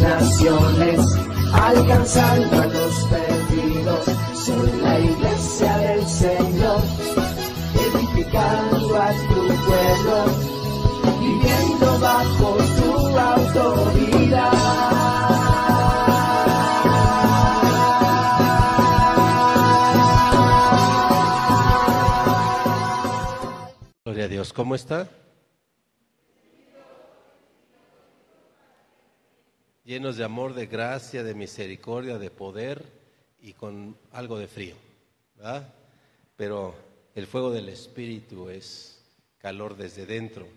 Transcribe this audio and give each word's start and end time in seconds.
naciones, 0.00 1.00
alcanzando 1.52 2.62
a 2.62 2.66
los 2.66 2.94
perdidos. 3.10 4.04
Soy 4.34 4.80
la 4.80 5.00
iglesia 5.00 5.78
del 5.78 6.06
Señor, 6.06 6.80
edificando 7.74 9.02
a 9.02 9.10
tu 9.12 9.46
pueblo, 9.66 10.16
viviendo 11.20 11.98
bajo 12.00 12.56
tu 12.76 13.18
autoridad. 13.18 14.52
Gloria 24.04 24.24
a 24.24 24.28
Dios, 24.28 24.52
¿cómo 24.52 24.74
está? 24.74 25.08
Llenos 29.86 30.16
de 30.16 30.24
amor, 30.24 30.52
de 30.52 30.66
gracia, 30.66 31.22
de 31.22 31.34
misericordia, 31.34 32.18
de 32.18 32.30
poder 32.30 32.84
y 33.40 33.52
con 33.52 33.96
algo 34.10 34.36
de 34.36 34.48
frío, 34.48 34.74
¿verdad? 35.36 35.72
Pero 36.36 36.74
el 37.14 37.28
fuego 37.28 37.52
del 37.52 37.68
Espíritu 37.68 38.50
es 38.50 39.00
calor 39.38 39.76
desde 39.76 40.04
dentro, 40.04 40.48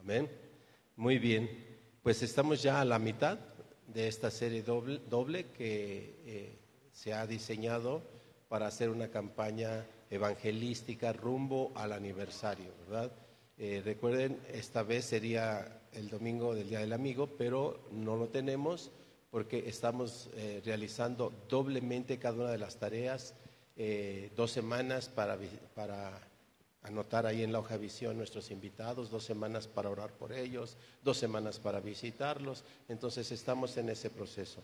amén. 0.00 0.30
Muy 0.96 1.18
bien, 1.18 1.50
pues 2.02 2.22
estamos 2.22 2.62
ya 2.62 2.80
a 2.80 2.86
la 2.86 2.98
mitad 2.98 3.38
de 3.86 4.08
esta 4.08 4.30
serie 4.30 4.62
doble, 4.62 5.46
que 5.56 6.22
eh, 6.24 6.58
se 6.90 7.12
ha 7.12 7.26
diseñado 7.26 8.02
para 8.48 8.66
hacer 8.66 8.88
una 8.88 9.08
campaña 9.08 9.84
evangelística 10.08 11.12
rumbo 11.12 11.70
al 11.74 11.92
aniversario, 11.92 12.72
¿verdad? 12.88 13.12
Eh, 13.58 13.82
recuerden, 13.84 14.40
esta 14.50 14.82
vez 14.82 15.04
sería 15.04 15.79
el 15.92 16.08
domingo 16.08 16.54
del 16.54 16.68
Día 16.68 16.80
del 16.80 16.92
Amigo, 16.92 17.28
pero 17.38 17.88
no 17.90 18.16
lo 18.16 18.28
tenemos 18.28 18.90
porque 19.30 19.68
estamos 19.68 20.28
eh, 20.34 20.60
realizando 20.64 21.32
doblemente 21.48 22.18
cada 22.18 22.34
una 22.34 22.50
de 22.50 22.58
las 22.58 22.76
tareas, 22.76 23.34
eh, 23.76 24.30
dos 24.34 24.50
semanas 24.50 25.08
para, 25.08 25.38
para 25.74 26.20
anotar 26.82 27.26
ahí 27.26 27.42
en 27.42 27.52
la 27.52 27.60
hoja 27.60 27.76
visión 27.76 28.16
nuestros 28.16 28.50
invitados, 28.50 29.10
dos 29.10 29.24
semanas 29.24 29.68
para 29.68 29.90
orar 29.90 30.12
por 30.12 30.32
ellos, 30.32 30.76
dos 31.04 31.16
semanas 31.16 31.58
para 31.58 31.80
visitarlos. 31.80 32.64
Entonces 32.88 33.30
estamos 33.30 33.76
en 33.76 33.90
ese 33.90 34.10
proceso. 34.10 34.62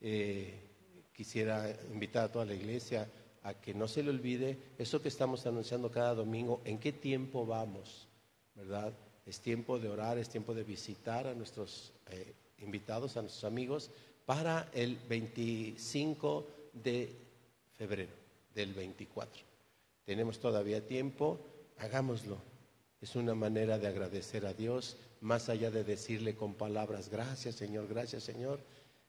Eh, 0.00 0.68
quisiera 1.12 1.70
invitar 1.92 2.24
a 2.24 2.32
toda 2.32 2.44
la 2.44 2.54
iglesia 2.54 3.08
a 3.42 3.54
que 3.54 3.72
no 3.72 3.86
se 3.86 4.02
le 4.02 4.10
olvide 4.10 4.58
eso 4.78 5.00
que 5.00 5.08
estamos 5.08 5.46
anunciando 5.46 5.90
cada 5.90 6.14
domingo, 6.14 6.60
en 6.64 6.78
qué 6.78 6.92
tiempo 6.92 7.46
vamos, 7.46 8.08
¿verdad? 8.54 8.92
Es 9.28 9.40
tiempo 9.40 9.78
de 9.78 9.90
orar, 9.90 10.16
es 10.16 10.30
tiempo 10.30 10.54
de 10.54 10.64
visitar 10.64 11.26
a 11.26 11.34
nuestros 11.34 11.92
eh, 12.10 12.32
invitados, 12.60 13.18
a 13.18 13.20
nuestros 13.20 13.44
amigos, 13.44 13.90
para 14.24 14.70
el 14.72 14.96
25 15.06 16.46
de 16.72 17.14
febrero 17.76 18.12
del 18.54 18.72
24. 18.72 19.42
Tenemos 20.06 20.38
todavía 20.38 20.86
tiempo, 20.86 21.38
hagámoslo. 21.76 22.38
Es 23.02 23.16
una 23.16 23.34
manera 23.34 23.78
de 23.78 23.86
agradecer 23.86 24.46
a 24.46 24.54
Dios, 24.54 24.96
más 25.20 25.50
allá 25.50 25.70
de 25.70 25.84
decirle 25.84 26.34
con 26.34 26.54
palabras, 26.54 27.10
gracias 27.10 27.54
Señor, 27.54 27.86
gracias 27.86 28.24
Señor. 28.24 28.60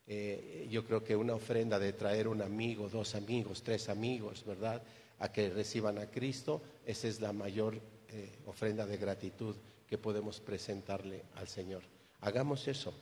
Eh, 0.06 0.68
yo 0.69 0.84
creo 0.84 1.02
que 1.02 1.16
una 1.16 1.35
ofrenda 1.35 1.79
de 1.79 1.94
traer 1.94 2.28
un 2.28 2.41
amigo, 2.41 2.90
dos 2.90 3.16
amigos, 3.16 3.63
tres 3.63 3.88
amigos, 3.88 4.44
¿verdad? 4.46 4.81
A 5.19 5.31
que 5.31 5.50
reciban 5.50 5.97
a 5.97 6.08
Cristo, 6.08 6.62
esa 6.85 7.08
es 7.08 7.22
la 7.22 7.31
mayor 7.31 7.79
eh, 8.09 8.29
ofrenda 8.46 8.85
de 8.85 8.97
gratitud 8.97 9.56
que 9.90 9.98
podemos 9.98 10.40
presentarle 10.40 11.24
al 11.36 11.48
Señor. 11.48 11.82
Hagamos 12.22 12.68
eso. 12.68 12.94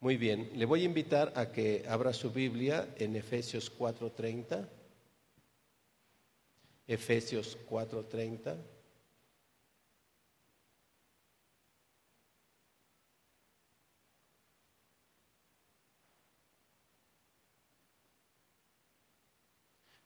Muy 0.00 0.16
bien, 0.16 0.50
le 0.54 0.64
voy 0.64 0.82
a 0.82 0.86
invitar 0.86 1.32
a 1.36 1.52
que 1.52 1.84
abra 1.86 2.14
su 2.14 2.30
Biblia 2.30 2.88
en 2.96 3.14
Efesios 3.14 3.70
4:30. 3.70 4.66
Efesios 6.86 7.58
4:30. 7.68 8.56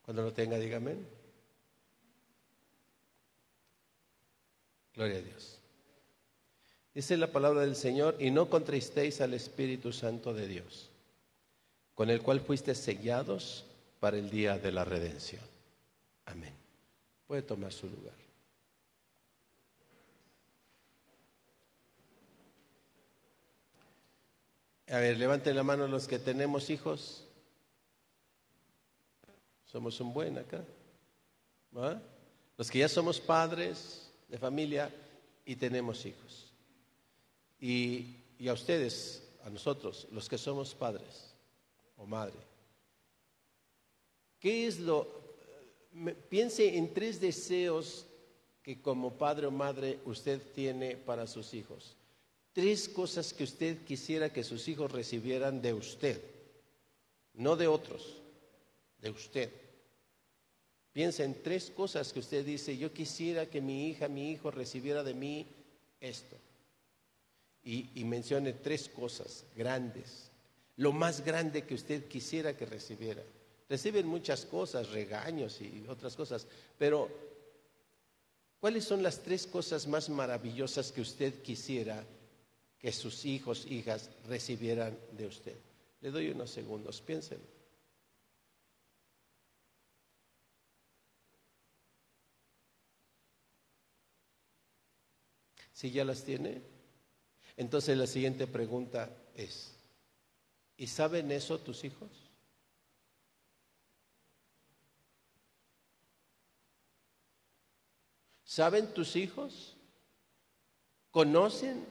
Cuando 0.02 0.22
lo 0.22 0.32
tenga, 0.32 0.58
dígame. 0.58 0.96
Gloria 4.94 5.18
a 5.18 5.22
Dios. 5.22 5.57
Dice 6.98 7.16
la 7.16 7.28
palabra 7.28 7.60
del 7.60 7.76
Señor, 7.76 8.16
y 8.18 8.32
no 8.32 8.50
contristéis 8.50 9.20
al 9.20 9.32
Espíritu 9.32 9.92
Santo 9.92 10.34
de 10.34 10.48
Dios, 10.48 10.90
con 11.94 12.10
el 12.10 12.20
cual 12.22 12.40
fuiste 12.40 12.74
sellados 12.74 13.64
para 14.00 14.16
el 14.16 14.28
día 14.30 14.58
de 14.58 14.72
la 14.72 14.84
redención. 14.84 15.40
Amén. 16.24 16.52
Puede 17.28 17.42
tomar 17.42 17.72
su 17.72 17.88
lugar. 17.88 18.16
A 24.88 24.98
ver, 24.98 25.18
levanten 25.18 25.54
la 25.54 25.62
mano 25.62 25.86
los 25.86 26.08
que 26.08 26.18
tenemos 26.18 26.68
hijos. 26.68 27.24
Somos 29.66 30.00
un 30.00 30.12
buen 30.12 30.36
acá. 30.36 30.64
Los 32.56 32.68
que 32.68 32.80
ya 32.80 32.88
somos 32.88 33.20
padres 33.20 34.10
de 34.26 34.36
familia 34.36 34.92
y 35.44 35.54
tenemos 35.54 36.04
hijos. 36.04 36.47
Y, 37.60 38.16
a 38.48 38.52
ustedes, 38.52 39.22
a 39.44 39.50
nosotros, 39.50 40.06
los 40.12 40.28
que 40.28 40.38
somos 40.38 40.74
padres 40.74 41.34
o 41.96 42.06
madre, 42.06 42.36
¿qué 44.38 44.66
es 44.66 44.78
lo... 44.78 45.18
Piense 46.28 46.76
en 46.76 46.94
tres 46.94 47.20
deseos 47.20 48.06
que 48.62 48.80
como 48.80 49.14
padre 49.14 49.46
o 49.46 49.50
madre 49.50 49.98
usted 50.04 50.40
tiene 50.54 50.96
para 50.96 51.26
sus 51.26 51.54
hijos. 51.54 51.96
Tres 52.52 52.88
cosas 52.88 53.32
que 53.32 53.44
usted 53.44 53.84
quisiera 53.84 54.32
que 54.32 54.44
sus 54.44 54.68
hijos 54.68 54.92
recibieran 54.92 55.60
de 55.60 55.74
usted, 55.74 56.20
no 57.34 57.56
de 57.56 57.66
otros, 57.66 58.20
de 59.00 59.10
usted. 59.10 59.50
Piensa 60.92 61.24
en 61.24 61.42
tres 61.42 61.70
cosas 61.70 62.12
que 62.12 62.20
usted 62.20 62.44
dice, 62.44 62.76
yo 62.76 62.92
quisiera 62.92 63.46
que 63.46 63.60
mi 63.60 63.88
hija, 63.88 64.08
mi 64.08 64.30
hijo 64.30 64.50
recibiera 64.50 65.02
de 65.02 65.14
mí 65.14 65.46
esto 66.00 66.36
y, 67.70 68.02
mencione 68.04 68.54
tres 68.54 68.88
cosas 68.88 69.44
grandes, 69.54 70.30
lo 70.76 70.90
más 70.90 71.22
grande 71.22 71.66
que 71.66 71.74
usted 71.74 72.08
quisiera 72.08 72.56
que 72.56 72.64
recibiera. 72.64 73.22
Reciben 73.68 74.06
muchas 74.06 74.46
cosas, 74.46 74.88
regaños 74.88 75.60
y 75.60 75.84
otras 75.86 76.16
cosas, 76.16 76.46
pero 76.78 77.10
¿cuáles 78.58 78.84
son 78.84 79.02
las 79.02 79.22
tres 79.22 79.46
cosas 79.46 79.86
más 79.86 80.08
maravillosas 80.08 80.92
que 80.92 81.02
usted 81.02 81.42
quisiera 81.42 82.06
que 82.78 82.90
sus 82.90 83.26
hijos, 83.26 83.66
hijas 83.66 84.08
recibieran 84.26 84.98
de 85.12 85.26
usted? 85.26 85.56
Le 86.00 86.10
doy 86.10 86.30
unos 86.30 86.50
segundos, 86.50 87.02
piénsenlo. 87.02 87.44
Si 95.74 95.90
ya 95.90 96.04
las 96.04 96.24
tiene, 96.24 96.77
entonces 97.58 97.98
la 97.98 98.06
siguiente 98.06 98.46
pregunta 98.46 99.10
es, 99.34 99.76
¿y 100.76 100.86
saben 100.86 101.32
eso 101.32 101.58
tus 101.58 101.82
hijos? 101.82 102.08
¿Saben 108.44 108.94
tus 108.94 109.16
hijos? 109.16 109.76
¿Conocen 111.10 111.84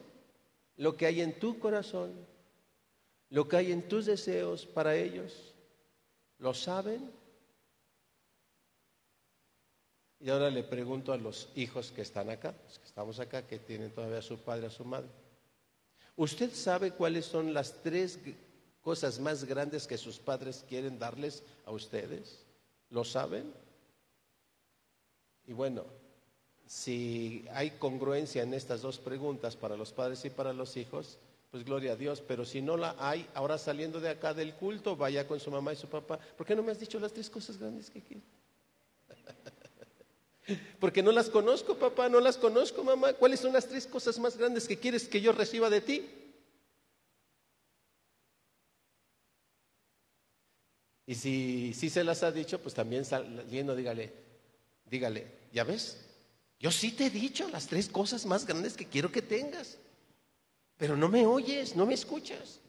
lo 0.77 0.95
que 0.95 1.05
hay 1.05 1.19
en 1.19 1.37
tu 1.37 1.59
corazón? 1.59 2.13
¿Lo 3.29 3.49
que 3.49 3.57
hay 3.57 3.73
en 3.73 3.89
tus 3.89 4.05
deseos 4.05 4.65
para 4.65 4.95
ellos? 4.95 5.53
¿Lo 6.39 6.53
saben? 6.53 7.11
Y 10.21 10.29
ahora 10.29 10.49
le 10.49 10.63
pregunto 10.63 11.11
a 11.11 11.17
los 11.17 11.49
hijos 11.55 11.91
que 11.91 12.03
están 12.03 12.29
acá, 12.29 12.53
que 12.53 12.85
estamos 12.85 13.19
acá, 13.19 13.45
que 13.45 13.59
tienen 13.59 13.91
todavía 13.91 14.19
a 14.19 14.21
su 14.21 14.37
padre, 14.37 14.67
a 14.67 14.69
su 14.69 14.85
madre. 14.85 15.26
¿Usted 16.17 16.51
sabe 16.53 16.91
cuáles 16.91 17.27
son 17.27 17.53
las 17.53 17.83
tres 17.83 18.19
cosas 18.81 19.19
más 19.19 19.43
grandes 19.43 19.85
que 19.85 19.99
sus 19.99 20.17
padres 20.17 20.65
quieren 20.67 20.97
darles 20.97 21.43
a 21.63 21.71
ustedes? 21.71 22.43
¿Lo 22.89 23.05
saben? 23.05 23.53
Y 25.45 25.53
bueno, 25.53 25.85
si 26.65 27.45
hay 27.53 27.69
congruencia 27.71 28.41
en 28.41 28.55
estas 28.55 28.81
dos 28.81 28.97
preguntas 28.97 29.55
para 29.55 29.77
los 29.77 29.93
padres 29.93 30.25
y 30.25 30.31
para 30.31 30.53
los 30.53 30.75
hijos, 30.75 31.19
pues 31.51 31.63
gloria 31.63 31.93
a 31.93 31.95
Dios, 31.95 32.21
pero 32.27 32.45
si 32.45 32.63
no 32.63 32.77
la 32.77 32.95
hay, 32.97 33.29
ahora 33.35 33.59
saliendo 33.59 33.99
de 34.01 34.09
acá 34.09 34.33
del 34.33 34.55
culto, 34.55 34.95
vaya 34.95 35.27
con 35.27 35.39
su 35.39 35.51
mamá 35.51 35.73
y 35.73 35.77
su 35.77 35.87
papá, 35.87 36.19
¿por 36.35 36.47
qué 36.47 36.55
no 36.55 36.63
me 36.63 36.71
has 36.71 36.79
dicho 36.79 36.99
las 36.99 37.13
tres 37.13 37.29
cosas 37.29 37.57
grandes 37.57 37.91
que 37.91 38.01
quiero? 38.01 38.23
Porque 40.79 41.03
no 41.03 41.11
las 41.11 41.29
conozco, 41.29 41.75
papá, 41.75 42.07
no 42.07 42.19
las 42.19 42.37
conozco, 42.37 42.83
mamá. 42.83 43.13
¿Cuáles 43.13 43.39
son 43.39 43.51
las 43.53 43.67
tres 43.67 43.85
cosas 43.85 44.17
más 44.19 44.37
grandes 44.37 44.67
que 44.67 44.77
quieres 44.77 45.07
que 45.07 45.19
yo 45.19 45.31
reciba 45.33 45.69
de 45.69 45.81
ti? 45.81 46.09
Y 51.05 51.15
si, 51.15 51.73
si 51.73 51.89
se 51.89 52.03
las 52.03 52.23
ha 52.23 52.31
dicho, 52.31 52.59
pues 52.59 52.73
también 52.75 53.05
saliendo, 53.05 53.75
dígale, 53.75 54.13
dígale, 54.85 55.27
¿ya 55.53 55.63
ves? 55.63 56.05
Yo 56.59 56.71
sí 56.71 56.91
te 56.91 57.05
he 57.05 57.09
dicho 57.09 57.47
las 57.49 57.67
tres 57.67 57.87
cosas 57.87 58.25
más 58.25 58.45
grandes 58.45 58.75
que 58.75 58.87
quiero 58.87 59.11
que 59.11 59.21
tengas, 59.21 59.77
pero 60.77 60.95
no 60.97 61.07
me 61.09 61.25
oyes, 61.25 61.75
no 61.75 61.85
me 61.85 61.93
escuchas. 61.93 62.59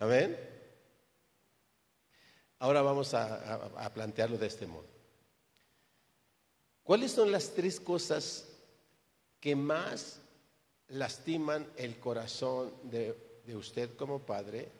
Amén. 0.00 0.38
Ahora 2.60 2.82
vamos 2.82 3.14
a 3.14 3.90
plantearlo 3.94 4.38
de 4.38 4.46
este 4.46 4.66
modo. 4.66 4.97
¿Cuáles 6.88 7.12
son 7.12 7.30
las 7.30 7.50
tres 7.50 7.78
cosas 7.80 8.46
que 9.40 9.54
más 9.54 10.20
lastiman 10.88 11.70
el 11.76 12.00
corazón 12.00 12.72
de, 12.84 13.14
usted 13.54 13.94
como 13.94 14.20
padre? 14.20 14.70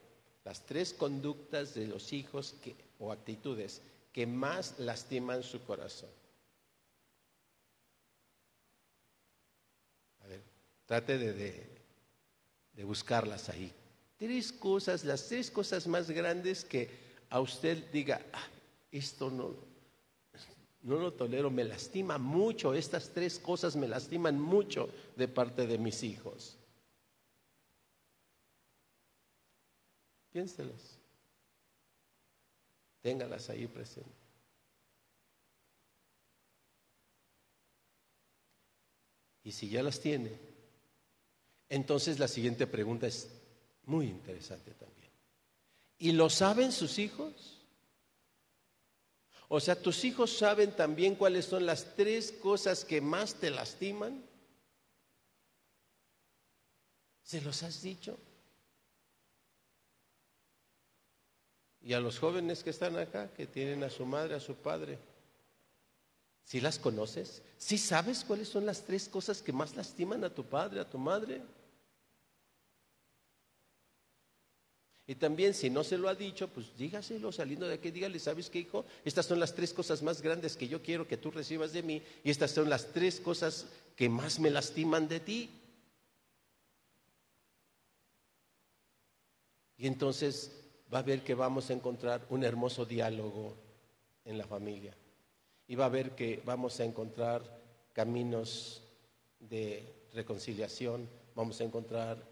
Las 0.42 0.64
tres 0.64 0.94
conductas 0.94 1.74
de 1.74 1.86
los 1.86 2.14
hijos 2.14 2.54
o 2.98 3.12
actitudes 3.12 3.82
que 4.10 4.26
más 4.26 4.78
lastiman 4.78 5.42
su 5.42 5.62
corazón. 5.64 6.08
A 10.22 10.28
ver, 10.28 10.40
trate 10.86 11.18
de, 11.18 11.66
de 12.72 12.84
buscarlas 12.84 13.50
ahí. 13.50 13.70
Tres 14.16 14.50
cosas, 14.50 15.04
las 15.04 15.26
tres 15.26 15.50
cosas 15.50 15.86
más 15.86 16.10
grandes 16.10 16.64
que 16.64 16.88
a 17.28 17.38
usted 17.38 17.90
diga, 17.92 18.24
ah, 18.32 18.48
esto 18.90 19.28
no, 19.30 19.67
no 20.82 20.96
lo 20.96 21.12
tolero, 21.12 21.50
me 21.50 21.64
lastima 21.64 22.18
mucho, 22.18 22.74
estas 22.74 23.10
tres 23.12 23.38
cosas 23.38 23.76
me 23.76 23.88
lastiman 23.88 24.40
mucho 24.40 24.88
de 25.16 25.28
parte 25.28 25.66
de 25.66 25.78
mis 25.78 26.02
hijos. 26.02 26.56
Piénselas. 30.32 30.98
Téngalas 33.02 33.50
ahí 33.50 33.66
presentes. 33.66 34.12
Y 39.42 39.52
si 39.52 39.68
ya 39.68 39.82
las 39.82 40.00
tiene, 40.00 40.38
entonces 41.68 42.18
la 42.18 42.28
siguiente 42.28 42.66
pregunta 42.66 43.06
es 43.06 43.30
muy 43.84 44.06
interesante 44.06 44.72
también. 44.72 45.10
¿Y 45.98 46.12
lo 46.12 46.28
saben 46.28 46.70
sus 46.70 46.98
hijos? 46.98 47.57
O 49.48 49.60
sea, 49.60 49.80
tus 49.80 50.04
hijos 50.04 50.36
saben 50.36 50.72
también 50.72 51.14
cuáles 51.14 51.46
son 51.46 51.64
las 51.64 51.96
tres 51.96 52.32
cosas 52.32 52.84
que 52.84 53.00
más 53.00 53.34
te 53.34 53.50
lastiman. 53.50 54.22
¿Se 57.22 57.40
los 57.40 57.62
has 57.62 57.82
dicho? 57.82 58.18
Y 61.80 61.94
a 61.94 62.00
los 62.00 62.18
jóvenes 62.18 62.62
que 62.62 62.70
están 62.70 62.98
acá, 62.98 63.30
que 63.34 63.46
tienen 63.46 63.82
a 63.82 63.88
su 63.88 64.04
madre, 64.04 64.34
a 64.34 64.40
su 64.40 64.54
padre, 64.54 64.98
¿sí 66.44 66.60
las 66.60 66.78
conoces? 66.78 67.42
¿Sí 67.56 67.78
sabes 67.78 68.24
cuáles 68.24 68.48
son 68.48 68.66
las 68.66 68.82
tres 68.82 69.08
cosas 69.08 69.40
que 69.40 69.52
más 69.52 69.74
lastiman 69.74 70.24
a 70.24 70.34
tu 70.34 70.44
padre, 70.44 70.80
a 70.80 70.88
tu 70.88 70.98
madre? 70.98 71.40
Y 75.08 75.14
también 75.14 75.54
si 75.54 75.70
no 75.70 75.82
se 75.84 75.96
lo 75.96 76.10
ha 76.10 76.14
dicho, 76.14 76.48
pues 76.48 76.76
dígaselo 76.76 77.32
saliendo 77.32 77.66
de 77.66 77.76
aquí, 77.76 77.90
dígale, 77.90 78.18
¿sabes 78.18 78.50
qué, 78.50 78.58
hijo? 78.58 78.84
Estas 79.06 79.24
son 79.24 79.40
las 79.40 79.54
tres 79.54 79.72
cosas 79.72 80.02
más 80.02 80.20
grandes 80.20 80.54
que 80.54 80.68
yo 80.68 80.82
quiero 80.82 81.08
que 81.08 81.16
tú 81.16 81.30
recibas 81.30 81.72
de 81.72 81.82
mí 81.82 82.02
y 82.22 82.30
estas 82.30 82.50
son 82.50 82.68
las 82.68 82.92
tres 82.92 83.18
cosas 83.18 83.66
que 83.96 84.10
más 84.10 84.38
me 84.38 84.50
lastiman 84.50 85.08
de 85.08 85.20
ti. 85.20 85.50
Y 89.78 89.86
entonces 89.86 90.52
va 90.92 90.98
a 90.98 91.02
ver 91.02 91.24
que 91.24 91.34
vamos 91.34 91.70
a 91.70 91.72
encontrar 91.72 92.26
un 92.28 92.44
hermoso 92.44 92.84
diálogo 92.84 93.56
en 94.26 94.36
la 94.36 94.46
familia. 94.46 94.94
Y 95.66 95.74
va 95.74 95.86
a 95.86 95.88
ver 95.88 96.10
que 96.10 96.42
vamos 96.44 96.80
a 96.80 96.84
encontrar 96.84 97.42
caminos 97.94 98.82
de 99.40 99.90
reconciliación, 100.12 101.08
vamos 101.34 101.62
a 101.62 101.64
encontrar 101.64 102.22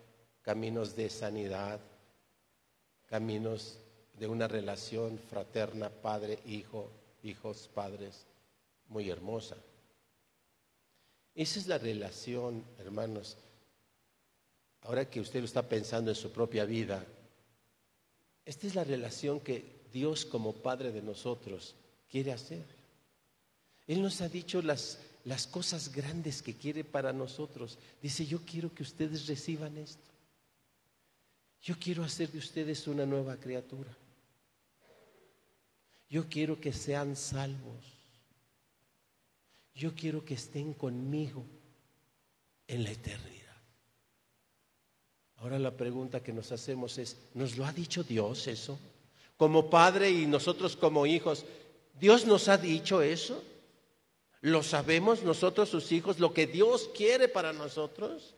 caminos 0.42 0.94
de 0.94 1.08
sanidad, 1.08 1.80
caminos 3.06 3.78
de 4.18 4.26
una 4.26 4.48
relación 4.48 5.18
fraterna, 5.18 5.90
padre, 5.90 6.38
hijo, 6.46 6.90
hijos, 7.22 7.68
padres, 7.74 8.26
muy 8.88 9.10
hermosa. 9.10 9.56
Esa 11.34 11.58
es 11.58 11.66
la 11.66 11.78
relación, 11.78 12.64
hermanos. 12.78 13.36
Ahora 14.82 15.08
que 15.10 15.20
usted 15.20 15.40
lo 15.40 15.46
está 15.46 15.68
pensando 15.68 16.10
en 16.10 16.16
su 16.16 16.30
propia 16.32 16.64
vida, 16.64 17.04
esta 18.44 18.66
es 18.66 18.74
la 18.74 18.84
relación 18.84 19.40
que 19.40 19.76
Dios 19.92 20.24
como 20.24 20.52
Padre 20.52 20.92
de 20.92 21.02
nosotros 21.02 21.74
quiere 22.08 22.32
hacer. 22.32 22.64
Él 23.86 24.02
nos 24.02 24.20
ha 24.20 24.28
dicho 24.28 24.62
las, 24.62 24.98
las 25.24 25.46
cosas 25.46 25.92
grandes 25.92 26.42
que 26.42 26.54
quiere 26.54 26.84
para 26.84 27.12
nosotros. 27.12 27.78
Dice, 28.00 28.24
yo 28.24 28.40
quiero 28.46 28.72
que 28.74 28.82
ustedes 28.82 29.26
reciban 29.26 29.76
esto. 29.76 30.15
Yo 31.66 31.74
quiero 31.80 32.04
hacer 32.04 32.30
de 32.30 32.38
ustedes 32.38 32.86
una 32.86 33.04
nueva 33.04 33.36
criatura. 33.38 33.90
Yo 36.08 36.28
quiero 36.28 36.60
que 36.60 36.72
sean 36.72 37.16
salvos. 37.16 37.84
Yo 39.74 39.92
quiero 39.92 40.24
que 40.24 40.34
estén 40.34 40.74
conmigo 40.74 41.44
en 42.68 42.84
la 42.84 42.92
eternidad. 42.92 43.56
Ahora 45.38 45.58
la 45.58 45.76
pregunta 45.76 46.22
que 46.22 46.32
nos 46.32 46.52
hacemos 46.52 46.98
es, 46.98 47.16
¿nos 47.34 47.56
lo 47.56 47.66
ha 47.66 47.72
dicho 47.72 48.04
Dios 48.04 48.46
eso? 48.46 48.78
Como 49.36 49.68
padre 49.68 50.08
y 50.08 50.24
nosotros 50.24 50.76
como 50.76 51.04
hijos, 51.04 51.44
¿Dios 51.98 52.26
nos 52.26 52.46
ha 52.46 52.58
dicho 52.58 53.02
eso? 53.02 53.42
¿Lo 54.40 54.62
sabemos 54.62 55.24
nosotros 55.24 55.68
sus 55.68 55.90
hijos, 55.90 56.20
lo 56.20 56.32
que 56.32 56.46
Dios 56.46 56.88
quiere 56.94 57.26
para 57.26 57.52
nosotros? 57.52 58.36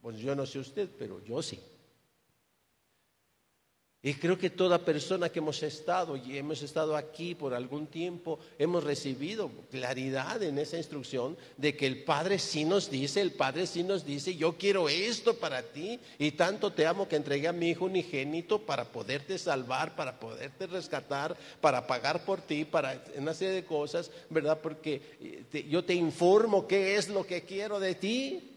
Pues 0.00 0.16
yo 0.16 0.34
no 0.34 0.46
sé 0.46 0.60
usted, 0.60 0.88
pero 0.98 1.22
yo 1.22 1.42
sí. 1.42 1.60
Y 4.06 4.12
creo 4.12 4.36
que 4.36 4.50
toda 4.50 4.84
persona 4.84 5.30
que 5.30 5.38
hemos 5.38 5.62
estado 5.62 6.18
y 6.18 6.36
hemos 6.36 6.60
estado 6.60 6.94
aquí 6.94 7.34
por 7.34 7.54
algún 7.54 7.86
tiempo, 7.86 8.38
hemos 8.58 8.84
recibido 8.84 9.50
claridad 9.70 10.42
en 10.42 10.58
esa 10.58 10.76
instrucción 10.76 11.38
de 11.56 11.74
que 11.74 11.86
el 11.86 12.04
Padre 12.04 12.38
sí 12.38 12.66
nos 12.66 12.90
dice, 12.90 13.22
el 13.22 13.32
Padre 13.32 13.66
sí 13.66 13.82
nos 13.82 14.04
dice, 14.04 14.36
yo 14.36 14.58
quiero 14.58 14.90
esto 14.90 15.38
para 15.38 15.62
ti 15.62 15.98
y 16.18 16.32
tanto 16.32 16.70
te 16.70 16.86
amo 16.86 17.08
que 17.08 17.16
entregué 17.16 17.48
a 17.48 17.54
mi 17.54 17.70
Hijo 17.70 17.86
unigénito 17.86 18.58
para 18.58 18.92
poderte 18.92 19.38
salvar, 19.38 19.96
para 19.96 20.20
poderte 20.20 20.66
rescatar, 20.66 21.34
para 21.62 21.86
pagar 21.86 22.26
por 22.26 22.42
ti, 22.42 22.66
para 22.66 23.02
una 23.16 23.32
serie 23.32 23.54
de 23.54 23.64
cosas, 23.64 24.10
¿verdad? 24.28 24.60
Porque 24.62 25.46
eh, 25.50 25.66
yo 25.70 25.82
te 25.82 25.94
informo 25.94 26.68
qué 26.68 26.96
es 26.96 27.08
lo 27.08 27.26
que 27.26 27.44
quiero 27.44 27.80
de 27.80 27.94
ti. 27.94 28.50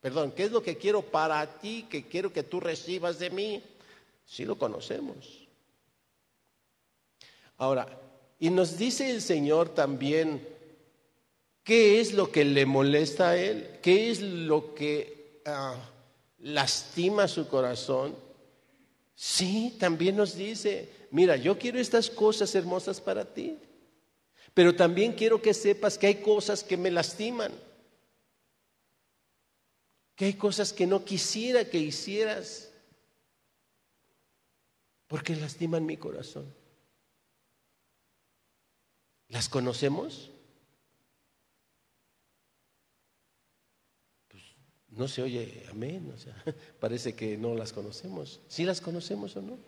Perdón, 0.00 0.32
qué 0.34 0.44
es 0.44 0.50
lo 0.50 0.62
que 0.62 0.78
quiero 0.78 1.02
para 1.02 1.58
ti, 1.58 1.84
que 1.90 2.08
quiero 2.08 2.32
que 2.32 2.42
tú 2.42 2.58
recibas 2.58 3.18
de 3.18 3.28
mí. 3.28 3.62
Sí 4.30 4.44
lo 4.44 4.56
conocemos. 4.56 5.48
Ahora, 7.56 8.00
y 8.38 8.48
nos 8.48 8.78
dice 8.78 9.10
el 9.10 9.20
Señor 9.20 9.74
también 9.74 10.46
qué 11.64 12.00
es 12.00 12.12
lo 12.12 12.30
que 12.30 12.44
le 12.44 12.64
molesta 12.64 13.30
a 13.30 13.36
Él, 13.36 13.80
qué 13.82 14.08
es 14.08 14.20
lo 14.20 14.72
que 14.72 15.42
ah, 15.46 15.74
lastima 16.38 17.26
su 17.26 17.48
corazón. 17.48 18.14
Sí, 19.16 19.76
también 19.80 20.14
nos 20.14 20.36
dice, 20.36 20.88
mira, 21.10 21.34
yo 21.34 21.58
quiero 21.58 21.80
estas 21.80 22.08
cosas 22.08 22.54
hermosas 22.54 23.00
para 23.00 23.24
ti, 23.24 23.58
pero 24.54 24.76
también 24.76 25.12
quiero 25.12 25.42
que 25.42 25.54
sepas 25.54 25.98
que 25.98 26.06
hay 26.06 26.22
cosas 26.22 26.62
que 26.62 26.76
me 26.76 26.92
lastiman, 26.92 27.50
que 30.14 30.26
hay 30.26 30.34
cosas 30.34 30.72
que 30.72 30.86
no 30.86 31.04
quisiera 31.04 31.64
que 31.64 31.78
hicieras 31.78 32.69
porque 35.10 35.34
lastiman 35.34 35.84
mi 35.84 35.96
corazón. 35.96 36.46
¿Las 39.26 39.48
conocemos? 39.48 40.30
Pues 44.28 44.44
No 44.90 45.08
se 45.08 45.22
oye 45.22 45.66
amén, 45.68 46.14
parece 46.80 47.16
que 47.16 47.36
no 47.36 47.56
las 47.56 47.72
conocemos. 47.72 48.38
¿Sí 48.46 48.62
las 48.62 48.80
conocemos 48.80 49.34
o 49.34 49.42
no? 49.42 49.58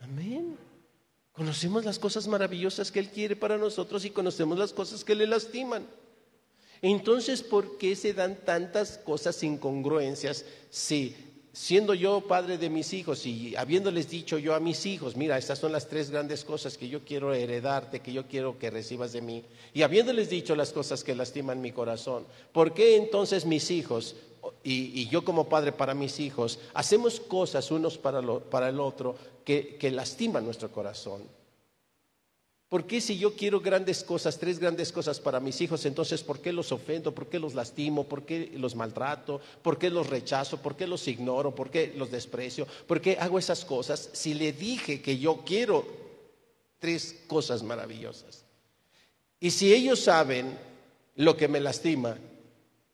Amén. 0.00 0.58
Conocemos 1.32 1.86
las 1.86 1.98
cosas 1.98 2.28
maravillosas 2.28 2.92
que 2.92 2.98
Él 2.98 3.08
quiere 3.08 3.34
para 3.34 3.56
nosotros 3.56 4.04
y 4.04 4.10
conocemos 4.10 4.58
las 4.58 4.74
cosas 4.74 5.06
que 5.06 5.14
le 5.14 5.26
lastiman. 5.26 5.86
Entonces, 6.82 7.42
¿por 7.42 7.78
qué 7.78 7.96
se 7.96 8.12
dan 8.12 8.44
tantas 8.44 8.98
cosas 8.98 9.42
incongruencias 9.42 10.44
si 10.68 11.16
siendo 11.52 11.94
yo 11.94 12.20
padre 12.20 12.58
de 12.58 12.70
mis 12.70 12.92
hijos 12.92 13.26
y 13.26 13.56
habiéndoles 13.56 14.08
dicho 14.08 14.38
yo 14.38 14.54
a 14.54 14.60
mis 14.60 14.86
hijos, 14.86 15.16
mira, 15.16 15.38
estas 15.38 15.58
son 15.58 15.72
las 15.72 15.88
tres 15.88 16.10
grandes 16.10 16.44
cosas 16.44 16.78
que 16.78 16.88
yo 16.88 17.04
quiero 17.04 17.34
heredarte, 17.34 18.00
que 18.00 18.12
yo 18.12 18.26
quiero 18.26 18.58
que 18.58 18.70
recibas 18.70 19.12
de 19.12 19.22
mí, 19.22 19.44
y 19.74 19.82
habiéndoles 19.82 20.30
dicho 20.30 20.54
las 20.54 20.72
cosas 20.72 21.04
que 21.04 21.14
lastiman 21.14 21.60
mi 21.60 21.72
corazón, 21.72 22.26
¿por 22.52 22.74
qué 22.74 22.96
entonces 22.96 23.46
mis 23.46 23.70
hijos 23.70 24.16
y, 24.62 25.08
yo 25.08 25.24
como 25.24 25.48
padre 25.48 25.72
para 25.72 25.94
mis 25.94 26.20
hijos 26.20 26.58
hacemos 26.74 27.20
cosas 27.20 27.70
unos 27.70 27.98
para, 27.98 28.22
para 28.22 28.68
el 28.68 28.80
otro 28.80 29.16
que, 29.44 29.76
que 29.76 29.90
lastiman 29.90 30.44
nuestro 30.44 30.70
corazón? 30.70 31.37
¿Por 32.68 32.86
qué 32.86 33.00
si 33.00 33.16
yo 33.16 33.34
quiero 33.34 33.60
grandes 33.60 34.04
cosas, 34.04 34.38
tres 34.38 34.58
grandes 34.58 34.92
cosas 34.92 35.18
para 35.20 35.40
mis 35.40 35.58
hijos, 35.62 35.86
entonces 35.86 36.22
por 36.22 36.40
qué 36.40 36.52
los 36.52 36.70
ofendo, 36.70 37.14
por 37.14 37.26
qué 37.28 37.38
los 37.38 37.54
lastimo, 37.54 38.04
por 38.04 38.24
qué 38.24 38.52
los 38.56 38.74
maltrato, 38.74 39.40
por 39.62 39.78
qué 39.78 39.88
los 39.88 40.06
rechazo, 40.06 40.60
por 40.60 40.76
qué 40.76 40.86
los 40.86 41.08
ignoro, 41.08 41.54
por 41.54 41.70
qué 41.70 41.94
los 41.96 42.10
desprecio, 42.10 42.66
por 42.86 43.00
qué 43.00 43.16
hago 43.18 43.38
esas 43.38 43.64
cosas 43.64 44.10
si 44.12 44.34
le 44.34 44.52
dije 44.52 45.00
que 45.00 45.16
yo 45.18 45.44
quiero 45.46 45.86
tres 46.78 47.22
cosas 47.26 47.62
maravillosas? 47.62 48.44
Y 49.40 49.50
si 49.50 49.72
ellos 49.72 50.00
saben 50.00 50.58
lo 51.16 51.38
que 51.38 51.48
me 51.48 51.60
lastima, 51.60 52.18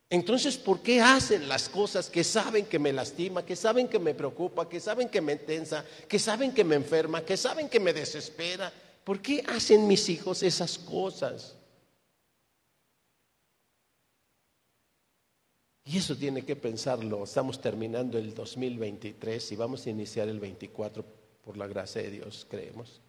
entonces 0.08 0.56
¿por 0.56 0.82
qué 0.82 1.00
hacen 1.00 1.48
las 1.48 1.68
cosas 1.68 2.08
que 2.08 2.22
saben 2.22 2.66
que 2.66 2.78
me 2.78 2.92
lastima, 2.92 3.44
que 3.44 3.56
saben 3.56 3.88
que 3.88 3.98
me 3.98 4.14
preocupa, 4.14 4.68
que 4.68 4.78
saben 4.78 5.08
que 5.08 5.20
me 5.20 5.34
tensa, 5.34 5.84
que 6.06 6.20
saben 6.20 6.54
que 6.54 6.62
me 6.62 6.76
enferma, 6.76 7.22
que 7.22 7.36
saben 7.36 7.68
que 7.68 7.80
me 7.80 7.92
desespera? 7.92 8.72
¿Por 9.04 9.20
qué 9.20 9.44
hacen 9.46 9.86
mis 9.86 10.08
hijos 10.08 10.42
esas 10.42 10.78
cosas? 10.78 11.56
Y 15.84 15.98
eso 15.98 16.16
tiene 16.16 16.44
que 16.44 16.56
pensarlo. 16.56 17.24
Estamos 17.24 17.60
terminando 17.60 18.16
el 18.16 18.34
2023 18.34 19.52
y 19.52 19.56
vamos 19.56 19.86
a 19.86 19.90
iniciar 19.90 20.28
el 20.28 20.40
24 20.40 21.04
por 21.44 21.58
la 21.58 21.66
gracia 21.66 22.00
de 22.00 22.10
Dios, 22.10 22.46
creemos. 22.48 23.02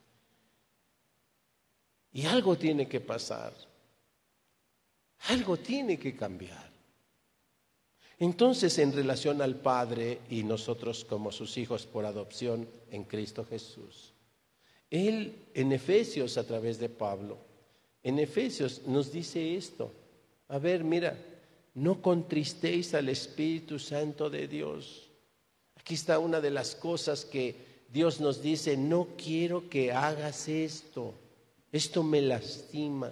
Y 2.11 2.25
algo 2.25 2.57
tiene 2.57 2.87
que 2.87 2.99
pasar. 2.99 3.53
Algo 5.29 5.57
tiene 5.57 5.97
que 5.97 6.15
cambiar. 6.15 6.69
Entonces, 8.19 8.77
en 8.79 8.93
relación 8.93 9.41
al 9.41 9.55
Padre 9.55 10.21
y 10.29 10.43
nosotros 10.43 11.05
como 11.05 11.31
sus 11.31 11.57
hijos 11.57 11.85
por 11.85 12.05
adopción 12.05 12.69
en 12.91 13.03
Cristo 13.05 13.45
Jesús, 13.45 14.14
él 14.89 15.35
en 15.53 15.71
Efesios 15.71 16.37
a 16.37 16.45
través 16.45 16.79
de 16.79 16.89
Pablo, 16.89 17.37
en 18.03 18.19
Efesios 18.19 18.83
nos 18.85 19.11
dice 19.11 19.55
esto. 19.55 19.91
A 20.47 20.59
ver, 20.59 20.83
mira, 20.83 21.17
no 21.73 22.01
contristéis 22.01 22.93
al 22.93 23.09
Espíritu 23.09 23.79
Santo 23.79 24.29
de 24.29 24.47
Dios. 24.47 25.09
Aquí 25.75 25.95
está 25.95 26.19
una 26.19 26.39
de 26.39 26.51
las 26.51 26.75
cosas 26.75 27.25
que 27.25 27.55
Dios 27.91 28.19
nos 28.21 28.41
dice, 28.41 28.77
no 28.77 29.07
quiero 29.17 29.69
que 29.69 29.91
hagas 29.91 30.47
esto, 30.47 31.13
esto 31.71 32.03
me 32.03 32.21
lastima. 32.21 33.11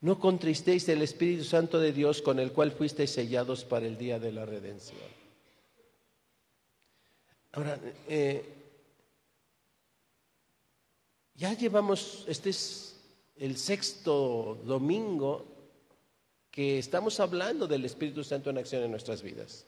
No 0.00 0.18
contristéis 0.18 0.88
el 0.88 1.00
Espíritu 1.02 1.44
Santo 1.44 1.78
de 1.78 1.92
Dios 1.92 2.20
con 2.20 2.40
el 2.40 2.50
cual 2.50 2.72
fuisteis 2.72 3.10
sellados 3.10 3.64
para 3.64 3.86
el 3.86 3.96
día 3.96 4.18
de 4.18 4.32
la 4.32 4.44
redención. 4.44 4.98
Ahora, 7.52 7.78
eh, 8.08 8.44
ya 11.42 11.54
llevamos, 11.54 12.22
este 12.28 12.50
es 12.50 12.94
el 13.34 13.56
sexto 13.56 14.60
domingo 14.64 15.44
que 16.52 16.78
estamos 16.78 17.18
hablando 17.18 17.66
del 17.66 17.84
Espíritu 17.84 18.22
Santo 18.22 18.50
en 18.50 18.58
acción 18.58 18.84
en 18.84 18.92
nuestras 18.92 19.22
vidas. 19.22 19.66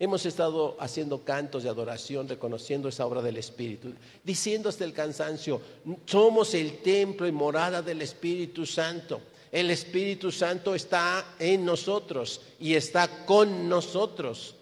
Hemos 0.00 0.26
estado 0.26 0.76
haciendo 0.80 1.22
cantos 1.22 1.62
de 1.62 1.68
adoración, 1.68 2.28
reconociendo 2.28 2.88
esa 2.88 3.06
obra 3.06 3.22
del 3.22 3.36
Espíritu, 3.36 3.94
diciendo 4.24 4.68
hasta 4.68 4.84
el 4.84 4.92
cansancio, 4.92 5.60
somos 6.06 6.54
el 6.54 6.78
templo 6.78 7.28
y 7.28 7.32
morada 7.32 7.80
del 7.80 8.02
Espíritu 8.02 8.66
Santo. 8.66 9.20
El 9.52 9.70
Espíritu 9.70 10.32
Santo 10.32 10.74
está 10.74 11.36
en 11.38 11.64
nosotros 11.64 12.40
y 12.58 12.74
está 12.74 13.24
con 13.24 13.68
nosotros. 13.68 14.56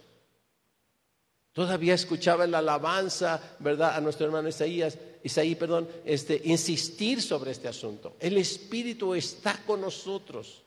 Todavía 1.54 1.94
escuchaba 1.94 2.46
la 2.46 2.58
alabanza, 2.58 3.56
¿verdad? 3.60 3.96
A 3.96 4.00
nuestro 4.02 4.26
hermano 4.26 4.50
Isaías, 4.50 4.98
Isaí, 5.24 5.54
perdón, 5.54 5.88
este, 6.04 6.40
insistir 6.44 7.22
sobre 7.22 7.52
este 7.52 7.68
asunto. 7.68 8.16
El 8.18 8.38
Espíritu 8.38 9.14
está 9.14 9.62
con 9.64 9.80
nosotros. 9.80 10.62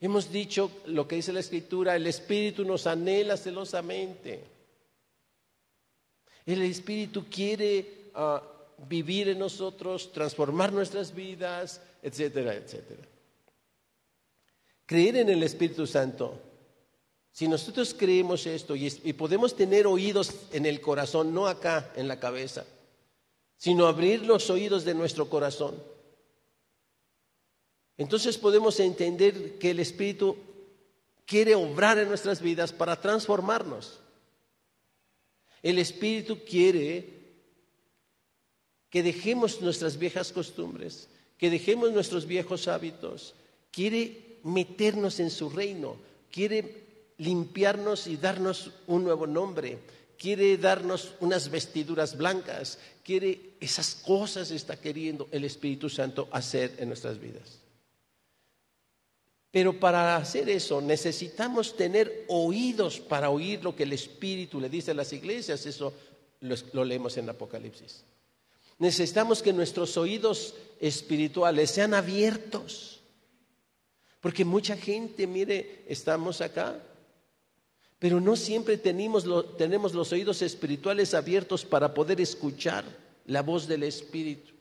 Hemos 0.00 0.30
dicho 0.30 0.70
lo 0.86 1.06
que 1.06 1.16
dice 1.16 1.32
la 1.32 1.40
Escritura, 1.40 1.96
el 1.96 2.06
Espíritu 2.06 2.64
nos 2.64 2.86
anhela 2.86 3.36
celosamente. 3.36 4.44
El 6.46 6.62
Espíritu 6.62 7.26
quiere 7.30 8.10
ah, 8.14 8.42
vivir 8.88 9.28
en 9.28 9.38
nosotros, 9.38 10.12
transformar 10.12 10.72
nuestras 10.72 11.14
vidas, 11.14 11.80
etcétera, 12.02 12.54
etcétera. 12.54 13.02
Creer 14.86 15.16
en 15.16 15.30
el 15.30 15.42
Espíritu 15.42 15.86
Santo 15.86 16.38
si 17.34 17.48
nosotros 17.48 17.96
creemos 17.98 18.46
esto 18.46 18.76
y, 18.76 18.88
podemos 19.14 19.56
tener 19.56 19.88
oídos 19.88 20.30
en 20.52 20.66
el 20.66 20.80
corazón, 20.80 21.34
no 21.34 21.48
acá 21.48 21.92
en 21.96 22.06
la 22.06 22.20
cabeza, 22.20 22.64
sino 23.56 23.86
abrir 23.86 24.24
los 24.24 24.50
oídos 24.50 24.84
de 24.84 24.94
nuestro 24.94 25.28
corazón, 25.28 25.74
entonces 27.96 28.38
podemos 28.38 28.80
entender 28.80 29.58
que 29.58 29.70
el 29.70 29.80
Espíritu 29.80 30.36
quiere 31.26 31.54
obrar 31.54 31.98
en 31.98 32.08
nuestras 32.08 32.40
vidas 32.40 32.72
para 32.72 33.00
transformarnos. 33.00 34.00
El 35.62 35.78
Espíritu 35.78 36.40
quiere 36.44 37.14
que 38.90 39.02
dejemos 39.02 39.60
nuestras 39.60 39.98
viejas 39.98 40.32
costumbres, 40.32 41.08
que 41.38 41.50
dejemos 41.50 41.92
nuestros 41.92 42.26
viejos 42.26 42.68
hábitos, 42.68 43.34
quiere 43.70 44.38
meternos 44.42 45.20
en 45.20 45.30
su 45.30 45.50
reino, 45.50 45.96
quiere 46.30 47.12
limpiarnos 47.18 48.06
y 48.06 48.16
darnos 48.16 48.72
un 48.86 49.04
nuevo 49.04 49.26
nombre, 49.26 49.78
quiere 50.24 50.56
darnos 50.56 51.12
unas 51.20 51.50
vestiduras 51.50 52.16
blancas, 52.16 52.78
quiere 53.04 53.58
esas 53.60 53.94
cosas 53.94 54.50
está 54.50 54.74
queriendo 54.74 55.28
el 55.30 55.44
Espíritu 55.44 55.90
Santo 55.90 56.28
hacer 56.32 56.76
en 56.78 56.88
nuestras 56.88 57.20
vidas. 57.20 57.60
Pero 59.50 59.78
para 59.78 60.16
hacer 60.16 60.48
eso 60.48 60.80
necesitamos 60.80 61.76
tener 61.76 62.24
oídos 62.28 63.00
para 63.00 63.28
oír 63.28 63.62
lo 63.62 63.76
que 63.76 63.82
el 63.82 63.92
Espíritu 63.92 64.62
le 64.62 64.70
dice 64.70 64.92
a 64.92 64.94
las 64.94 65.12
iglesias, 65.12 65.66
eso 65.66 65.92
lo, 66.40 66.84
leemos 66.86 67.18
en 67.18 67.28
Apocalipsis. 67.28 68.02
Necesitamos 68.78 69.42
que 69.42 69.52
nuestros 69.52 69.98
oídos 69.98 70.54
espirituales 70.80 71.70
sean 71.70 71.92
abiertos. 71.92 73.02
Porque 74.22 74.46
mucha 74.46 74.74
gente, 74.78 75.26
mire, 75.26 75.84
estamos 75.86 76.40
acá 76.40 76.80
pero 78.04 78.20
no 78.20 78.36
siempre 78.36 78.76
tenemos, 78.76 79.24
tenemos 79.56 79.94
los 79.94 80.12
oídos 80.12 80.42
espirituales 80.42 81.14
abiertos 81.14 81.64
para 81.64 81.94
poder 81.94 82.20
escuchar 82.20 82.84
la 83.24 83.40
voz 83.40 83.66
del 83.66 83.82
Espíritu. 83.82 84.52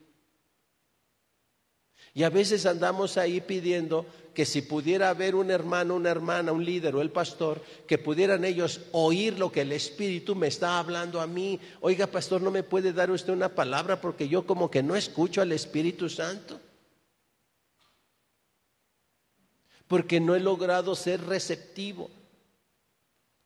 Y 2.14 2.24
a 2.24 2.30
veces 2.30 2.66
andamos 2.66 3.18
ahí 3.18 3.42
pidiendo 3.42 4.06
que 4.34 4.46
si 4.46 4.62
pudiera 4.62 5.10
haber 5.10 5.36
un 5.36 5.52
hermano, 5.52 5.96
una 5.96 6.10
hermana, 6.10 6.54
un 6.54 6.64
líder 6.64 6.96
o 6.96 7.02
el 7.02 7.12
pastor, 7.12 7.62
que 7.86 7.98
pudieran 7.98 8.46
ellos 8.46 8.80
oír 8.94 9.38
lo 9.38 9.52
que 9.52 9.60
el 9.60 9.74
Espíritu 9.74 10.36
me 10.36 10.48
está 10.48 10.80
hablando 10.80 11.20
a 11.20 11.28
mí. 11.28 11.60
Oiga, 11.82 12.08
pastor, 12.08 12.42
¿no 12.42 12.50
me 12.50 12.64
puede 12.64 12.94
dar 12.94 13.12
usted 13.12 13.34
una 13.34 13.54
palabra 13.54 14.00
porque 14.00 14.30
yo 14.30 14.48
como 14.48 14.72
que 14.72 14.82
no 14.82 14.96
escucho 14.96 15.42
al 15.42 15.52
Espíritu 15.52 16.08
Santo? 16.08 16.62
Porque 19.86 20.22
no 20.22 20.34
he 20.34 20.40
logrado 20.40 20.96
ser 20.96 21.20
receptivo. 21.26 22.10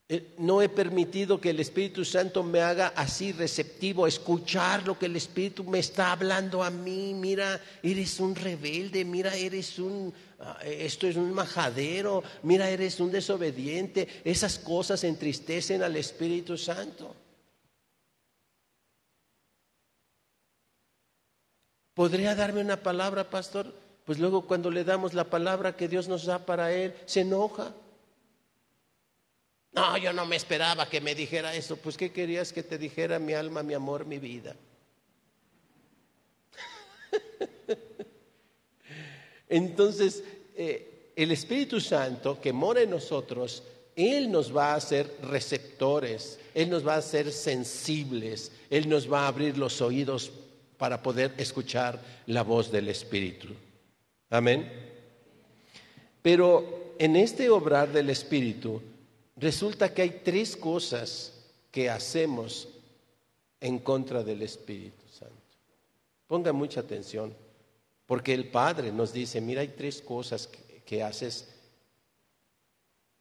Eh, 0.09 0.35
no 0.37 0.61
he 0.61 0.69
permitido 0.69 1.41
que 1.41 1.49
el 1.49 1.59
Espíritu 1.59 2.05
Santo 2.05 2.41
me 2.41 2.61
haga 2.61 2.93
así 2.95 3.33
receptivo, 3.33 4.07
escuchar 4.07 4.87
lo 4.87 4.97
que 4.97 5.07
el 5.07 5.17
Espíritu 5.17 5.65
me 5.65 5.79
está 5.79 6.13
hablando 6.13 6.63
a 6.63 6.69
mí. 6.69 7.13
Mira, 7.13 7.61
eres 7.83 8.21
un 8.21 8.33
rebelde, 8.33 9.03
mira, 9.03 9.35
eres 9.35 9.79
un, 9.79 10.13
ah, 10.39 10.59
esto 10.63 11.07
es 11.07 11.17
un 11.17 11.33
majadero, 11.33 12.23
mira, 12.43 12.69
eres 12.69 13.01
un 13.01 13.11
desobediente. 13.11 14.07
Esas 14.23 14.57
cosas 14.59 15.03
entristecen 15.03 15.83
al 15.83 15.97
Espíritu 15.97 16.57
Santo. 16.57 17.13
¿Podría 21.93 22.33
darme 22.33 22.61
una 22.61 22.81
palabra, 22.81 23.29
pastor? 23.29 23.73
Pues 24.05 24.19
luego 24.19 24.47
cuando 24.47 24.71
le 24.71 24.85
damos 24.85 25.13
la 25.13 25.25
palabra 25.25 25.75
que 25.75 25.89
Dios 25.89 26.07
nos 26.07 26.25
da 26.25 26.45
para 26.45 26.71
él, 26.71 26.93
se 27.05 27.21
enoja. 27.21 27.73
No, 29.73 29.97
yo 29.97 30.13
no 30.13 30.25
me 30.25 30.35
esperaba 30.35 30.89
que 30.89 31.01
me 31.01 31.13
dijera 31.13 31.53
eso. 31.55 31.77
Pues, 31.77 31.97
¿qué 31.97 32.11
querías 32.11 32.51
que 32.51 32.63
te 32.63 32.77
dijera 32.77 33.19
mi 33.19 33.33
alma, 33.33 33.63
mi 33.63 33.73
amor, 33.73 34.05
mi 34.05 34.17
vida? 34.17 34.55
Entonces, 39.49 40.23
eh, 40.55 41.11
el 41.15 41.31
Espíritu 41.31 41.79
Santo 41.79 42.39
que 42.39 42.53
mora 42.53 42.81
en 42.81 42.89
nosotros, 42.89 43.63
Él 43.95 44.31
nos 44.31 44.55
va 44.55 44.73
a 44.73 44.75
hacer 44.75 45.15
receptores, 45.23 46.39
Él 46.53 46.69
nos 46.69 46.85
va 46.85 46.95
a 46.95 46.97
hacer 46.99 47.31
sensibles, 47.31 48.51
Él 48.69 48.87
nos 48.89 49.11
va 49.11 49.21
a 49.21 49.27
abrir 49.27 49.57
los 49.57 49.81
oídos 49.81 50.31
para 50.77 51.01
poder 51.01 51.33
escuchar 51.37 51.99
la 52.27 52.43
voz 52.43 52.71
del 52.71 52.87
Espíritu. 52.87 53.47
Amén. 54.29 54.71
Pero 56.21 56.93
en 56.99 57.15
este 57.15 57.49
obrar 57.49 57.91
del 57.91 58.09
Espíritu, 58.09 58.81
resulta 59.37 59.93
que 59.93 60.01
hay 60.01 60.21
tres 60.23 60.55
cosas 60.55 61.33
que 61.71 61.89
hacemos 61.89 62.67
en 63.61 63.79
contra 63.79 64.23
del 64.23 64.41
Espíritu 64.41 65.07
Santo. 65.07 65.35
Ponga 66.27 66.51
mucha 66.51 66.81
atención, 66.81 67.33
porque 68.05 68.33
el 68.33 68.49
Padre 68.49 68.91
nos 68.91 69.13
dice, 69.13 69.39
mira, 69.41 69.61
hay 69.61 69.69
tres 69.69 70.01
cosas 70.01 70.47
que, 70.47 71.03
haces 71.03 71.49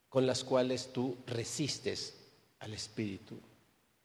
con 0.08 0.26
las 0.26 0.44
cuales 0.44 0.92
tú 0.92 1.16
resistes 1.26 2.14
al 2.60 2.72
Espíritu, 2.72 3.38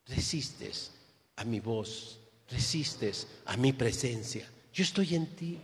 resistes 0.07 0.91
a 1.35 1.45
mi 1.45 1.59
voz, 1.59 2.19
resistes 2.49 3.27
a 3.45 3.55
mi 3.55 3.71
presencia. 3.71 4.49
Yo 4.73 4.83
estoy 4.83 5.15
en 5.15 5.35
ti. 5.35 5.59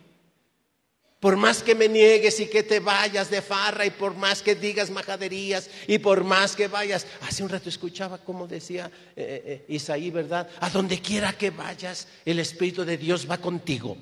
Por 1.19 1.36
más 1.36 1.63
que 1.63 1.74
me 1.74 1.88
niegues 1.88 2.39
y 2.39 2.47
que 2.47 2.62
te 2.62 2.79
vayas 2.79 3.31
de 3.31 3.41
farra 3.41 3.86
y 3.86 3.89
por 3.89 4.15
más 4.15 4.43
que 4.43 4.53
digas 4.53 4.91
majaderías 4.91 5.67
y 5.88 5.97
por 5.97 6.24
más 6.24 6.55
que 6.55 6.67
vayas, 6.67 7.07
hace 7.21 7.41
un 7.41 7.50
rato 7.50 7.69
escuchaba 7.69 8.19
como 8.19 8.47
decía 8.47 8.91
eh, 9.15 9.24
eh, 9.45 9.65
eh, 9.67 9.74
Isaí, 9.74 10.12
¿verdad? 10.12 10.47
A 10.59 10.69
donde 10.69 11.01
quiera 11.01 11.33
que 11.33 11.50
vayas, 11.50 12.07
el 12.24 12.38
Espíritu 12.39 12.86
de 12.86 12.97
Dios 12.97 13.27
va 13.29 13.39
contigo. 13.39 13.97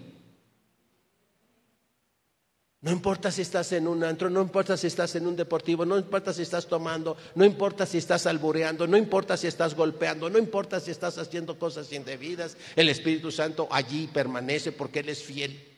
No 2.81 2.91
importa 2.91 3.31
si 3.31 3.41
estás 3.41 3.71
en 3.71 3.87
un 3.87 4.03
antro, 4.03 4.29
no 4.29 4.41
importa 4.41 4.75
si 4.75 4.87
estás 4.87 5.15
en 5.15 5.25
un 5.25 5.37
deportivo, 5.37 5.85
no 5.85 5.97
importa 5.97 6.33
si 6.33 6.41
estás 6.41 6.67
tomando, 6.67 7.15
no 7.33 7.45
importa 7.45 7.85
si 7.85 7.97
estás 7.97 8.27
albureando, 8.27 8.85
no 8.87 8.97
importa 8.97 9.37
si 9.37 9.47
estás 9.47 9.73
golpeando, 9.73 10.29
no 10.29 10.37
importa 10.37 10.81
si 10.81 10.91
estás 10.91 11.17
haciendo 11.17 11.57
cosas 11.57 11.91
indebidas, 11.93 12.57
el 12.75 12.89
Espíritu 12.89 13.31
Santo 13.31 13.67
allí 13.71 14.07
permanece 14.13 14.73
porque 14.73 14.99
Él 14.99 15.09
es 15.09 15.23
fiel. 15.23 15.74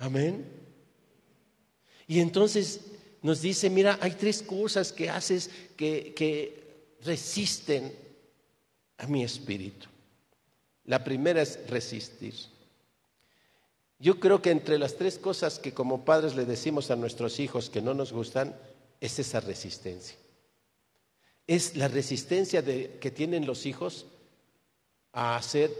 Amén. 0.00 0.46
Y 2.06 2.20
entonces 2.20 2.80
nos 3.22 3.42
dice, 3.42 3.68
mira, 3.68 3.98
hay 4.00 4.12
tres 4.12 4.42
cosas 4.42 4.92
que 4.92 5.10
haces 5.10 5.50
que, 5.76 6.14
que 6.14 6.96
resisten 7.02 7.94
a 8.96 9.06
mi 9.06 9.22
espíritu. 9.22 9.88
La 10.86 11.04
primera 11.04 11.42
es 11.42 11.68
resistir. 11.68 12.34
Yo 13.98 14.18
creo 14.18 14.40
que 14.40 14.50
entre 14.50 14.78
las 14.78 14.96
tres 14.96 15.18
cosas 15.18 15.58
que 15.58 15.74
como 15.74 16.06
padres 16.06 16.34
le 16.34 16.46
decimos 16.46 16.90
a 16.90 16.96
nuestros 16.96 17.38
hijos 17.38 17.68
que 17.68 17.82
no 17.82 17.92
nos 17.92 18.10
gustan, 18.10 18.56
es 19.00 19.18
esa 19.18 19.40
resistencia. 19.40 20.16
Es 21.46 21.76
la 21.76 21.88
resistencia 21.88 22.64
que 22.64 23.10
tienen 23.10 23.46
los 23.46 23.66
hijos 23.66 24.06
a 25.12 25.36
hacer 25.36 25.70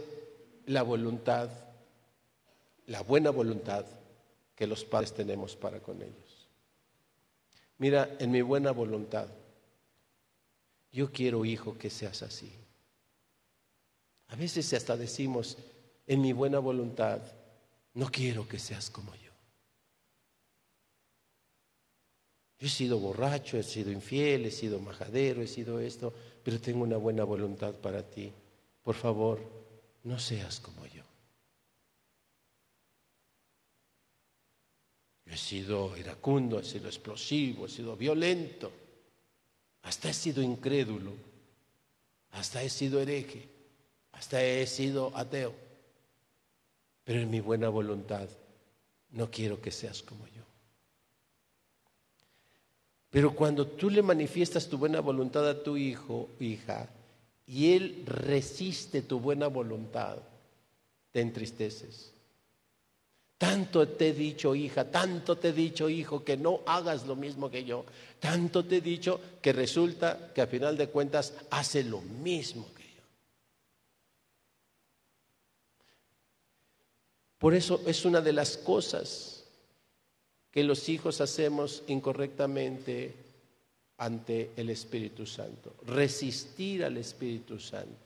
la 0.67 0.83
voluntad, 0.83 1.49
la 2.85 3.01
buena 3.01 3.31
voluntad 3.31 3.85
que 4.61 4.67
los 4.67 4.85
padres 4.85 5.11
tenemos 5.11 5.55
para 5.55 5.79
con 5.79 5.99
ellos. 6.03 6.47
Mira, 7.79 8.15
en 8.19 8.29
mi 8.29 8.43
buena 8.43 8.69
voluntad, 8.69 9.27
yo 10.91 11.11
quiero, 11.11 11.43
hijo, 11.45 11.79
que 11.79 11.89
seas 11.89 12.21
así. 12.21 12.53
A 14.27 14.35
veces 14.35 14.71
hasta 14.73 14.95
decimos, 14.95 15.57
en 16.05 16.21
mi 16.21 16.31
buena 16.31 16.59
voluntad, 16.59 17.21
no 17.95 18.11
quiero 18.11 18.47
que 18.47 18.59
seas 18.59 18.91
como 18.91 19.15
yo. 19.15 19.31
Yo 22.59 22.67
he 22.67 22.69
sido 22.69 22.99
borracho, 22.99 23.57
he 23.57 23.63
sido 23.63 23.91
infiel, 23.91 24.45
he 24.45 24.51
sido 24.51 24.77
majadero, 24.77 25.41
he 25.41 25.47
sido 25.47 25.79
esto, 25.79 26.13
pero 26.43 26.61
tengo 26.61 26.83
una 26.83 26.97
buena 26.97 27.23
voluntad 27.23 27.73
para 27.73 28.03
ti. 28.03 28.31
Por 28.83 28.93
favor, 28.93 29.39
no 30.03 30.19
seas 30.19 30.59
como 30.59 30.85
yo. 30.85 31.00
He 35.31 35.37
sido 35.37 35.95
iracundo, 35.97 36.59
he 36.59 36.63
sido 36.63 36.87
explosivo, 36.87 37.65
he 37.65 37.69
sido 37.69 37.95
violento, 37.95 38.69
hasta 39.83 40.09
he 40.09 40.13
sido 40.13 40.41
incrédulo, 40.41 41.13
hasta 42.31 42.61
he 42.61 42.69
sido 42.69 42.99
hereje, 42.99 43.47
hasta 44.11 44.43
he 44.43 44.67
sido 44.67 45.15
ateo. 45.15 45.53
Pero 47.05 47.21
en 47.21 47.29
mi 47.29 47.39
buena 47.39 47.69
voluntad 47.69 48.27
no 49.11 49.31
quiero 49.31 49.61
que 49.61 49.71
seas 49.71 50.03
como 50.03 50.27
yo. 50.27 50.43
Pero 53.09 53.33
cuando 53.33 53.67
tú 53.67 53.89
le 53.89 54.01
manifiestas 54.01 54.67
tu 54.67 54.77
buena 54.77 54.99
voluntad 54.99 55.47
a 55.47 55.63
tu 55.63 55.77
hijo, 55.77 56.29
hija, 56.39 56.89
y 57.47 57.73
él 57.73 58.03
resiste 58.05 59.01
tu 59.01 59.19
buena 59.19 59.47
voluntad, 59.47 60.17
te 61.11 61.21
entristeces. 61.21 62.13
Tanto 63.41 63.87
te 63.87 64.09
he 64.09 64.13
dicho, 64.13 64.53
hija, 64.53 64.91
tanto 64.91 65.35
te 65.35 65.49
he 65.49 65.51
dicho, 65.51 65.89
hijo, 65.89 66.23
que 66.23 66.37
no 66.37 66.61
hagas 66.67 67.07
lo 67.07 67.15
mismo 67.15 67.49
que 67.49 67.63
yo. 67.63 67.85
Tanto 68.19 68.63
te 68.63 68.77
he 68.77 68.81
dicho 68.81 69.19
que 69.41 69.51
resulta 69.51 70.31
que 70.31 70.41
a 70.41 70.45
final 70.45 70.77
de 70.77 70.89
cuentas 70.89 71.33
hace 71.49 71.83
lo 71.83 72.01
mismo 72.01 72.71
que 72.75 72.83
yo. 72.83 73.03
Por 77.39 77.55
eso 77.55 77.81
es 77.87 78.05
una 78.05 78.21
de 78.21 78.33
las 78.33 78.57
cosas 78.57 79.43
que 80.51 80.63
los 80.63 80.87
hijos 80.87 81.19
hacemos 81.19 81.81
incorrectamente 81.87 83.15
ante 83.97 84.51
el 84.55 84.69
Espíritu 84.69 85.25
Santo. 85.25 85.73
Resistir 85.87 86.85
al 86.85 86.95
Espíritu 86.97 87.57
Santo. 87.57 88.00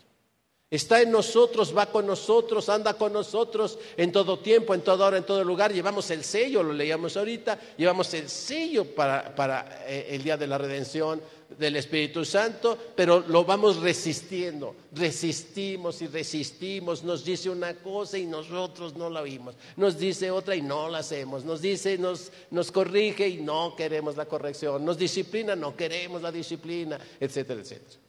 Está 0.76 1.02
en 1.02 1.10
nosotros, 1.10 1.76
va 1.76 1.86
con 1.86 2.06
nosotros, 2.06 2.68
anda 2.68 2.96
con 2.96 3.14
nosotros 3.14 3.80
en 3.96 4.12
todo 4.12 4.40
tiempo, 4.40 4.74
en 4.74 4.82
toda 4.82 5.08
hora, 5.08 5.18
en 5.18 5.24
todo 5.24 5.42
lugar. 5.42 5.72
Llevamos 5.72 6.12
el 6.12 6.22
sello, 6.22 6.62
lo 6.62 6.74
leíamos 6.74 7.16
ahorita, 7.16 7.58
llevamos 7.78 8.14
el 8.14 8.28
sello 8.28 8.84
para, 8.94 9.84
eh, 9.88 10.08
el 10.10 10.22
día 10.22 10.36
de 10.36 10.48
la 10.48 10.58
redención 10.58 11.22
del 11.58 11.78
Espíritu 11.78 12.26
Santo, 12.26 12.78
pero 12.94 13.22
lo 13.22 13.46
vamos 13.46 13.78
resistiendo. 13.78 14.76
Resistimos 14.92 16.02
y 16.02 16.08
resistimos. 16.08 17.06
Nos 17.06 17.24
dice 17.24 17.50
una 17.50 17.76
cosa 17.76 18.18
y 18.18 18.26
nosotros 18.26 18.98
no 18.98 19.10
la 19.10 19.22
oímos. 19.22 19.56
Nos 19.78 19.98
dice 19.98 20.30
otra 20.30 20.58
y 20.58 20.62
no 20.62 20.90
la 20.90 20.98
hacemos. 20.98 21.46
Nos 21.46 21.62
dice, 21.62 21.98
nos, 21.98 22.34
nos 22.52 22.70
corrige 22.70 23.30
y 23.30 23.38
no 23.38 23.78
queremos 23.78 24.18
la 24.18 24.26
corrección. 24.26 24.84
Nos 24.84 24.98
disciplina, 24.98 25.56
no 25.56 25.74
queremos 25.74 26.22
la 26.22 26.34
disciplina, 26.34 27.00
etcétera, 27.18 27.62
etcétera. 27.62 28.05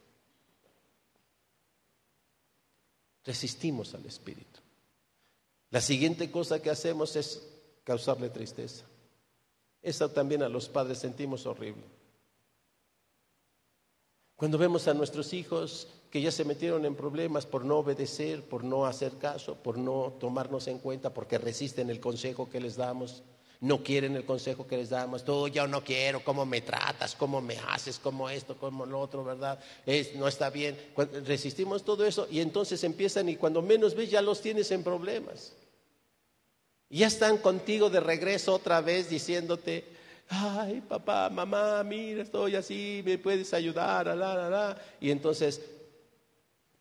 Resistimos 3.27 3.93
al 3.95 4.07
Espíritu. 4.07 4.61
La 5.71 5.81
siguiente 5.81 6.31
cosa 6.31 6.63
que 6.63 6.71
hacemos 6.71 7.17
es 7.17 7.43
causarle 7.85 8.31
tristeza. 8.31 8.85
Eso 9.83 10.09
también 10.09 10.43
a 10.43 10.49
los 10.49 10.69
padres 10.69 10.99
sentimos 10.99 11.45
horrible. 11.45 11.85
Cuando 14.37 14.59
vemos 14.59 14.87
a 14.87 14.95
nuestros 14.95 15.33
hijos 15.33 15.89
que 16.11 16.21
ya 16.21 16.31
se 16.31 16.45
metieron 16.45 16.85
en 16.85 16.95
problemas 16.95 17.47
por 17.47 17.65
no 17.65 17.79
obedecer, 17.79 18.43
por 18.43 18.65
no 18.65 18.87
hacer 18.87 19.19
caso, 19.19 19.57
por 19.57 19.77
no 19.77 20.15
tomarnos 20.21 20.69
en 20.69 20.79
cuenta, 20.79 21.13
porque 21.13 21.39
resisten 21.39 21.91
el 21.91 22.01
consejo 22.01 22.49
que 22.49 22.61
les 22.61 22.77
damos, 22.77 23.23
no 23.61 23.83
quieren 23.83 24.17
el 24.17 24.25
consejo 24.25 24.67
que 24.67 24.77
les 24.77 24.91
damos. 24.91 25.25
Tú, 25.25 25.49
yo 25.49 25.67
no 25.67 25.83
quiero, 25.83 26.23
cómo 26.23 26.45
me 26.45 26.61
tratas, 26.61 27.15
cómo 27.15 27.41
me 27.41 27.57
haces, 27.69 27.99
cómo 27.99 28.29
esto, 28.29 28.57
cómo 28.57 28.85
lo 28.85 29.01
otro, 29.01 29.25
¿verdad? 29.25 29.59
No 30.17 30.29
está 30.29 30.51
bien. 30.51 30.77
resistimos 31.25 31.85
todo 31.85 32.07
eso 32.07 32.27
y 32.31 32.41
entonces 32.41 32.83
empiezan 32.85 33.29
y 33.29 33.37
cuando 33.37 33.63
menos 33.63 33.95
ves 33.95 34.11
ya 34.11 34.21
los 34.23 34.41
tienes 34.41 34.71
en 34.71 34.83
problemas. 34.83 35.53
Ya 36.89 37.07
están 37.07 37.39
contigo 37.39 37.91
de 37.91 38.01
regreso 38.01 38.55
otra 38.55 38.81
vez 38.81 39.09
diciéndote, 39.11 39.85
ay 40.29 40.83
papá, 40.83 41.31
mamá, 41.31 41.83
mira, 41.83 42.23
estoy 42.23 42.55
así, 42.55 43.03
me 43.05 43.19
puedes 43.19 43.53
ayudar, 43.55 44.81
Y 45.01 45.11
entonces, 45.11 45.61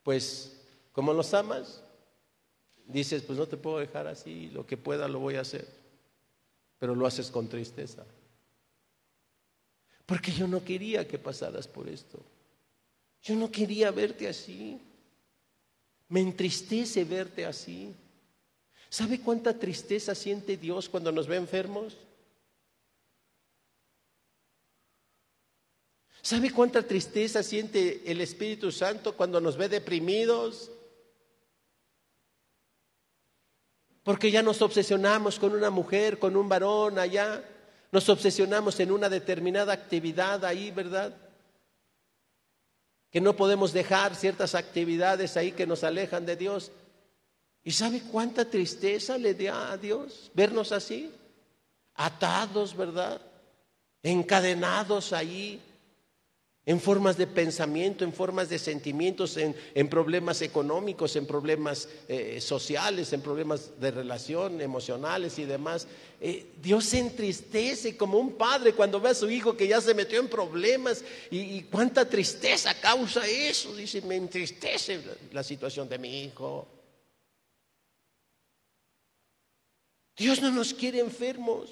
pues, 0.03 0.51
como 0.91 1.11
los 1.11 1.33
amas, 1.33 1.81
dices, 2.85 3.23
pues 3.23 3.39
no 3.39 3.47
te 3.47 3.57
puedo 3.57 3.79
dejar 3.79 4.05
así, 4.05 4.51
lo 4.53 4.67
que 4.67 4.77
pueda 4.77 5.07
lo 5.07 5.19
voy 5.19 5.37
a 5.37 5.41
hacer 5.41 5.84
pero 6.79 6.95
lo 6.95 7.05
haces 7.05 7.31
con 7.31 7.47
tristeza. 7.47 8.05
Porque 10.05 10.31
yo 10.31 10.47
no 10.47 10.63
quería 10.63 11.07
que 11.07 11.17
pasaras 11.17 11.67
por 11.67 11.89
esto. 11.89 12.19
Yo 13.21 13.35
no 13.35 13.49
quería 13.49 13.91
verte 13.91 14.27
así. 14.27 14.79
Me 16.09 16.21
entristece 16.21 17.03
verte 17.03 17.45
así. 17.45 17.93
¿Sabe 18.89 19.19
cuánta 19.19 19.57
tristeza 19.57 20.13
siente 20.13 20.57
Dios 20.57 20.87
cuando 20.87 21.11
nos 21.11 21.27
ve 21.27 21.37
enfermos? 21.37 21.97
¿Sabe 26.21 26.51
cuánta 26.51 26.81
tristeza 26.81 27.43
siente 27.43 28.01
el 28.09 28.21
Espíritu 28.21 28.71
Santo 28.71 29.15
cuando 29.15 29.41
nos 29.41 29.57
ve 29.57 29.69
deprimidos? 29.69 30.71
Porque 34.05 34.29
ya 34.29 34.43
nos 34.43 34.61
obsesionamos 34.61 35.39
con 35.39 35.53
una 35.53 35.71
mujer, 35.71 36.19
con 36.19 36.37
un 36.37 36.47
varón 36.47 36.99
allá, 36.99 37.43
nos 37.91 38.07
obsesionamos 38.07 38.79
en 38.79 38.91
una 38.91 39.09
determinada 39.09 39.73
actividad 39.73 40.45
ahí, 40.45 40.69
¿verdad? 40.69 41.11
Que 43.09 43.19
no 43.19 43.35
podemos 43.35 43.73
dejar 43.73 44.15
ciertas 44.15 44.53
actividades 44.53 45.35
ahí 45.37 45.53
que 45.53 45.65
nos 45.65 45.83
alejan 45.83 46.23
de 46.23 46.35
Dios. 46.35 46.71
¿Y 47.63 47.71
sabe 47.71 48.03
cuánta 48.11 48.45
tristeza 48.45 49.17
le 49.17 49.33
da 49.33 49.71
a 49.71 49.77
Dios 49.77 50.29
vernos 50.35 50.71
así? 50.71 51.11
Atados, 51.95 52.77
¿verdad? 52.77 53.19
Encadenados 54.03 55.13
ahí 55.13 55.59
en 56.65 56.81
formas 56.81 57.15
de 57.17 57.27
pensamiento, 57.27 58.03
en 58.03 58.11
formas 58.11 58.49
de 58.49 58.57
sentimientos, 58.57 59.37
en, 59.37 59.55
problemas 59.87 60.41
económicos, 60.41 61.15
en 61.15 61.27
problemas 61.27 61.87
eh, 62.07 62.41
sociales, 62.41 63.13
en 63.13 63.21
problemas 63.21 63.79
de 63.79 63.91
relación, 63.91 64.59
emocionales 64.61 65.37
y 65.37 65.45
demás. 65.45 65.87
Eh, 66.19 66.53
Dios 66.61 66.85
se 66.85 66.99
entristece 66.99 67.95
como 67.95 68.17
un 68.17 68.33
padre 68.33 68.73
cuando 68.73 68.99
ve 68.99 69.09
a 69.09 69.13
su 69.13 69.29
hijo 69.29 69.55
que 69.55 69.67
ya 69.67 69.79
se 69.79 69.93
metió 69.93 70.19
en 70.19 70.27
problemas 70.27 71.03
y, 71.29 71.39
y 71.57 71.61
cuánta 71.63 72.09
tristeza 72.09 72.73
causa 72.81 73.27
eso. 73.27 73.75
Dice, 73.75 74.01
me 74.01 74.15
entristece 74.15 74.99
la 75.33 75.43
situación 75.43 75.87
de 75.87 75.99
mi 75.99 76.23
hijo. 76.23 76.67
Dios 80.17 80.41
no 80.41 80.49
nos 80.49 80.73
quiere 80.73 80.99
enfermos. 80.99 81.69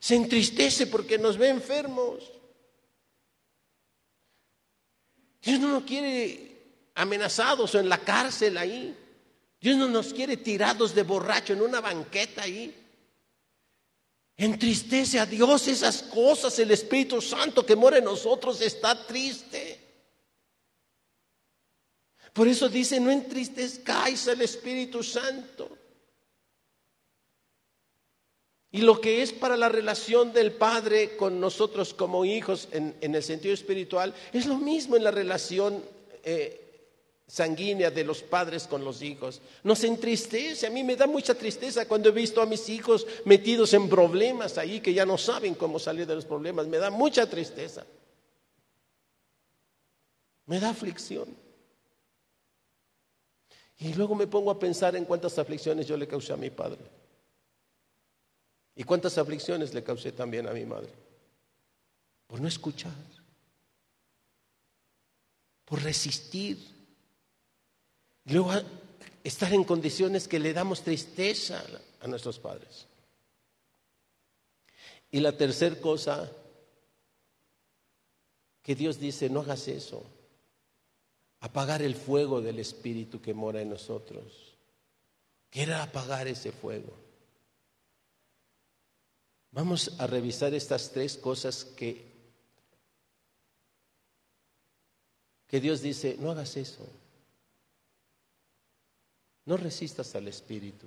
Se 0.00 0.16
entristece 0.16 0.88
porque 0.88 1.18
nos 1.18 1.38
ve 1.38 1.50
enfermos. 1.50 2.32
Dios 5.46 5.60
no 5.60 5.68
nos 5.68 5.84
quiere 5.84 6.90
amenazados 6.96 7.72
o 7.72 7.78
en 7.78 7.88
la 7.88 7.98
cárcel 7.98 8.58
ahí. 8.58 8.96
Dios 9.60 9.76
no 9.76 9.86
nos 9.86 10.12
quiere 10.12 10.38
tirados 10.38 10.92
de 10.92 11.04
borracho 11.04 11.52
en 11.52 11.62
una 11.62 11.80
banqueta 11.80 12.42
ahí. 12.42 12.74
Entristece 14.36 15.20
a 15.20 15.24
Dios 15.24 15.68
esas 15.68 16.02
cosas. 16.02 16.58
El 16.58 16.72
Espíritu 16.72 17.22
Santo 17.22 17.64
que 17.64 17.76
mora 17.76 17.98
en 17.98 18.04
nosotros 18.04 18.60
está 18.60 19.06
triste. 19.06 19.80
Por 22.32 22.48
eso 22.48 22.68
dice, 22.68 22.98
no 22.98 23.12
entristezcáis 23.12 24.26
al 24.26 24.42
Espíritu 24.42 25.00
Santo. 25.04 25.75
Y 28.76 28.82
lo 28.82 29.00
que 29.00 29.22
es 29.22 29.32
para 29.32 29.56
la 29.56 29.70
relación 29.70 30.34
del 30.34 30.52
Padre 30.52 31.16
con 31.16 31.40
nosotros 31.40 31.94
como 31.94 32.26
hijos 32.26 32.68
en, 32.72 32.94
el 33.00 33.22
sentido 33.22 33.54
espiritual, 33.54 34.12
es 34.34 34.44
lo 34.44 34.58
mismo 34.58 34.96
en 34.96 35.04
la 35.04 35.10
relación 35.10 35.82
eh, 36.22 36.92
sanguínea 37.26 37.90
de 37.90 38.04
los 38.04 38.22
padres 38.22 38.66
con 38.66 38.84
los 38.84 39.00
hijos. 39.00 39.40
Nos 39.64 39.82
entristece, 39.82 40.66
a 40.66 40.70
mí 40.70 40.84
me 40.84 40.94
da 40.94 41.06
mucha 41.06 41.34
tristeza 41.34 41.88
cuando 41.88 42.10
he 42.10 42.12
visto 42.12 42.42
a 42.42 42.44
mis 42.44 42.68
hijos 42.68 43.06
metidos 43.24 43.72
en 43.72 43.88
problemas 43.88 44.58
ahí 44.58 44.80
que 44.80 44.92
ya 44.92 45.06
no 45.06 45.16
saben 45.16 45.54
cómo 45.54 45.78
salir 45.78 46.06
de 46.06 46.16
los 46.16 46.26
problemas, 46.26 46.66
me 46.66 46.76
da 46.76 46.90
mucha 46.90 47.26
tristeza. 47.30 47.86
Me 50.44 50.60
da 50.60 50.68
aflicción. 50.68 51.34
Y 53.78 53.94
luego 53.94 54.14
me 54.14 54.26
pongo 54.26 54.50
a 54.50 54.58
pensar 54.58 54.94
en 54.96 55.06
cuántas 55.06 55.38
aflicciones 55.38 55.86
yo 55.86 55.96
le 55.96 56.06
causé 56.06 56.34
a 56.34 56.36
mi 56.36 56.50
padre. 56.50 57.05
¿Y 58.76 58.84
cuántas 58.84 59.16
aflicciones 59.16 59.72
le 59.72 59.82
causé 59.82 60.12
también 60.12 60.46
a 60.46 60.52
mi 60.52 60.66
madre? 60.66 60.92
Por 62.26 62.40
no 62.40 62.46
escuchar, 62.46 62.92
por 65.64 65.82
resistir. 65.82 66.58
Y 68.26 68.32
luego 68.34 68.52
estar 69.24 69.52
en 69.54 69.64
condiciones 69.64 70.28
que 70.28 70.38
le 70.38 70.52
damos 70.52 70.82
tristeza 70.82 71.64
a 72.00 72.06
nuestros 72.06 72.38
padres. 72.38 72.86
Y 75.10 75.20
la 75.20 75.34
tercera 75.34 75.80
cosa 75.80 76.30
que 78.62 78.74
Dios 78.74 78.98
dice, 78.98 79.30
no 79.30 79.40
hagas 79.40 79.68
eso. 79.68 80.04
Apagar 81.40 81.80
el 81.80 81.94
fuego 81.94 82.42
del 82.42 82.58
Espíritu 82.58 83.22
que 83.22 83.32
mora 83.32 83.62
en 83.62 83.70
nosotros. 83.70 84.58
Quiera 85.48 85.82
apagar 85.82 86.28
ese 86.28 86.52
fuego. 86.52 87.05
Vamos 89.52 89.98
a 89.98 90.06
revisar 90.06 90.52
estas 90.54 90.90
tres 90.92 91.16
cosas 91.16 91.64
que, 91.64 92.04
que 95.48 95.60
Dios 95.60 95.80
dice, 95.80 96.16
no 96.20 96.30
hagas 96.30 96.56
eso. 96.56 96.86
No 99.46 99.56
resistas 99.56 100.14
al 100.14 100.28
Espíritu. 100.28 100.86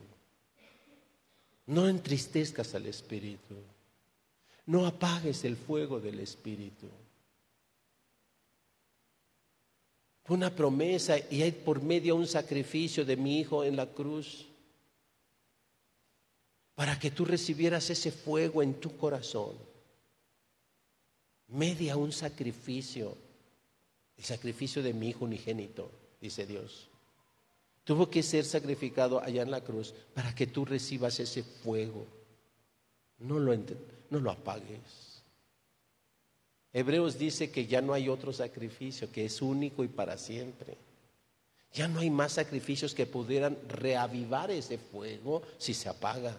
No 1.66 1.88
entristezcas 1.88 2.76
al 2.76 2.86
Espíritu. 2.86 3.56
No 4.66 4.86
apagues 4.86 5.46
el 5.46 5.56
fuego 5.56 6.00
del 6.00 6.20
Espíritu. 6.20 6.88
Una 10.28 10.54
promesa 10.56 11.18
y 11.32 11.42
hay 11.42 11.52
por 11.52 11.82
medio 11.82 12.16
un 12.16 12.28
sacrificio 12.28 13.04
de 13.04 13.18
mi 13.18 13.40
Hijo 13.40 13.64
en 13.64 13.76
la 13.76 13.88
cruz 13.88 14.49
para 16.80 16.98
que 16.98 17.12
tú 17.12 17.26
recibieras 17.26 17.90
ese 17.90 18.10
fuego 18.10 18.64
en 18.64 18.76
tu 18.76 18.96
corazón. 18.96 19.52
Media 21.50 21.98
un 21.98 22.14
sacrificio, 22.14 23.18
el 24.18 24.24
sacrificio 24.24 24.82
de 24.82 24.94
mi 24.94 25.10
hijo 25.10 25.26
unigénito, 25.26 25.92
dice 26.22 26.46
Dios. 26.46 26.88
Tuvo 27.84 28.10
que 28.10 28.24
ser 28.24 28.46
sacrificado 28.46 29.22
allá 29.22 29.42
en 29.42 29.52
la 29.52 29.60
cruz 29.60 29.94
para 30.14 30.34
que 30.34 30.48
tú 30.48 30.64
recibas 30.64 31.20
ese 31.20 31.44
fuego. 31.44 32.08
No 33.18 33.40
lo, 33.40 33.54
no 34.10 34.20
lo 34.22 34.32
apagues. 34.32 35.22
Hebreos 36.72 37.20
dice 37.20 37.52
que 37.52 37.68
ya 37.68 37.82
no 37.82 37.92
hay 37.92 38.08
otro 38.08 38.32
sacrificio, 38.32 39.12
que 39.12 39.26
es 39.26 39.42
único 39.42 39.84
y 39.84 39.90
para 39.90 40.18
siempre. 40.18 40.78
Ya 41.74 41.90
no 41.90 42.00
hay 42.00 42.10
más 42.10 42.32
sacrificios 42.32 42.94
que 42.94 43.06
pudieran 43.06 43.58
reavivar 43.68 44.50
ese 44.50 44.78
fuego 44.78 45.42
si 45.58 45.74
se 45.74 45.90
apaga. 45.90 46.38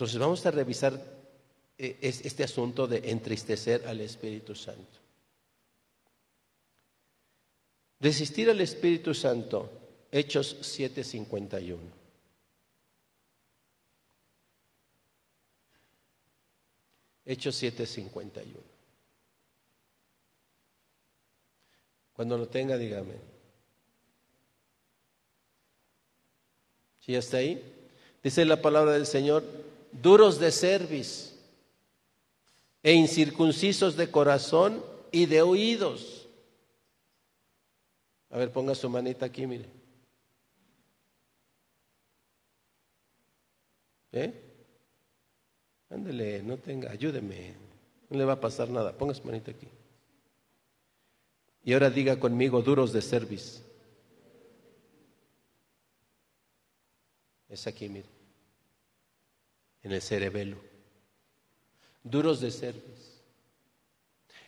Entonces 0.00 0.18
vamos 0.18 0.46
a 0.46 0.50
revisar 0.50 0.98
eh, 1.76 1.98
este 2.00 2.42
asunto 2.42 2.86
de 2.86 3.10
entristecer 3.10 3.86
al 3.86 4.00
Espíritu 4.00 4.54
Santo. 4.54 4.98
Resistir 7.98 8.48
al 8.48 8.62
Espíritu 8.62 9.12
Santo, 9.12 9.70
Hechos 10.10 10.56
7:51. 10.62 11.76
Hechos 17.26 17.62
7:51. 17.62 18.56
Cuando 22.14 22.38
lo 22.38 22.48
tenga, 22.48 22.78
dígame. 22.78 23.16
¿Sí 27.00 27.14
está 27.14 27.36
ahí? 27.36 27.62
Dice 28.22 28.46
la 28.46 28.62
palabra 28.62 28.92
del 28.92 29.04
Señor, 29.04 29.69
duros 29.92 30.38
de 30.38 30.50
cerviz 30.50 31.34
e 32.82 32.92
incircuncisos 32.92 33.96
de 33.96 34.10
corazón 34.10 34.84
y 35.12 35.26
de 35.26 35.42
oídos. 35.42 36.28
A 38.30 38.38
ver, 38.38 38.52
ponga 38.52 38.74
su 38.74 38.88
manita 38.88 39.26
aquí, 39.26 39.46
mire. 39.46 39.66
¿Eh? 44.12 44.32
Ándele, 45.90 46.42
no 46.42 46.56
tenga, 46.56 46.90
ayúdeme. 46.90 47.54
No 48.08 48.18
le 48.18 48.24
va 48.24 48.34
a 48.34 48.40
pasar 48.40 48.70
nada. 48.70 48.96
Ponga 48.96 49.14
su 49.14 49.24
manita 49.24 49.50
aquí. 49.50 49.68
Y 51.64 51.72
ahora 51.72 51.90
diga 51.90 52.18
conmigo, 52.18 52.62
duros 52.62 52.92
de 52.92 53.02
cerviz. 53.02 53.62
Es 57.48 57.66
aquí, 57.66 57.88
mire 57.88 58.19
en 59.82 59.92
el 59.92 60.02
cerebelo. 60.02 60.58
Duros 62.02 62.40
de 62.40 62.50
cerviz. 62.50 63.22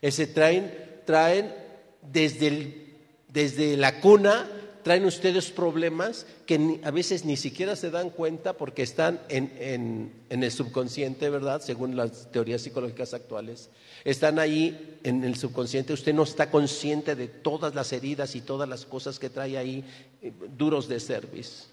Ese 0.01 0.27
traen, 0.27 0.73
traen 1.05 1.55
desde, 2.03 2.97
desde 3.29 3.77
la 3.77 4.01
cuna, 4.01 4.49
traen 4.83 5.05
ustedes 5.05 5.51
problemas 5.51 6.27
que 6.45 6.81
a 6.83 6.91
veces 6.91 7.25
ni 7.25 7.37
siquiera 7.37 7.77
se 7.77 7.91
dan 7.91 8.11
cuenta 8.11 8.55
porque 8.55 8.83
están 8.83 9.21
en, 9.29 10.13
en, 10.29 10.43
el 10.43 10.51
subconsciente, 10.51 11.31
¿verdad? 11.31 11.61
Según 11.61 11.95
las 11.95 12.33
teorías 12.33 12.63
psicológicas 12.63 13.15
actuales. 13.15 13.71
Están 14.05 14.41
ahí 14.41 14.99
en 15.05 15.23
el 15.23 15.37
subconsciente, 15.37 15.93
usted 15.93 16.15
no 16.15 16.25
está 16.25 16.51
consciente 16.51 17.15
de 17.15 17.29
todas 17.29 17.75
las 17.75 17.93
heridas 17.93 18.35
y 18.35 18.41
todas 18.41 18.69
las 18.69 18.85
cosas 18.85 19.21
que 19.21 19.31
trae 19.31 19.57
ahí, 19.57 19.85
eh, 20.21 20.33
duros 20.57 20.89
de 20.89 20.99
cerviz. 20.99 21.69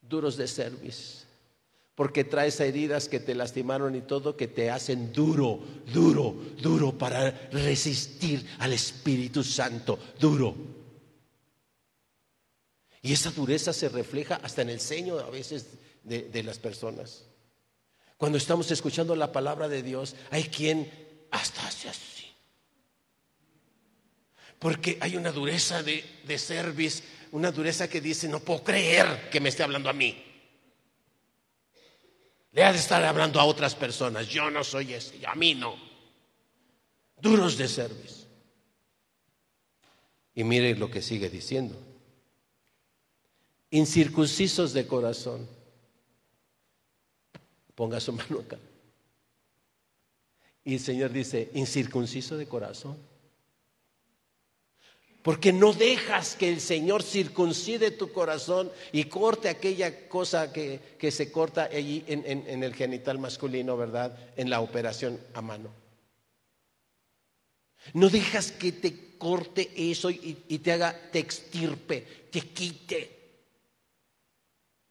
Duros 0.00 0.36
de 0.36 0.48
cerviz. 0.48 1.27
Porque 1.98 2.22
traes 2.22 2.60
heridas 2.60 3.08
que 3.08 3.18
te 3.18 3.34
lastimaron 3.34 3.96
y 3.96 4.02
todo, 4.02 4.36
que 4.36 4.46
te 4.46 4.70
hacen 4.70 5.12
duro, 5.12 5.58
duro, 5.92 6.32
duro 6.62 6.96
para 6.96 7.32
resistir 7.50 8.46
al 8.60 8.72
Espíritu 8.72 9.42
Santo, 9.42 9.98
duro. 10.16 10.54
Y 13.02 13.12
esa 13.12 13.32
dureza 13.32 13.72
se 13.72 13.88
refleja 13.88 14.36
hasta 14.36 14.62
en 14.62 14.70
el 14.70 14.78
ceño 14.78 15.18
a 15.18 15.28
veces 15.28 15.66
de, 16.04 16.42
las 16.44 16.60
personas. 16.60 17.24
Cuando 18.16 18.38
estamos 18.38 18.70
escuchando 18.70 19.16
la 19.16 19.32
palabra 19.32 19.66
de 19.66 19.82
Dios, 19.82 20.14
hay 20.30 20.44
quien 20.44 20.88
hasta 21.32 21.66
hace 21.66 21.88
así. 21.88 22.26
Porque 24.60 24.98
hay 25.00 25.16
una 25.16 25.32
dureza 25.32 25.82
de, 25.82 26.04
de 26.24 26.38
cerviz, 26.38 27.02
una 27.32 27.50
dureza 27.50 27.88
que 27.88 28.00
dice, 28.00 28.28
no 28.28 28.38
puedo 28.38 28.62
creer 28.62 29.30
que 29.30 29.40
me 29.40 29.48
esté 29.48 29.64
hablando 29.64 29.90
a 29.90 29.94
mí. 29.94 30.27
Le 32.58 32.64
ha 32.64 32.72
de 32.72 32.78
estar 32.78 33.04
hablando 33.04 33.38
a 33.38 33.44
otras 33.44 33.76
personas. 33.76 34.26
Yo 34.26 34.50
no 34.50 34.64
soy 34.64 34.92
ese, 34.92 35.24
a 35.24 35.36
mí 35.36 35.54
no. 35.54 35.76
Duros 37.22 37.56
de 37.56 37.68
cerviz. 37.68 38.26
Y 40.34 40.42
mire 40.42 40.74
lo 40.74 40.90
que 40.90 41.00
sigue 41.00 41.30
diciendo. 41.30 41.76
Incircuncisos 43.70 44.72
de 44.72 44.88
corazón. 44.88 45.46
Ponga 47.76 48.00
su 48.00 48.12
mano 48.12 48.40
acá. 48.40 48.58
Y 50.64 50.74
el 50.74 50.80
Señor 50.80 51.12
dice, 51.12 51.52
incircunciso 51.54 52.36
de 52.36 52.48
corazón. 52.48 52.96
Porque 55.22 55.52
no 55.52 55.72
dejas 55.72 56.36
que 56.36 56.48
el 56.48 56.60
Señor 56.60 57.02
circuncide 57.02 57.90
tu 57.90 58.12
corazón 58.12 58.70
y 58.92 59.04
corte 59.04 59.48
aquella 59.48 60.08
cosa 60.08 60.52
que, 60.52 60.80
se 61.10 61.32
corta 61.32 61.64
allí 61.64 62.04
en, 62.06 62.62
el 62.62 62.74
genital 62.74 63.18
masculino, 63.18 63.76
¿verdad? 63.76 64.16
En 64.36 64.48
la 64.48 64.60
operación 64.60 65.20
a 65.34 65.42
mano. 65.42 65.70
No 67.94 68.08
dejas 68.08 68.52
que 68.52 68.72
te 68.72 69.16
corte 69.18 69.70
eso 69.76 70.10
y, 70.10 70.44
y 70.48 70.58
te 70.58 70.72
haga, 70.72 71.10
te 71.10 71.18
extirpe, 71.18 72.28
te 72.30 72.40
quite 72.40 73.18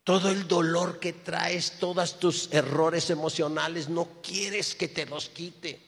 todo 0.04 0.30
el 0.30 0.48
dolor 0.48 1.00
que 1.00 1.12
traes, 1.12 1.80
todos 1.80 2.18
tus 2.18 2.54
errores 2.54 3.10
emocionales, 3.10 3.90
no 3.90 4.08
quieres 4.24 4.74
que 4.74 4.88
te 4.88 5.06
los 5.06 5.28
quite 5.28 5.87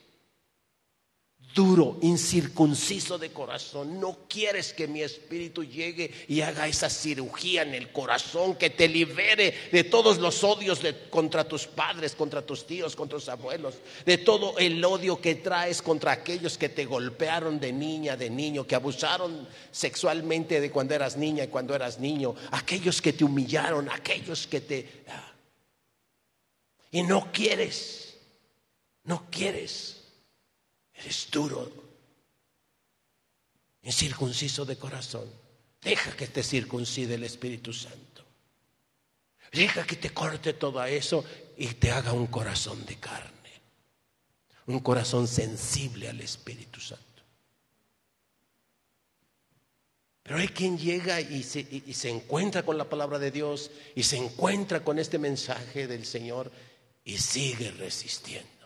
duro, 1.54 1.98
incircunciso 2.02 3.18
de 3.18 3.30
corazón. 3.30 4.00
No 4.00 4.18
quieres 4.28 4.72
que 4.72 4.86
mi 4.86 5.02
espíritu 5.02 5.64
llegue 5.64 6.10
y 6.28 6.40
haga 6.40 6.68
esa 6.68 6.88
cirugía 6.88 7.62
en 7.62 7.74
el 7.74 7.92
corazón 7.92 8.56
que 8.56 8.70
te 8.70 8.88
libere 8.88 9.54
de 9.72 9.84
todos 9.84 10.18
los 10.18 10.44
odios 10.44 10.80
contra 11.10 11.44
tus 11.44 11.66
padres, 11.66 12.14
contra 12.14 12.42
tus 12.42 12.66
tíos, 12.66 12.94
contra 12.96 13.18
tus 13.18 13.28
abuelos, 13.28 13.74
de 14.04 14.18
todo 14.18 14.58
el 14.58 14.84
odio 14.84 15.20
que 15.20 15.36
traes 15.36 15.82
contra 15.82 16.12
aquellos 16.12 16.56
que 16.56 16.68
te 16.68 16.84
golpearon 16.84 17.58
de 17.58 17.72
niña, 17.72 18.16
de 18.16 18.30
niño, 18.30 18.66
que 18.66 18.74
abusaron 18.74 19.48
sexualmente 19.70 20.60
de 20.60 20.70
cuando 20.70 20.94
eras 20.94 21.16
niña 21.16 21.44
y 21.44 21.48
cuando 21.48 21.74
eras 21.74 21.98
niño, 21.98 22.34
aquellos 22.52 23.02
que 23.02 23.12
te 23.12 23.24
humillaron, 23.24 23.88
aquellos 23.90 24.46
que 24.46 24.60
te... 24.60 25.04
Ah. 25.08 25.32
Y 26.92 27.02
no 27.02 27.30
quieres, 27.32 28.16
no 29.04 29.26
quieres 29.30 29.99
Eres 31.00 31.28
duro, 31.30 31.70
incircunciso 33.82 34.64
de 34.64 34.76
corazón. 34.76 35.28
Deja 35.80 36.14
que 36.14 36.26
te 36.26 36.42
circuncide 36.42 37.14
el 37.14 37.24
Espíritu 37.24 37.72
Santo. 37.72 38.24
Deja 39.50 39.84
que 39.84 39.96
te 39.96 40.10
corte 40.10 40.52
todo 40.52 40.84
eso 40.84 41.24
y 41.56 41.66
te 41.68 41.90
haga 41.90 42.12
un 42.12 42.26
corazón 42.26 42.84
de 42.84 42.96
carne. 42.96 43.30
Un 44.66 44.80
corazón 44.80 45.26
sensible 45.26 46.08
al 46.08 46.20
Espíritu 46.20 46.80
Santo. 46.80 47.04
Pero 50.22 50.36
hay 50.36 50.48
quien 50.48 50.78
llega 50.78 51.20
y 51.20 51.42
se, 51.42 51.60
y 51.60 51.92
se, 51.94 52.10
encuentra 52.10 52.62
con 52.62 52.78
la 52.78 52.88
palabra 52.88 53.18
de 53.18 53.32
Dios 53.32 53.70
y 53.96 54.02
se 54.04 54.16
encuentra 54.16 54.84
con 54.84 54.98
este 54.98 55.18
mensaje 55.18 55.88
del 55.88 56.04
Señor 56.04 56.52
y 57.04 57.18
sigue 57.18 57.72
resistiendo. 57.72 58.59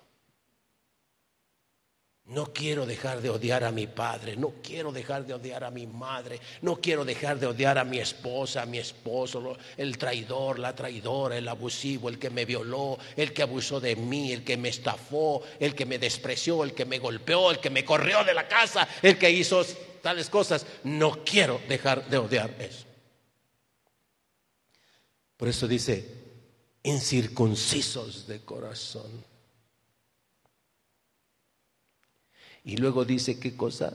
No 2.26 2.54
quiero 2.54 2.86
dejar 2.86 3.20
de 3.20 3.28
odiar 3.28 3.64
a 3.64 3.70
mi 3.70 3.86
padre, 3.86 4.34
no 4.34 4.54
quiero 4.62 4.92
dejar 4.92 5.26
de 5.26 5.34
odiar 5.34 5.62
a 5.62 5.70
mi 5.70 5.86
madre, 5.86 6.40
no 6.62 6.80
quiero 6.80 7.04
dejar 7.04 7.38
de 7.38 7.46
odiar 7.46 7.76
a 7.76 7.84
mi 7.84 7.98
esposa, 7.98 8.62
a 8.62 8.66
mi 8.66 8.78
esposo, 8.78 9.58
el 9.76 9.98
traidor, 9.98 10.58
la 10.58 10.74
traidora, 10.74 11.36
el 11.36 11.46
abusivo, 11.46 12.08
el 12.08 12.18
que 12.18 12.30
me 12.30 12.46
violó, 12.46 12.98
el 13.14 13.34
que 13.34 13.42
abusó 13.42 13.78
de 13.78 13.94
mí, 13.94 14.32
el 14.32 14.42
que 14.42 14.56
me 14.56 14.70
estafó, 14.70 15.42
el 15.60 15.74
que 15.74 15.84
me 15.84 15.98
despreció, 15.98 16.64
el 16.64 16.72
que 16.72 16.86
me 16.86 16.98
golpeó, 16.98 17.50
el 17.50 17.60
que 17.60 17.68
me 17.68 17.84
corrió 17.84 18.24
de 18.24 18.32
la 18.32 18.48
casa, 18.48 18.88
el 19.02 19.18
que 19.18 19.30
hizo 19.30 19.62
tales 20.00 20.30
cosas. 20.30 20.64
No 20.84 21.22
quiero 21.24 21.60
dejar 21.68 22.08
de 22.08 22.16
odiar 22.16 22.56
eso. 22.58 22.86
Por 25.36 25.48
eso 25.48 25.68
dice, 25.68 26.08
incircuncisos 26.84 28.26
de 28.26 28.40
corazón. 28.40 29.33
Y 32.64 32.78
luego 32.78 33.04
dice 33.04 33.38
qué 33.38 33.56
cosa. 33.56 33.94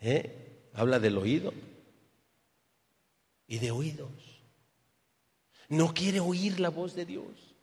¿Eh? 0.00 0.68
Habla 0.74 0.98
del 0.98 1.16
oído 1.16 1.52
y 3.46 3.58
de 3.58 3.70
oídos. 3.70 4.10
No 5.70 5.94
quiere 5.94 6.20
oír 6.20 6.60
la 6.60 6.68
voz 6.68 6.94
de 6.94 7.06
Dios. 7.06 7.54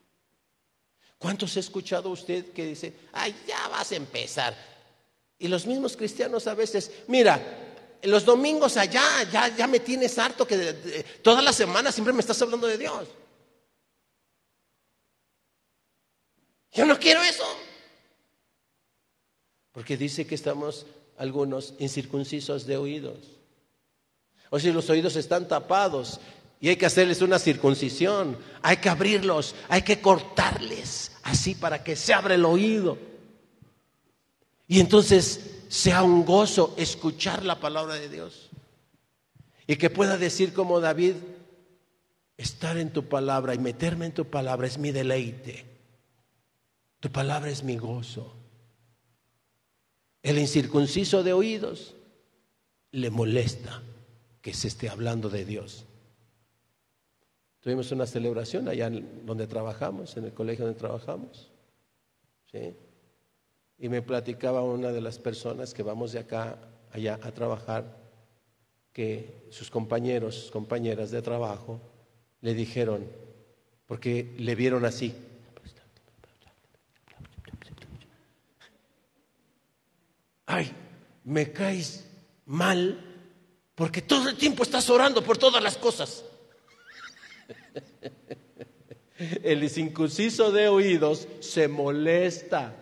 ¿Cuántos 1.16 1.56
ha 1.56 1.60
escuchado 1.60 2.10
usted 2.10 2.52
que 2.52 2.66
dice, 2.66 2.92
ay, 3.12 3.32
ya 3.46 3.68
vas 3.68 3.92
a 3.92 3.96
empezar? 3.96 4.56
Y 5.38 5.46
los 5.46 5.66
mismos 5.66 5.96
cristianos 5.96 6.48
a 6.48 6.54
veces, 6.54 6.90
mira, 7.06 7.40
los 8.02 8.24
domingos 8.24 8.76
allá, 8.76 9.22
ya, 9.30 9.54
ya 9.56 9.68
me 9.68 9.78
tienes 9.78 10.18
harto 10.18 10.44
que 10.44 11.04
todas 11.22 11.44
las 11.44 11.54
semanas 11.54 11.94
siempre 11.94 12.12
me 12.12 12.20
estás 12.20 12.42
hablando 12.42 12.66
de 12.66 12.78
Dios. 12.78 13.08
Yo 16.72 16.84
no 16.86 16.98
quiero 16.98 17.22
eso. 17.22 17.44
Porque 19.72 19.96
dice 19.96 20.26
que 20.26 20.34
estamos 20.34 20.86
algunos 21.18 21.74
incircuncisos 21.78 22.66
de 22.66 22.76
oídos. 22.76 23.18
O 24.50 24.58
si 24.58 24.70
los 24.70 24.90
oídos 24.90 25.16
están 25.16 25.48
tapados 25.48 26.20
y 26.60 26.68
hay 26.68 26.76
que 26.76 26.86
hacerles 26.86 27.22
una 27.22 27.38
circuncisión, 27.38 28.36
hay 28.60 28.76
que 28.76 28.88
abrirlos, 28.88 29.54
hay 29.68 29.82
que 29.82 30.00
cortarles 30.00 31.12
así 31.22 31.54
para 31.54 31.82
que 31.82 31.96
se 31.96 32.12
abra 32.12 32.34
el 32.34 32.44
oído. 32.44 32.98
Y 34.68 34.80
entonces 34.80 35.40
sea 35.68 36.02
un 36.02 36.24
gozo 36.24 36.74
escuchar 36.76 37.44
la 37.44 37.60
palabra 37.60 37.94
de 37.94 38.08
Dios. 38.08 38.50
Y 39.66 39.76
que 39.76 39.90
pueda 39.90 40.18
decir 40.18 40.52
como 40.52 40.80
David, 40.80 41.14
estar 42.36 42.76
en 42.76 42.92
tu 42.92 43.08
palabra 43.08 43.54
y 43.54 43.58
meterme 43.58 44.06
en 44.06 44.12
tu 44.12 44.26
palabra 44.26 44.66
es 44.66 44.76
mi 44.76 44.90
deleite. 44.90 45.64
Tu 47.00 47.10
palabra 47.10 47.50
es 47.50 47.62
mi 47.62 47.76
gozo. 47.76 48.41
El 50.22 50.38
incircunciso 50.38 51.22
de 51.22 51.32
oídos 51.32 51.94
le 52.92 53.10
molesta 53.10 53.82
que 54.40 54.54
se 54.54 54.68
esté 54.68 54.88
hablando 54.88 55.28
de 55.28 55.44
Dios. 55.44 55.86
Tuvimos 57.60 57.90
una 57.92 58.06
celebración 58.06 58.68
allá 58.68 58.90
donde 59.24 59.46
trabajamos, 59.46 60.16
en 60.16 60.24
el 60.24 60.32
colegio 60.32 60.64
donde 60.64 60.78
trabajamos. 60.78 61.50
¿sí? 62.50 62.74
Y 63.78 63.88
me 63.88 64.02
platicaba 64.02 64.62
una 64.62 64.90
de 64.92 65.00
las 65.00 65.18
personas 65.18 65.74
que 65.74 65.82
vamos 65.82 66.12
de 66.12 66.20
acá 66.20 66.58
allá 66.92 67.18
a 67.22 67.32
trabajar 67.32 68.02
que 68.92 69.46
sus 69.50 69.70
compañeros, 69.70 70.50
compañeras 70.52 71.10
de 71.10 71.22
trabajo, 71.22 71.80
le 72.40 72.54
dijeron, 72.54 73.06
porque 73.86 74.34
le 74.38 74.54
vieron 74.54 74.84
así, 74.84 75.14
ay, 80.52 80.70
me 81.24 81.50
caes 81.50 82.04
mal 82.44 83.02
porque 83.74 84.02
todo 84.02 84.28
el 84.28 84.36
tiempo 84.36 84.62
estás 84.62 84.90
orando 84.90 85.24
por 85.24 85.38
todas 85.38 85.62
las 85.62 85.78
cosas. 85.78 86.24
El 89.42 89.62
incircunciso 89.62 90.52
de 90.52 90.68
oídos 90.68 91.26
se 91.40 91.68
molesta. 91.68 92.76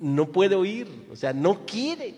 No 0.00 0.30
puede 0.32 0.54
oír, 0.54 0.86
o 1.10 1.16
sea, 1.16 1.32
no 1.32 1.66
quiere. 1.66 2.14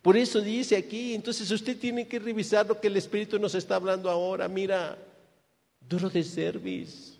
Por 0.00 0.16
eso 0.16 0.40
dice 0.40 0.76
aquí, 0.76 1.14
entonces 1.14 1.50
usted 1.50 1.78
tiene 1.78 2.08
que 2.08 2.18
revisar 2.18 2.66
lo 2.66 2.80
que 2.80 2.88
el 2.88 2.96
Espíritu 2.96 3.38
nos 3.38 3.54
está 3.54 3.76
hablando 3.76 4.08
ahora. 4.08 4.48
Mira, 4.48 4.98
duro 5.80 6.08
de 6.08 6.24
servicio 6.24 7.11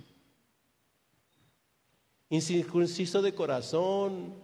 incircunciso 2.33 3.21
de 3.21 3.35
corazón 3.35 4.35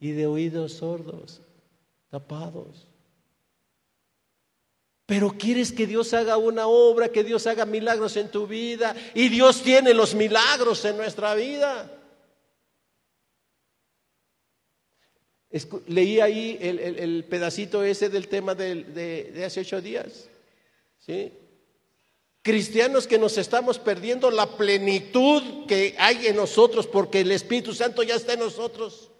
y 0.00 0.10
de 0.10 0.26
oídos 0.26 0.72
sordos, 0.72 1.40
tapados. 2.10 2.88
Pero 5.06 5.30
quieres 5.38 5.70
que 5.70 5.86
Dios 5.86 6.12
haga 6.14 6.36
una 6.36 6.66
obra, 6.66 7.10
que 7.10 7.22
Dios 7.22 7.46
haga 7.46 7.64
milagros 7.64 8.16
en 8.16 8.28
tu 8.28 8.48
vida. 8.48 8.96
Y 9.14 9.28
Dios 9.28 9.62
tiene 9.62 9.94
los 9.94 10.16
milagros 10.16 10.84
en 10.84 10.96
nuestra 10.96 11.34
vida. 11.36 11.96
leí 15.86 16.18
ahí 16.18 16.58
el, 16.60 17.24
pedacito 17.24 17.84
ese 17.84 18.08
del 18.08 18.26
tema 18.26 18.56
de, 18.56 18.82
de 19.32 19.44
hace 19.44 19.60
ocho 19.60 19.80
días. 19.80 20.28
¿sí? 20.98 21.32
Cristianos 22.42 23.06
que 23.06 23.18
nos 23.18 23.36
estamos 23.36 23.78
perdiendo 23.78 24.30
la 24.30 24.56
plenitud 24.56 25.66
que 25.66 25.94
hay 25.98 26.26
en 26.26 26.36
nosotros 26.36 26.86
porque 26.86 27.20
el 27.20 27.32
Espíritu 27.32 27.74
Santo 27.74 28.02
ya 28.02 28.14
está 28.14 28.32
en 28.32 28.40
nosotros. 28.40 29.10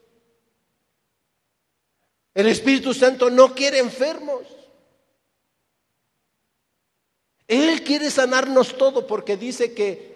El 2.34 2.46
Espíritu 2.46 2.94
Santo 2.94 3.28
no 3.28 3.54
quiere 3.54 3.78
enfermos. 3.78 4.42
Él 7.46 7.82
quiere 7.82 8.10
sanarnos 8.10 8.78
todo 8.78 9.06
porque 9.06 9.36
dice 9.36 9.74
que 9.74 10.10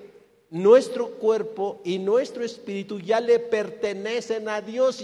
nuestro 0.50 1.10
cuerpo 1.16 1.80
y 1.84 1.98
nuestro 1.98 2.44
espíritu 2.44 3.00
ya 3.00 3.18
le 3.18 3.40
pertenecen 3.40 4.48
a 4.48 4.60
Dios. 4.60 5.00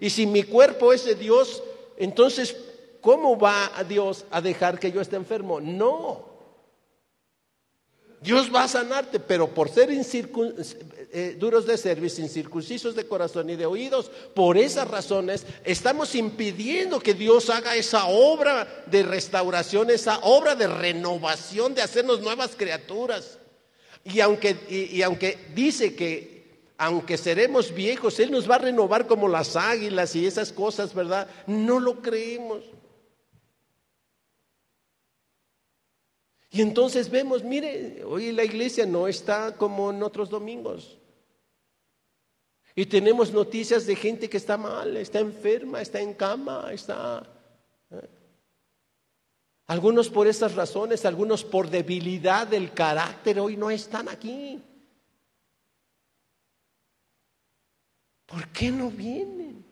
Y 0.00 0.10
si, 0.10 0.26
mi 0.26 0.42
cuerpo 0.42 0.92
es 0.92 1.04
de 1.04 1.14
Dios, 1.14 1.62
entonces, 1.96 2.56
¿cómo 3.00 3.38
va 3.38 3.70
Dios 3.88 4.24
a 4.32 4.40
dejar 4.40 4.80
que 4.80 4.90
yo 4.90 5.00
esté 5.00 5.14
enfermo? 5.14 5.60
No. 5.60 6.31
Dios 8.22 8.54
va 8.54 8.64
a 8.64 8.68
sanarte, 8.68 9.18
pero 9.18 9.48
por 9.48 9.68
ser 9.68 9.90
eh, 9.90 11.36
duros 11.38 11.66
de 11.66 11.76
servicio, 11.76 12.22
incircuncisos 12.22 12.94
de 12.94 13.06
corazón 13.06 13.50
y 13.50 13.56
de 13.56 13.66
oídos, 13.66 14.10
por 14.34 14.56
esas 14.56 14.88
razones 14.88 15.44
estamos 15.64 16.14
impidiendo 16.14 17.00
que 17.00 17.14
Dios 17.14 17.50
haga 17.50 17.74
esa 17.74 18.06
obra 18.06 18.84
de 18.86 19.02
restauración, 19.02 19.90
esa 19.90 20.18
obra 20.20 20.54
de 20.54 20.68
renovación, 20.68 21.74
de 21.74 21.82
hacernos 21.82 22.20
nuevas 22.20 22.52
criaturas. 22.56 23.38
Y 24.04 24.20
aunque, 24.20 24.56
y 24.68 25.02
aunque 25.02 25.38
dice 25.54 25.94
que 25.94 26.32
aunque 26.78 27.16
seremos 27.16 27.72
viejos, 27.72 28.18
Él 28.18 28.32
nos 28.32 28.50
va 28.50 28.56
a 28.56 28.58
renovar 28.58 29.06
como 29.06 29.28
las 29.28 29.54
águilas 29.54 30.16
y 30.16 30.26
esas 30.26 30.52
cosas, 30.52 30.92
¿verdad? 30.94 31.28
No 31.46 31.78
lo 31.78 32.02
creemos. 32.02 32.64
Y 36.54 36.60
entonces 36.60 37.08
vemos, 37.08 37.42
mire, 37.42 38.04
hoy 38.04 38.30
la 38.30 38.44
iglesia 38.44 38.84
no 38.84 39.08
está 39.08 39.56
como 39.56 39.90
en 39.90 40.02
otros 40.02 40.28
domingos. 40.28 40.98
Y 42.74 42.84
tenemos 42.84 43.32
noticias 43.32 43.86
de 43.86 43.96
gente 43.96 44.28
que 44.28 44.36
está 44.36 44.58
mal, 44.58 44.98
está 44.98 45.18
enferma, 45.18 45.80
está 45.80 46.00
en 46.00 46.12
cama, 46.12 46.70
está... 46.70 47.26
¿eh? 47.90 48.08
Algunos 49.66 50.10
por 50.10 50.26
esas 50.26 50.54
razones, 50.54 51.06
algunos 51.06 51.42
por 51.42 51.70
debilidad 51.70 52.46
del 52.46 52.74
carácter, 52.74 53.40
hoy 53.40 53.56
no 53.56 53.70
están 53.70 54.10
aquí. 54.10 54.62
¿Por 58.26 58.48
qué 58.48 58.70
no 58.70 58.90
vienen? 58.90 59.64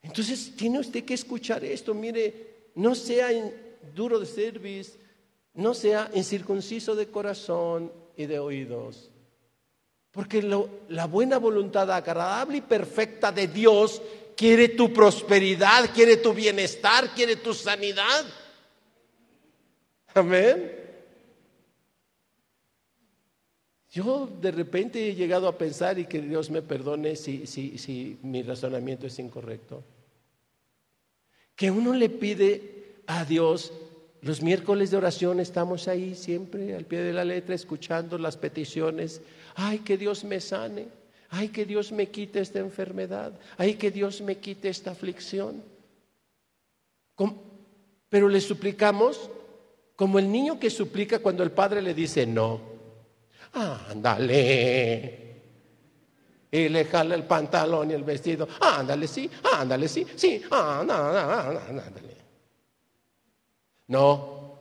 Entonces 0.00 0.56
tiene 0.56 0.78
usted 0.78 1.04
que 1.04 1.12
escuchar 1.12 1.62
esto. 1.64 1.92
Mire, 1.92 2.70
no 2.76 2.94
sea 2.94 3.30
duro 3.94 4.18
de 4.18 4.26
servicio, 4.26 5.00
no 5.54 5.74
sea 5.74 6.10
incircunciso 6.14 6.94
de 6.94 7.08
corazón 7.08 7.92
y 8.16 8.26
de 8.26 8.38
oídos. 8.38 9.10
Porque 10.10 10.42
la 10.42 11.06
buena 11.06 11.38
voluntad 11.38 11.90
agradable 11.90 12.58
y 12.58 12.62
perfecta 12.62 13.30
de 13.32 13.48
Dios 13.48 14.00
quiere 14.36 14.68
tu 14.68 14.92
prosperidad, 14.92 15.90
quiere 15.94 16.18
tu 16.18 16.32
bienestar, 16.32 17.10
quiere 17.14 17.36
tu 17.36 17.54
sanidad. 17.54 18.24
Amén. 20.14 20.72
Yo 23.90 24.26
de 24.26 24.50
repente 24.50 25.08
he 25.08 25.14
llegado 25.14 25.48
a 25.48 25.56
pensar, 25.56 25.98
y 25.98 26.04
que 26.04 26.20
Dios 26.20 26.50
me 26.50 26.60
perdone 26.60 27.16
si, 27.16 27.46
si, 27.46 27.78
si 27.78 28.18
mi 28.22 28.42
razonamiento 28.42 29.06
es 29.06 29.18
incorrecto, 29.18 29.82
que 31.54 31.70
uno 31.70 31.94
le 31.94 32.10
pide 32.10 32.75
a 33.06 33.24
Dios. 33.24 33.72
Los 34.22 34.42
miércoles 34.42 34.90
de 34.90 34.96
oración 34.96 35.40
estamos 35.40 35.88
ahí 35.88 36.14
siempre 36.14 36.74
al 36.74 36.84
pie 36.84 37.00
de 37.00 37.12
la 37.12 37.24
letra 37.24 37.54
escuchando 37.54 38.18
las 38.18 38.36
peticiones. 38.36 39.20
Ay, 39.54 39.80
que 39.80 39.96
Dios 39.96 40.24
me 40.24 40.40
sane. 40.40 40.88
Ay, 41.30 41.48
que 41.48 41.64
Dios 41.64 41.92
me 41.92 42.08
quite 42.08 42.40
esta 42.40 42.58
enfermedad. 42.58 43.38
Ay, 43.56 43.74
que 43.74 43.90
Dios 43.90 44.20
me 44.20 44.38
quite 44.38 44.68
esta 44.68 44.92
aflicción. 44.92 45.62
Pero 48.08 48.28
le 48.28 48.40
suplicamos 48.40 49.30
como 49.96 50.18
el 50.18 50.30
niño 50.30 50.58
que 50.58 50.70
suplica 50.70 51.18
cuando 51.20 51.42
el 51.42 51.50
padre 51.50 51.82
le 51.82 51.94
dice 51.94 52.26
no. 52.26 52.60
Ándale. 53.52 55.26
Y 56.50 56.68
le 56.68 56.84
jala 56.84 57.14
el 57.14 57.24
pantalón 57.24 57.90
y 57.90 57.94
el 57.94 58.04
vestido. 58.04 58.48
Ándale, 58.60 59.08
sí, 59.08 59.28
ándale, 59.56 59.88
sí, 59.88 60.06
sí, 60.14 60.42
ándale, 60.50 61.58
ándale. 61.70 62.25
No. 63.88 64.60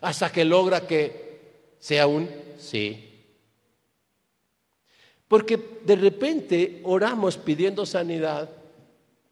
Hasta 0.00 0.30
que 0.30 0.44
logra 0.44 0.86
que 0.86 1.74
sea 1.78 2.06
un 2.06 2.28
sí. 2.58 3.02
Porque 5.28 5.80
de 5.84 5.96
repente 5.96 6.80
oramos 6.84 7.36
pidiendo 7.36 7.84
sanidad 7.84 8.48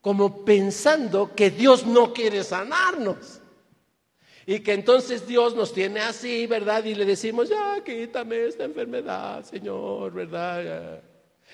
como 0.01 0.45
pensando 0.45 1.35
que 1.35 1.51
Dios 1.51 1.87
no 1.87 2.13
quiere 2.13 2.45
sanarnos. 2.45 3.41
Y 4.47 4.61
que 4.61 4.75
entonces 4.75 5.27
Dios 5.27 5.55
nos 5.55 5.73
tiene 5.73 6.01
así, 6.01 6.47
¿verdad? 6.47 6.85
Y 6.85 6.95
le 6.95 7.07
decimos, 7.07 7.49
ya 7.49 7.83
quítame 7.83 8.45
esta 8.45 8.65
enfermedad, 8.65 9.43
Señor, 9.45 10.13
¿verdad? 10.13 11.01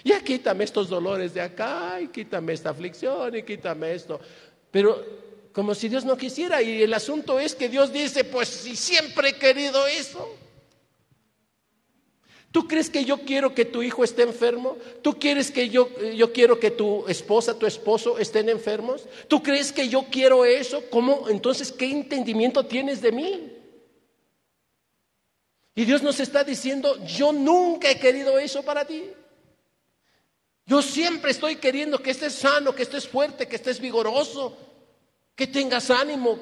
Ya, 0.02 0.20
quítame 0.20 0.64
estos 0.64 0.88
dolores 0.88 1.32
de 1.34 1.40
acá, 1.40 2.00
y 2.00 2.08
quítame 2.08 2.52
esta 2.52 2.70
aflicción, 2.70 3.36
y 3.36 3.42
quítame 3.44 3.94
esto. 3.94 4.18
Pero 4.72 5.04
como 5.52 5.74
si 5.74 5.88
Dios 5.88 6.04
no 6.04 6.16
quisiera. 6.16 6.62
Y 6.62 6.82
el 6.82 6.94
asunto 6.94 7.38
es 7.38 7.54
que 7.54 7.68
Dios 7.68 7.92
dice, 7.92 8.24
pues 8.24 8.48
si 8.48 8.76
siempre 8.76 9.30
he 9.30 9.32
querido 9.34 9.86
eso. 9.86 10.36
¿Tú 12.52 12.66
crees 12.66 12.90
que 12.90 13.04
yo 13.04 13.18
quiero 13.18 13.54
que 13.54 13.64
tu 13.64 13.80
hijo 13.82 14.02
esté 14.02 14.22
enfermo? 14.22 14.76
¿Tú 15.02 15.18
quieres 15.18 15.52
que 15.52 15.68
yo, 15.68 15.88
yo 16.16 16.32
quiero 16.32 16.58
que 16.58 16.72
tu 16.72 17.06
esposa, 17.06 17.56
tu 17.56 17.64
esposo 17.64 18.18
estén 18.18 18.48
enfermos? 18.48 19.04
¿Tú 19.28 19.40
crees 19.40 19.70
que 19.70 19.88
yo 19.88 20.06
quiero 20.10 20.44
eso? 20.44 20.82
¿Cómo? 20.90 21.28
Entonces, 21.28 21.70
¿qué 21.70 21.88
entendimiento 21.88 22.66
tienes 22.66 23.00
de 23.00 23.12
mí? 23.12 23.56
Y 25.76 25.84
Dios 25.84 26.02
nos 26.02 26.18
está 26.18 26.42
diciendo, 26.42 26.98
yo 27.04 27.32
nunca 27.32 27.88
he 27.88 28.00
querido 28.00 28.36
eso 28.38 28.64
para 28.64 28.84
ti. 28.84 29.04
Yo 30.66 30.82
siempre 30.82 31.30
estoy 31.30 31.56
queriendo 31.56 32.02
que 32.02 32.10
estés 32.10 32.34
sano, 32.34 32.74
que 32.74 32.82
estés 32.82 33.06
fuerte, 33.06 33.46
que 33.46 33.56
estés 33.56 33.80
vigoroso, 33.80 34.56
que 35.40 35.46
tengas 35.46 35.88
ánimo, 35.88 36.38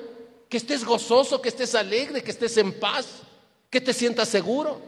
que 0.49 0.57
estés 0.57 0.85
gozoso, 0.85 1.41
que 1.41 1.51
estés 1.51 1.77
alegre, 1.77 2.21
que 2.21 2.33
estés 2.33 2.57
en 2.57 2.81
paz, 2.81 3.23
que 3.71 3.81
te 3.81 3.95
sientas 3.95 4.29
seguro. 4.29 4.83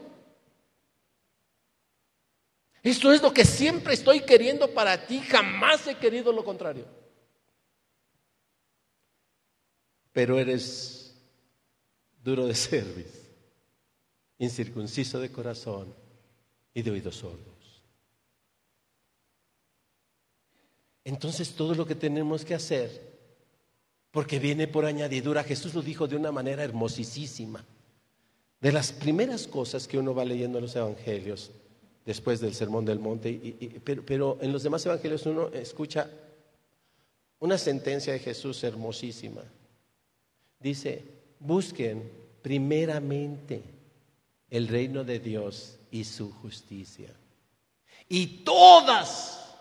Esto 2.82 3.12
es 3.12 3.22
lo 3.22 3.32
que 3.32 3.44
siempre 3.44 3.94
estoy 3.94 4.22
queriendo 4.22 4.74
para 4.74 5.06
ti, 5.06 5.20
jamás 5.20 5.86
he 5.86 5.94
querido 5.94 6.32
lo 6.32 6.44
contrario. 6.44 6.86
Pero 10.10 10.40
eres 10.40 11.14
duro 12.20 12.48
de 12.48 12.54
servicio, 12.56 13.30
incircunciso 14.38 15.20
de 15.20 15.30
corazón 15.30 15.94
y 16.74 16.82
de 16.82 16.90
oídos 16.90 17.14
sordos. 17.14 17.84
Entonces 21.04 21.54
todo 21.54 21.76
lo 21.76 21.86
que 21.86 21.94
tenemos 21.94 22.44
que 22.44 22.56
hacer 22.56 23.09
porque 24.10 24.38
viene 24.38 24.66
por 24.66 24.84
añadidura. 24.84 25.44
Jesús 25.44 25.74
lo 25.74 25.82
dijo 25.82 26.06
de 26.06 26.16
una 26.16 26.32
manera 26.32 26.64
hermosísima. 26.64 27.64
De 28.60 28.72
las 28.72 28.92
primeras 28.92 29.46
cosas 29.46 29.86
que 29.86 29.98
uno 29.98 30.14
va 30.14 30.24
leyendo 30.24 30.58
en 30.58 30.64
los 30.64 30.76
evangelios, 30.76 31.50
después 32.04 32.40
del 32.40 32.54
Sermón 32.54 32.84
del 32.84 32.98
Monte, 32.98 33.80
pero, 33.84 34.38
en 34.40 34.52
los 34.52 34.62
demás 34.62 34.84
evangelios 34.84 35.24
uno 35.26 35.48
escucha 35.48 36.10
una 37.38 37.56
sentencia 37.56 38.12
de 38.12 38.18
Jesús 38.18 38.62
hermosísima. 38.64 39.42
Dice, 40.58 41.04
busquen 41.38 42.10
primeramente 42.42 43.62
el 44.50 44.68
reino 44.68 45.04
de 45.04 45.20
Dios 45.20 45.78
y 45.90 46.04
su 46.04 46.30
justicia. 46.30 47.14
Y 48.08 48.44
todas, 48.44 49.54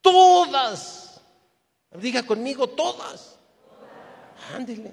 todas 0.00 0.99
Diga 1.96 2.22
conmigo 2.22 2.68
todas. 2.68 3.38
Ándele. 4.54 4.92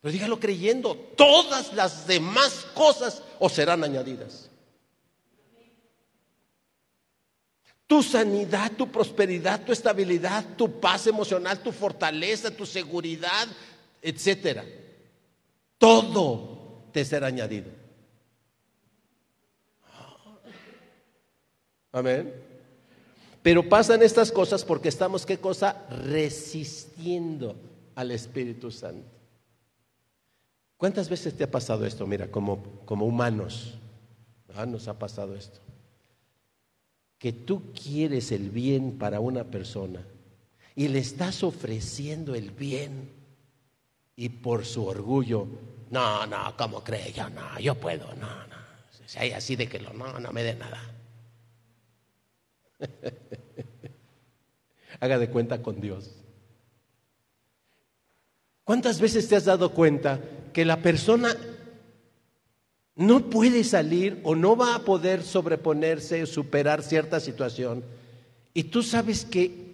Pero 0.00 0.12
dígalo 0.12 0.38
creyendo, 0.38 0.94
todas 1.16 1.72
las 1.72 2.06
demás 2.06 2.66
cosas 2.74 3.22
os 3.38 3.52
serán 3.52 3.82
añadidas. 3.84 4.50
tu 7.86 8.02
sanidad, 8.02 8.72
tu 8.76 8.90
prosperidad, 8.90 9.64
tu 9.64 9.72
estabilidad, 9.72 10.44
tu 10.56 10.80
paz 10.80 11.06
emocional, 11.06 11.62
tu 11.62 11.72
fortaleza, 11.72 12.50
tu 12.50 12.66
seguridad, 12.66 13.46
etcétera. 14.02 14.64
Todo 15.78 16.88
te 16.92 17.04
será 17.04 17.28
añadido. 17.28 17.70
Amén. 21.92 22.45
Pero 23.46 23.68
pasan 23.68 24.02
estas 24.02 24.32
cosas 24.32 24.64
porque 24.64 24.88
estamos, 24.88 25.24
¿qué 25.24 25.38
cosa? 25.38 25.86
Resistiendo 25.88 27.54
al 27.94 28.10
Espíritu 28.10 28.72
Santo. 28.72 29.06
¿Cuántas 30.76 31.08
veces 31.08 31.32
te 31.36 31.44
ha 31.44 31.50
pasado 31.52 31.86
esto? 31.86 32.08
Mira, 32.08 32.28
como, 32.28 32.60
como 32.84 33.06
humanos, 33.06 33.74
nos 34.66 34.88
ha 34.88 34.98
pasado 34.98 35.36
esto. 35.36 35.60
Que 37.20 37.32
tú 37.32 37.70
quieres 37.72 38.32
el 38.32 38.50
bien 38.50 38.98
para 38.98 39.20
una 39.20 39.44
persona 39.44 40.04
y 40.74 40.88
le 40.88 40.98
estás 40.98 41.44
ofreciendo 41.44 42.34
el 42.34 42.50
bien 42.50 43.12
y 44.16 44.28
por 44.28 44.64
su 44.64 44.84
orgullo, 44.84 45.46
no, 45.92 46.26
no, 46.26 46.56
¿cómo 46.56 46.82
cree? 46.82 47.12
Yo 47.12 47.30
no, 47.30 47.60
yo 47.60 47.76
puedo, 47.76 48.12
no, 48.16 48.26
no. 48.48 48.56
Si 49.06 49.16
hay 49.20 49.30
así 49.30 49.54
de 49.54 49.68
que 49.68 49.78
lo, 49.78 49.92
no, 49.92 50.18
no 50.18 50.32
me 50.32 50.42
dé 50.42 50.56
nada. 50.56 50.96
Haga 55.00 55.18
de 55.18 55.28
cuenta 55.28 55.62
con 55.62 55.80
Dios. 55.80 56.14
¿Cuántas 58.64 59.00
veces 59.00 59.28
te 59.28 59.36
has 59.36 59.44
dado 59.44 59.72
cuenta 59.72 60.20
que 60.52 60.64
la 60.64 60.82
persona 60.82 61.36
no 62.96 63.30
puede 63.30 63.62
salir 63.62 64.20
o 64.24 64.34
no 64.34 64.56
va 64.56 64.74
a 64.74 64.80
poder 64.80 65.22
sobreponerse, 65.22 66.26
superar 66.26 66.82
cierta 66.82 67.20
situación? 67.20 67.84
Y 68.54 68.64
tú 68.64 68.82
sabes 68.82 69.24
que 69.24 69.66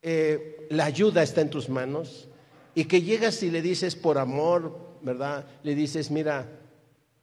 eh, 0.00 0.66
la 0.70 0.84
ayuda 0.84 1.22
está 1.22 1.40
en 1.40 1.50
tus 1.50 1.68
manos 1.68 2.28
y 2.74 2.84
que 2.84 3.02
llegas 3.02 3.42
y 3.42 3.50
le 3.50 3.60
dices 3.60 3.96
por 3.96 4.18
amor, 4.18 4.78
¿verdad? 5.02 5.46
Le 5.62 5.74
dices, 5.74 6.10
mira, 6.10 6.57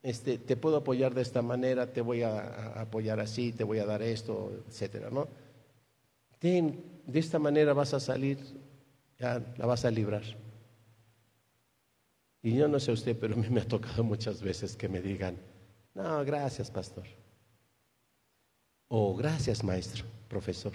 este, 0.05 0.37
te 0.37 0.55
puedo 0.55 0.77
apoyar 0.77 1.15
de 1.15 1.23
esta 1.23 1.41
manera, 1.41 1.91
te 1.91 1.99
voy 1.99 2.21
a, 2.21 2.79
apoyar 2.79 3.19
así, 3.19 3.51
te 3.51 3.63
voy 3.63 3.79
a 3.79 3.87
dar 3.87 4.03
esto, 4.03 4.51
etcétera, 4.67 5.09
¿no? 5.09 5.27
de 6.39 7.19
esta 7.19 7.39
manera 7.39 7.73
vas 7.73 7.95
a 7.95 7.99
salir, 7.99 8.37
ya 9.17 9.43
la 9.57 9.65
vas 9.65 9.83
a 9.83 9.89
librar. 9.89 10.21
Y 12.43 12.55
yo 12.55 12.67
no 12.67 12.79
sé 12.79 12.91
usted, 12.91 13.17
pero 13.19 13.33
a 13.33 13.37
mí 13.37 13.49
me 13.49 13.61
ha 13.61 13.67
tocado 13.67 14.03
muchas 14.13 14.43
veces 14.43 14.77
que 14.77 14.87
me 14.87 15.01
digan, 15.01 15.39
no, 15.95 16.23
gracias, 16.23 16.69
pastor. 16.69 17.07
O 18.87 19.15
gracias, 19.15 19.63
maestro, 19.63 20.05
profesor. 20.27 20.73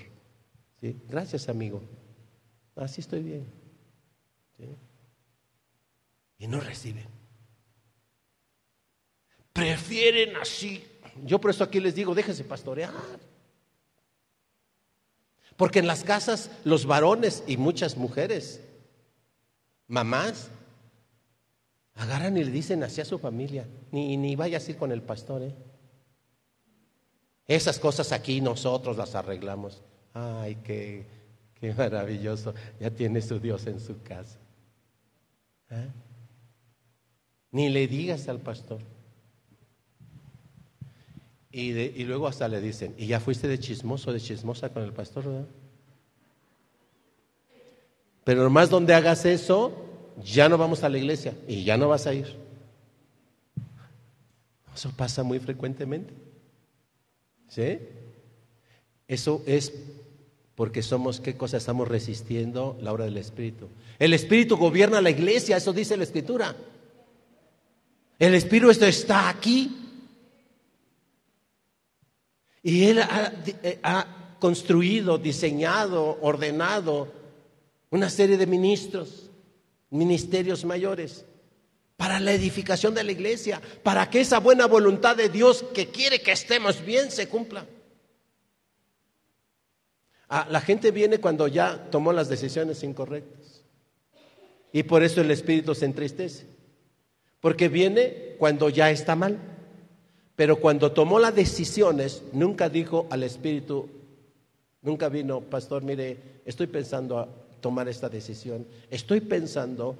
Gracias, 0.80 1.48
amigo. 1.48 1.80
Así 2.74 3.00
estoy 3.00 3.22
bien. 3.22 3.46
Y 6.36 6.48
no 6.48 6.58
reciben 6.58 7.19
prefieren 9.60 10.36
así. 10.36 10.84
Yo 11.24 11.40
por 11.40 11.50
eso 11.50 11.64
aquí 11.64 11.80
les 11.80 11.94
digo, 11.94 12.14
déjense 12.14 12.44
pastorear. 12.44 12.92
Porque 15.56 15.80
en 15.80 15.86
las 15.86 16.02
casas 16.02 16.50
los 16.64 16.86
varones 16.86 17.44
y 17.46 17.58
muchas 17.58 17.96
mujeres, 17.96 18.62
mamás, 19.86 20.48
agarran 21.94 22.38
y 22.38 22.44
le 22.44 22.50
dicen 22.50 22.82
así 22.82 23.02
a 23.02 23.04
su 23.04 23.18
familia, 23.18 23.66
ni, 23.92 24.16
ni 24.16 24.34
vayas 24.36 24.66
a 24.66 24.70
ir 24.70 24.78
con 24.78 24.92
el 24.92 25.02
pastor. 25.02 25.42
¿eh? 25.42 25.54
Esas 27.46 27.78
cosas 27.78 28.12
aquí 28.12 28.40
nosotros 28.40 28.96
las 28.96 29.14
arreglamos. 29.14 29.82
Ay, 30.14 30.56
qué, 30.64 31.04
qué 31.60 31.74
maravilloso. 31.74 32.54
Ya 32.80 32.90
tiene 32.90 33.20
su 33.20 33.38
Dios 33.38 33.66
en 33.66 33.78
su 33.78 34.00
casa. 34.02 34.38
¿Eh? 35.68 35.88
Ni 37.50 37.68
le 37.68 37.86
digas 37.86 38.26
al 38.28 38.40
pastor. 38.40 38.80
Y, 41.52 42.04
luego 42.04 42.28
hasta 42.28 42.46
le 42.46 42.60
dicen, 42.60 42.94
¿y 42.96 43.06
ya 43.06 43.18
fuiste 43.18 43.48
de 43.48 43.58
chismoso, 43.58 44.12
de 44.12 44.20
chismosa 44.20 44.68
con 44.68 44.84
el 44.84 44.92
pastor? 44.92 45.46
Pero 48.22 48.44
nomás 48.44 48.70
donde 48.70 48.94
hagas 48.94 49.24
eso, 49.24 49.72
ya 50.22 50.48
no 50.48 50.56
vamos 50.56 50.84
a 50.84 50.88
la 50.88 50.98
iglesia 50.98 51.34
y 51.48 51.64
ya 51.64 51.76
no 51.76 51.88
vas 51.88 52.06
a 52.06 52.14
ir. 52.14 52.36
Eso 54.74 54.92
pasa 54.96 55.24
muy 55.24 55.40
frecuentemente. 55.40 56.14
¿Sí? 57.48 57.80
Eso 59.08 59.42
es 59.44 59.72
porque 60.54 60.82
somos, 60.82 61.20
¿qué 61.20 61.36
cosa 61.36 61.56
estamos 61.56 61.88
resistiendo? 61.88 62.78
La 62.80 62.92
obra 62.92 63.06
del 63.06 63.16
Espíritu. 63.16 63.68
El 63.98 64.14
Espíritu 64.14 64.56
gobierna 64.56 65.00
la 65.00 65.10
iglesia, 65.10 65.56
eso 65.56 65.72
dice 65.72 65.96
la 65.96 66.04
Escritura. 66.04 66.54
El 68.20 68.34
Espíritu 68.34 68.70
está 68.70 69.28
aquí 69.28 69.79
y 72.62 72.84
Él 72.84 73.00
eh, 73.62 73.78
ha, 73.82 74.36
construido, 74.38 75.18
diseñado, 75.18 76.18
ordenado 76.22 77.08
una 77.90 78.08
serie 78.08 78.36
de 78.38 78.46
ministros, 78.46 79.30
ministerios 79.90 80.64
mayores, 80.64 81.24
para 81.96 82.18
la 82.20 82.32
edificación 82.32 82.94
de 82.94 83.04
la 83.04 83.12
iglesia, 83.12 83.60
para 83.82 84.08
que 84.08 84.20
esa 84.20 84.38
buena 84.38 84.66
voluntad 84.66 85.16
de 85.16 85.28
Dios 85.28 85.64
que 85.74 85.88
quiere 85.88 86.22
que 86.22 86.32
estemos 86.32 86.82
bien 86.84 87.10
se 87.10 87.28
cumpla. 87.28 87.66
Ah, 90.30 90.46
la 90.48 90.60
gente 90.60 90.92
viene 90.92 91.18
cuando 91.18 91.48
ya 91.48 91.90
tomó 91.90 92.12
las 92.12 92.28
decisiones 92.28 92.82
incorrectas. 92.84 93.64
Y 94.72 94.84
por 94.84 95.02
eso 95.02 95.20
el 95.20 95.30
Espíritu 95.30 95.74
se 95.74 95.84
entristece. 95.84 96.46
Porque 97.40 97.68
viene 97.68 98.36
cuando 98.38 98.68
ya 98.68 98.90
está 98.90 99.16
mal. 99.16 99.38
Pero 100.40 100.58
cuando 100.58 100.90
tomó 100.90 101.18
las 101.18 101.34
decisiones, 101.34 102.22
nunca 102.32 102.70
dijo 102.70 103.06
al 103.10 103.24
Espíritu, 103.24 103.86
nunca 104.80 105.10
vino, 105.10 105.42
pastor, 105.42 105.82
mire, 105.82 106.40
estoy 106.46 106.66
pensando 106.66 107.18
a 107.18 107.28
tomar 107.60 107.90
esta 107.90 108.08
decisión, 108.08 108.66
estoy 108.88 109.20
pensando 109.20 109.96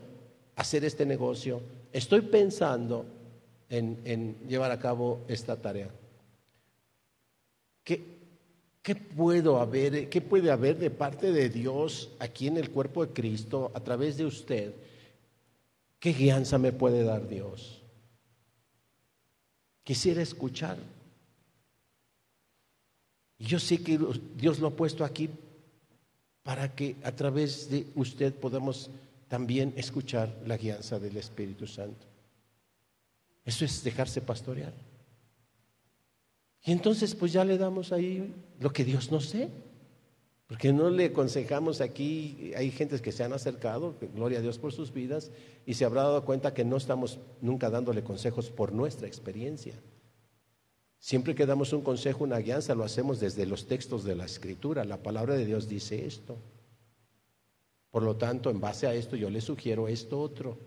hacer 0.57 0.83
este 0.87 1.05
negocio, 1.05 1.61
estoy 1.93 2.23
pensando 2.23 3.05
en, 3.69 4.35
llevar 4.49 4.71
a 4.71 4.79
cabo 4.79 5.21
esta 5.29 5.57
tarea. 5.57 5.91
¿Qué, 7.85 8.03
¿Qué 8.81 8.95
puedo 8.95 9.59
haber, 9.61 10.09
qué 10.09 10.23
puede 10.23 10.51
haber 10.51 10.79
de 10.79 10.89
parte 10.89 11.33
de 11.33 11.51
Dios 11.51 12.13
aquí 12.19 12.47
en 12.47 12.57
el 12.57 12.71
cuerpo 12.71 13.05
de 13.05 13.13
Cristo 13.13 13.71
a 13.75 13.81
través 13.81 14.17
de 14.17 14.25
usted? 14.25 14.73
¿Qué 15.99 16.15
guianza 16.15 16.57
me 16.57 16.73
puede 16.73 17.05
dar 17.05 17.29
Dios? 17.29 17.80
Quisiera 19.85 20.23
escuchar. 20.23 20.77
Y 23.39 23.45
yo 23.45 23.59
sé 23.59 23.83
que 23.83 23.99
Dios 24.37 24.59
lo 24.59 24.69
ha 24.69 24.77
puesto 24.77 25.05
aquí 25.05 25.31
para 26.43 26.75
que 26.75 26.97
a 27.03 27.13
través 27.13 27.71
de 27.71 27.87
usted 27.95 28.35
podamos 28.35 28.91
también 29.29 29.73
escuchar 29.77 30.35
la 30.47 30.57
guianza 30.57 30.99
del 30.99 31.17
Espíritu 31.17 31.67
Santo. 31.67 32.07
Eso 33.45 33.65
es 33.65 33.83
dejarse 33.83 34.21
pastorear. 34.21 34.73
Y 36.65 36.73
entonces 36.73 37.15
pues 37.15 37.33
ya 37.33 37.45
le 37.45 37.57
damos 37.57 37.93
ahí 37.93 38.35
lo 38.59 38.73
que 38.73 38.85
Dios 38.85 39.11
nos 39.11 39.27
sé. 39.27 39.49
Porque 40.51 40.73
no 40.73 40.91
le 40.91 41.05
aconsejamos 41.05 41.81
aquí, 41.81 42.51
hay 42.57 42.73
gentes 42.73 43.01
que 43.01 43.13
se 43.13 43.23
han 43.23 43.33
acercado, 43.33 43.95
gloria 44.17 44.41
a 44.41 44.43
Dios 44.43 44.59
por 44.59 44.73
sus 44.73 44.93
vidas, 44.93 45.31
y 45.65 45.75
se 45.75 45.85
habrá 45.85 46.03
dado 46.03 46.25
cuenta 46.25 46.53
que 46.53 46.65
no 46.65 46.77
estamos 46.77 47.21
nunca 47.41 47.71
dándole 47.71 48.03
consejos 48.03 48.51
por 48.51 48.73
nuestra 48.73 49.07
experiencia. 49.07 49.75
Siempre 50.99 51.37
que 51.37 51.47
damos 51.47 51.73
un 51.73 51.83
consejo, 51.83 52.25
una 52.25 52.39
guianza, 52.39 52.75
lo 52.75 52.83
hacemos 52.83 53.21
desde 53.21 53.47
los 53.47 53.69
textos 53.69 54.03
de 54.03 54.17
la 54.17 54.25
Escritura. 54.25 54.85
La 54.85 55.01
palabra 55.01 55.37
de 55.37 55.47
Dios 55.47 55.69
dice 55.69 56.05
esto. 56.05 56.37
Por 57.93 58.03
lo 58.03 58.17
tanto, 58.17 58.51
en 58.51 58.59
base 58.59 58.89
a 58.89 58.95
esto, 58.95 59.15
yo 59.15 59.31
le 59.31 59.41
sugiero 59.41 59.87
esto 59.87 60.21
otro. 60.21 60.59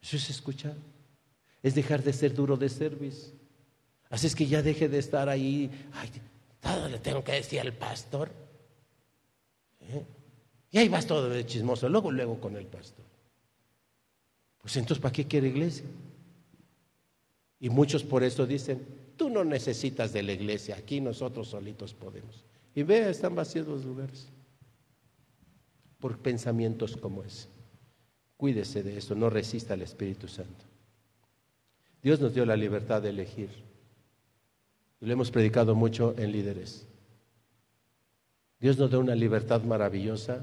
Eso 0.00 0.16
es 0.16 0.30
escuchar. 0.30 0.76
Es 1.62 1.74
dejar 1.74 2.02
de 2.02 2.14
ser 2.14 2.32
duro 2.32 2.56
de 2.56 2.70
servicio. 2.70 3.34
Así 4.08 4.28
es 4.28 4.34
que 4.34 4.46
ya 4.46 4.62
deje 4.62 4.88
de 4.88 4.98
estar 4.98 5.28
ahí. 5.28 5.70
Le 6.90 6.98
tengo 6.98 7.22
que 7.22 7.32
decir 7.32 7.60
al 7.60 7.72
pastor. 7.72 8.30
¿Eh? 9.80 10.04
Y 10.70 10.78
ahí 10.78 10.88
vas 10.88 11.06
todo 11.06 11.28
de 11.28 11.46
chismoso, 11.46 11.88
luego, 11.88 12.10
luego 12.10 12.40
con 12.40 12.56
el 12.56 12.66
pastor. 12.66 13.04
Pues 14.60 14.76
entonces, 14.76 15.00
¿para 15.00 15.12
qué 15.12 15.26
quiere 15.26 15.48
iglesia? 15.48 15.84
Y 17.60 17.68
muchos 17.68 18.02
por 18.02 18.24
eso 18.24 18.46
dicen, 18.46 18.84
tú 19.16 19.28
no 19.30 19.44
necesitas 19.44 20.12
de 20.12 20.22
la 20.22 20.32
iglesia, 20.32 20.76
aquí 20.76 21.00
nosotros 21.00 21.48
solitos 21.48 21.94
podemos. 21.94 22.44
Y 22.74 22.82
vea, 22.82 23.08
están 23.10 23.34
vacíos 23.34 23.66
los 23.66 23.84
lugares. 23.84 24.28
Por 26.00 26.18
pensamientos 26.18 26.96
como 26.96 27.22
ese. 27.22 27.48
Cuídese 28.36 28.82
de 28.82 28.98
eso, 28.98 29.14
no 29.14 29.30
resista 29.30 29.74
al 29.74 29.82
Espíritu 29.82 30.28
Santo. 30.28 30.64
Dios 32.02 32.20
nos 32.20 32.34
dio 32.34 32.44
la 32.44 32.56
libertad 32.56 33.00
de 33.00 33.10
elegir 33.10 33.50
Lo 35.04 35.12
hemos 35.12 35.30
predicado 35.30 35.74
mucho 35.74 36.14
en 36.16 36.32
líderes. 36.32 36.86
Dios 38.58 38.78
nos 38.78 38.90
da 38.90 38.98
una 38.98 39.14
libertad 39.14 39.62
maravillosa 39.62 40.40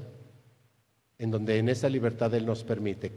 en 1.18 1.32
donde 1.32 1.58
en 1.58 1.68
esa 1.68 1.88
libertad 1.88 2.32
Él 2.34 2.46
nos 2.46 2.62
permite 2.62 3.10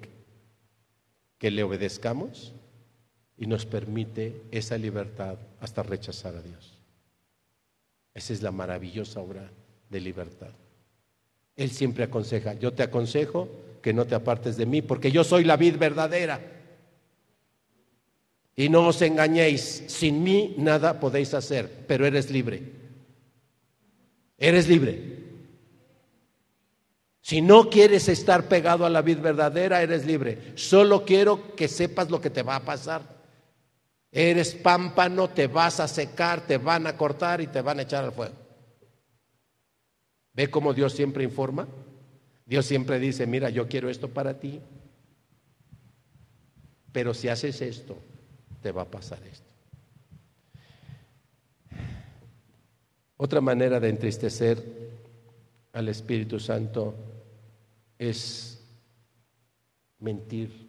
que 1.37 1.51
le 1.51 1.61
obedezcamos 1.61 2.53
y 3.37 3.45
nos 3.45 3.67
permite 3.67 4.41
esa 4.49 4.77
libertad 4.79 5.37
hasta 5.59 5.83
rechazar 5.83 6.35
a 6.35 6.41
Dios. 6.41 6.79
Esa 8.15 8.33
es 8.33 8.41
la 8.41 8.51
maravillosa 8.51 9.19
obra 9.19 9.51
de 9.91 10.01
libertad. 10.01 10.51
Él 11.55 11.69
siempre 11.69 12.05
aconseja, 12.05 12.55
yo 12.55 12.73
te 12.73 12.81
aconsejo 12.81 13.49
que 13.83 13.93
no 13.93 14.05
te 14.05 14.15
apartes 14.15 14.57
de 14.57 14.65
mí, 14.65 14.81
porque 14.81 15.11
yo 15.11 15.23
soy 15.23 15.43
la 15.43 15.57
vid 15.57 15.77
verdadera. 15.77 16.54
Y 18.55 18.69
no 18.69 18.87
os 18.87 19.01
engañéis, 19.01 19.83
sin 19.87 20.23
mí 20.23 20.55
nada 20.57 20.99
podéis 20.99 21.33
hacer, 21.33 21.85
pero 21.87 22.05
eres 22.05 22.31
libre. 22.31 22.63
Eres 24.37 24.67
libre. 24.67 25.15
Si 27.21 27.41
no 27.41 27.69
quieres 27.69 28.07
estar 28.07 28.47
pegado 28.47 28.85
a 28.85 28.89
la 28.89 29.01
vid 29.01 29.17
verdadera, 29.17 29.81
eres 29.81 30.05
libre. 30.05 30.53
Solo 30.55 31.03
quiero 31.05 31.55
que 31.55 31.67
sepas 31.67 32.09
lo 32.09 32.21
que 32.21 32.29
te 32.29 32.43
va 32.43 32.57
a 32.57 32.63
pasar. 32.63 33.01
Eres 34.11 34.55
pámpano, 34.55 35.29
te 35.29 35.47
vas 35.47 35.79
a 35.79 35.87
secar, 35.87 36.45
te 36.45 36.57
van 36.57 36.87
a 36.87 36.95
cortar 36.95 37.41
y 37.41 37.47
te 37.47 37.61
van 37.61 37.79
a 37.79 37.81
echar 37.81 38.05
al 38.05 38.13
fuego. 38.13 38.35
¿Ve 40.33 40.49
cómo 40.49 40.73
Dios 40.73 40.93
siempre 40.93 41.23
informa? 41.23 41.67
Dios 42.45 42.65
siempre 42.65 42.99
dice, 42.99 43.25
mira, 43.25 43.49
yo 43.49 43.67
quiero 43.67 43.89
esto 43.89 44.09
para 44.09 44.39
ti. 44.39 44.61
Pero 46.91 47.13
si 47.13 47.27
haces 47.27 47.59
esto, 47.61 47.97
te 48.65 48.71
va 48.71 48.81
a 48.81 48.89
pasar 48.89 49.19
esto. 49.31 49.53
Otra 53.15 53.39
manera 53.39 53.79
de 53.79 53.89
entristecer 53.89 54.57
al 55.71 55.87
Espíritu 55.87 56.39
Santo 56.39 56.95
es 57.99 58.59
mentir. 59.99 60.67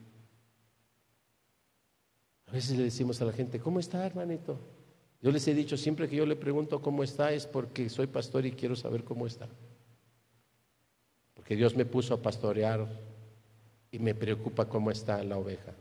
A 2.48 2.52
veces 2.52 2.76
le 2.76 2.84
decimos 2.84 3.22
a 3.22 3.24
la 3.24 3.32
gente, 3.32 3.60
¿cómo 3.60 3.80
está, 3.80 4.04
hermanito? 4.04 4.58
Yo 5.22 5.32
les 5.32 5.48
he 5.48 5.54
dicho, 5.54 5.78
siempre 5.78 6.06
que 6.06 6.16
yo 6.16 6.26
le 6.26 6.36
pregunto 6.36 6.82
cómo 6.82 7.02
está 7.02 7.32
es 7.32 7.46
porque 7.46 7.88
soy 7.88 8.08
pastor 8.08 8.44
y 8.44 8.52
quiero 8.52 8.76
saber 8.76 9.04
cómo 9.04 9.26
está. 9.26 9.48
Porque 11.32 11.56
Dios 11.56 11.74
me 11.74 11.86
puso 11.86 12.12
a 12.12 12.20
pastorear 12.20 12.86
y 13.90 13.98
me 14.00 14.14
preocupa 14.14 14.68
cómo 14.68 14.90
está 14.90 15.24
la 15.24 15.38
oveja. 15.38 15.72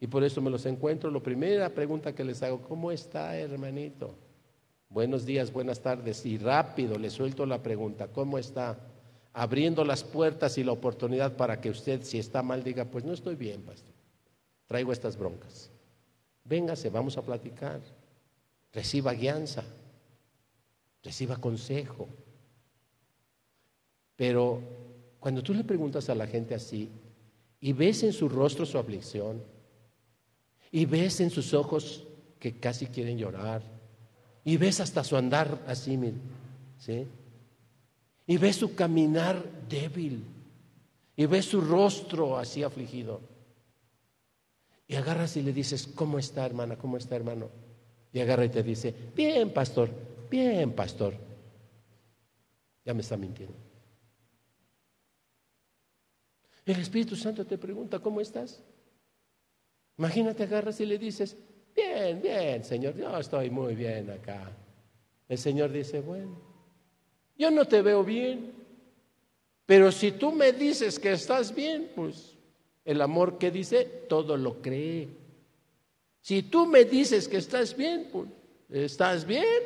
Y 0.00 0.06
por 0.06 0.24
eso 0.24 0.40
me 0.40 0.50
los 0.50 0.66
encuentro. 0.66 1.10
La 1.10 1.20
primera 1.20 1.68
pregunta 1.68 2.14
que 2.14 2.24
les 2.24 2.42
hago, 2.42 2.62
¿cómo 2.62 2.90
está, 2.90 3.36
hermanito? 3.36 4.16
Buenos 4.88 5.24
días, 5.24 5.52
buenas 5.52 5.80
tardes. 5.80 6.24
Y 6.26 6.38
rápido 6.38 6.98
le 6.98 7.10
suelto 7.10 7.46
la 7.46 7.62
pregunta, 7.62 8.08
¿cómo 8.08 8.38
está? 8.38 8.78
abriendo 9.32 9.84
las 9.84 10.02
puertas 10.02 10.58
y 10.58 10.64
la 10.64 10.72
oportunidad 10.72 11.36
para 11.36 11.60
que 11.60 11.70
usted, 11.70 12.02
si 12.02 12.18
está 12.18 12.42
mal, 12.42 12.64
diga, 12.64 12.84
pues 12.84 13.04
no 13.04 13.12
estoy 13.12 13.36
bien, 13.36 13.62
pastor. 13.62 13.94
Traigo 14.66 14.92
estas 14.92 15.16
broncas. 15.16 15.70
Véngase, 16.44 16.90
vamos 16.90 17.16
a 17.16 17.22
platicar. 17.22 17.80
Reciba 18.72 19.12
guianza. 19.12 19.64
Reciba 21.02 21.36
consejo. 21.36 22.08
Pero 24.16 24.60
cuando 25.18 25.42
tú 25.42 25.54
le 25.54 25.64
preguntas 25.64 26.08
a 26.08 26.14
la 26.14 26.26
gente 26.26 26.54
así 26.54 26.90
y 27.60 27.72
ves 27.72 28.02
en 28.02 28.12
su 28.12 28.28
rostro 28.28 28.66
su 28.66 28.78
aflicción 28.78 29.42
y 30.70 30.86
ves 30.86 31.20
en 31.20 31.30
sus 31.30 31.54
ojos 31.54 32.06
que 32.38 32.58
casi 32.58 32.86
quieren 32.86 33.18
llorar 33.18 33.62
y 34.44 34.56
ves 34.56 34.80
hasta 34.80 35.04
su 35.04 35.16
andar 35.16 35.62
así, 35.66 35.98
¿sí? 36.78 37.06
y 38.26 38.38
ves 38.38 38.56
su 38.56 38.74
caminar 38.74 39.44
débil 39.68 40.24
y 41.16 41.26
ves 41.26 41.46
su 41.46 41.60
rostro 41.60 42.38
así 42.38 42.62
afligido. 42.62 43.20
Y 44.86 44.94
agarras 44.94 45.36
y 45.36 45.42
le 45.42 45.52
dices, 45.52 45.86
¿cómo 45.86 46.18
está 46.18 46.46
hermana? 46.46 46.76
¿Cómo 46.76 46.96
está 46.96 47.14
hermano? 47.14 47.48
Y 48.12 48.20
agarra 48.20 48.44
y 48.44 48.48
te 48.48 48.62
dice, 48.62 48.94
bien 49.14 49.52
pastor, 49.52 49.90
bien 50.30 50.72
pastor. 50.72 51.14
Ya 52.84 52.94
me 52.94 53.02
está 53.02 53.16
mintiendo. 53.16 53.56
El 56.64 56.80
Espíritu 56.80 57.16
Santo 57.16 57.44
te 57.44 57.58
pregunta, 57.58 57.98
¿cómo 57.98 58.20
estás? 58.20 58.62
Imagínate, 60.00 60.44
agarras 60.44 60.80
y 60.80 60.86
le 60.86 60.96
dices, 60.96 61.36
bien, 61.76 62.22
bien, 62.22 62.64
Señor, 62.64 62.96
yo 62.96 63.18
estoy 63.18 63.50
muy 63.50 63.74
bien 63.74 64.08
acá. 64.08 64.50
El 65.28 65.36
Señor 65.36 65.70
dice, 65.70 66.00
bueno, 66.00 66.40
yo 67.36 67.50
no 67.50 67.66
te 67.66 67.82
veo 67.82 68.02
bien. 68.02 68.50
Pero 69.66 69.92
si 69.92 70.12
tú 70.12 70.32
me 70.32 70.52
dices 70.52 70.98
que 70.98 71.12
estás 71.12 71.54
bien, 71.54 71.90
pues 71.94 72.34
el 72.82 73.02
amor 73.02 73.36
que 73.36 73.50
dice, 73.50 73.84
todo 74.08 74.38
lo 74.38 74.62
cree. 74.62 75.06
Si 76.22 76.44
tú 76.44 76.64
me 76.64 76.86
dices 76.86 77.28
que 77.28 77.36
estás 77.36 77.76
bien, 77.76 78.08
pues 78.10 78.26
estás 78.70 79.26
bien. 79.26 79.64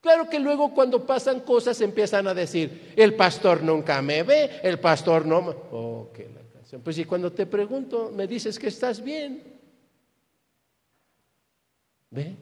Claro 0.00 0.30
que 0.30 0.38
luego 0.38 0.72
cuando 0.72 1.04
pasan 1.04 1.40
cosas 1.40 1.80
empiezan 1.80 2.28
a 2.28 2.34
decir, 2.34 2.92
el 2.94 3.14
pastor 3.14 3.64
nunca 3.64 4.00
me 4.00 4.22
ve, 4.22 4.60
el 4.62 4.78
pastor 4.78 5.26
no 5.26 5.42
me... 5.42 5.50
Oh. 5.72 6.08
Pues 6.76 6.96
si 6.96 7.04
cuando 7.04 7.32
te 7.32 7.46
pregunto 7.46 8.12
me 8.14 8.26
dices 8.26 8.58
que 8.58 8.68
estás 8.68 9.02
bien, 9.02 9.42
¿ve? 12.10 12.36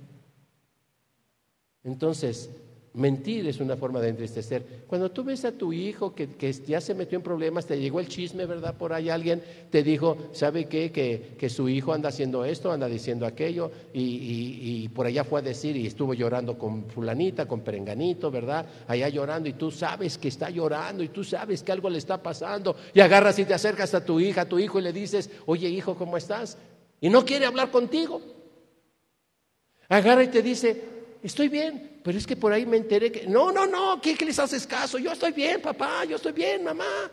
Entonces, 1.85 2.51
Mentir 2.97 3.47
es 3.47 3.61
una 3.61 3.77
forma 3.77 4.01
de 4.01 4.09
entristecer. 4.09 4.85
Cuando 4.87 5.11
tú 5.11 5.23
ves 5.23 5.45
a 5.45 5.53
tu 5.53 5.71
hijo 5.71 6.15
que, 6.15 6.31
ya 6.67 6.81
se 6.81 6.95
metió 6.95 7.19
en 7.19 7.23
problemas, 7.23 7.67
te 7.67 7.79
llegó 7.79 8.01
el 8.01 8.09
chisme, 8.09 8.47
¿verdad? 8.47 8.75
Por 8.75 8.95
ahí 8.95 9.11
alguien 9.11 9.43
te 9.71 9.83
dijo, 9.83 10.17
¿sabe 10.33 10.65
qué? 10.65 10.91
Que, 10.91 11.51
su 11.51 11.69
hijo 11.69 11.93
anda 11.93 12.09
haciendo 12.09 12.43
esto, 12.47 12.73
anda 12.73 12.89
diciendo 12.89 13.27
aquello, 13.27 13.71
y, 13.93 14.89
por 14.95 15.05
allá 15.05 15.25
fue 15.25 15.41
a 15.41 15.43
decir 15.43 15.77
y 15.77 15.87
estuvo 15.87 16.15
llorando 16.15 16.57
con 16.57 16.87
fulanita, 16.87 17.47
con 17.47 17.61
perenganito, 17.61 18.31
¿verdad? 18.31 18.65
Allá 18.89 19.11
llorando, 19.11 19.51
y 19.51 19.53
tú 19.53 19.71
sabes 19.71 20.17
que 20.17 20.29
está 20.29 20.49
llorando, 20.49 21.03
y 21.03 21.09
tú 21.09 21.23
sabes 21.23 21.63
que 21.63 21.73
algo 21.73 21.91
le 21.91 21.99
está 21.99 22.23
pasando, 22.23 22.77
y 22.95 23.01
agarras 23.01 23.39
y 23.39 23.45
te 23.45 23.53
acercas 23.53 23.93
a 23.93 24.07
tu 24.07 24.21
hija, 24.21 24.41
a 24.41 24.49
tu 24.49 24.59
hijo, 24.59 24.79
y 24.79 24.83
le 24.83 24.95
dices, 24.95 25.29
oye 25.45 25.69
hijo, 25.69 25.97
¿cómo 25.97 26.17
estás? 26.17 26.57
Y 27.03 27.11
no 27.11 27.27
quiere 27.27 27.45
hablar 27.45 27.71
contigo. 27.71 28.23
Agarra 29.87 30.25
y 30.25 30.29
te 30.29 30.41
dice, 30.41 30.83
estoy 31.23 31.49
bien, 31.51 31.96
pero 32.07 32.19
es 32.19 32.25
que 32.25 32.37
por 32.37 32.53
ahí 32.53 32.65
me 32.65 32.77
enteré 32.77 33.11
que, 33.11 33.27
no, 33.27 33.51
no, 33.51 33.67
no, 33.67 34.01
¿qué, 34.01 34.15
les 34.25 34.39
haces 34.39 34.65
caso? 34.65 34.97
Yo 34.97 35.11
estoy 35.11 35.33
bien, 35.33 35.61
papá, 35.61 36.05
yo 36.05 36.15
estoy 36.15 36.31
bien, 36.31 36.63
mamá. 36.63 37.11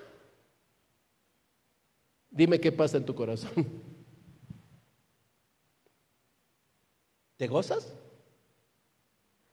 Dime 2.30 2.60
qué 2.60 2.72
pasa 2.72 2.98
en 2.98 3.06
tu 3.08 3.16
corazón. 3.16 3.52
¿Te 7.38 7.48
gozas? 7.48 7.92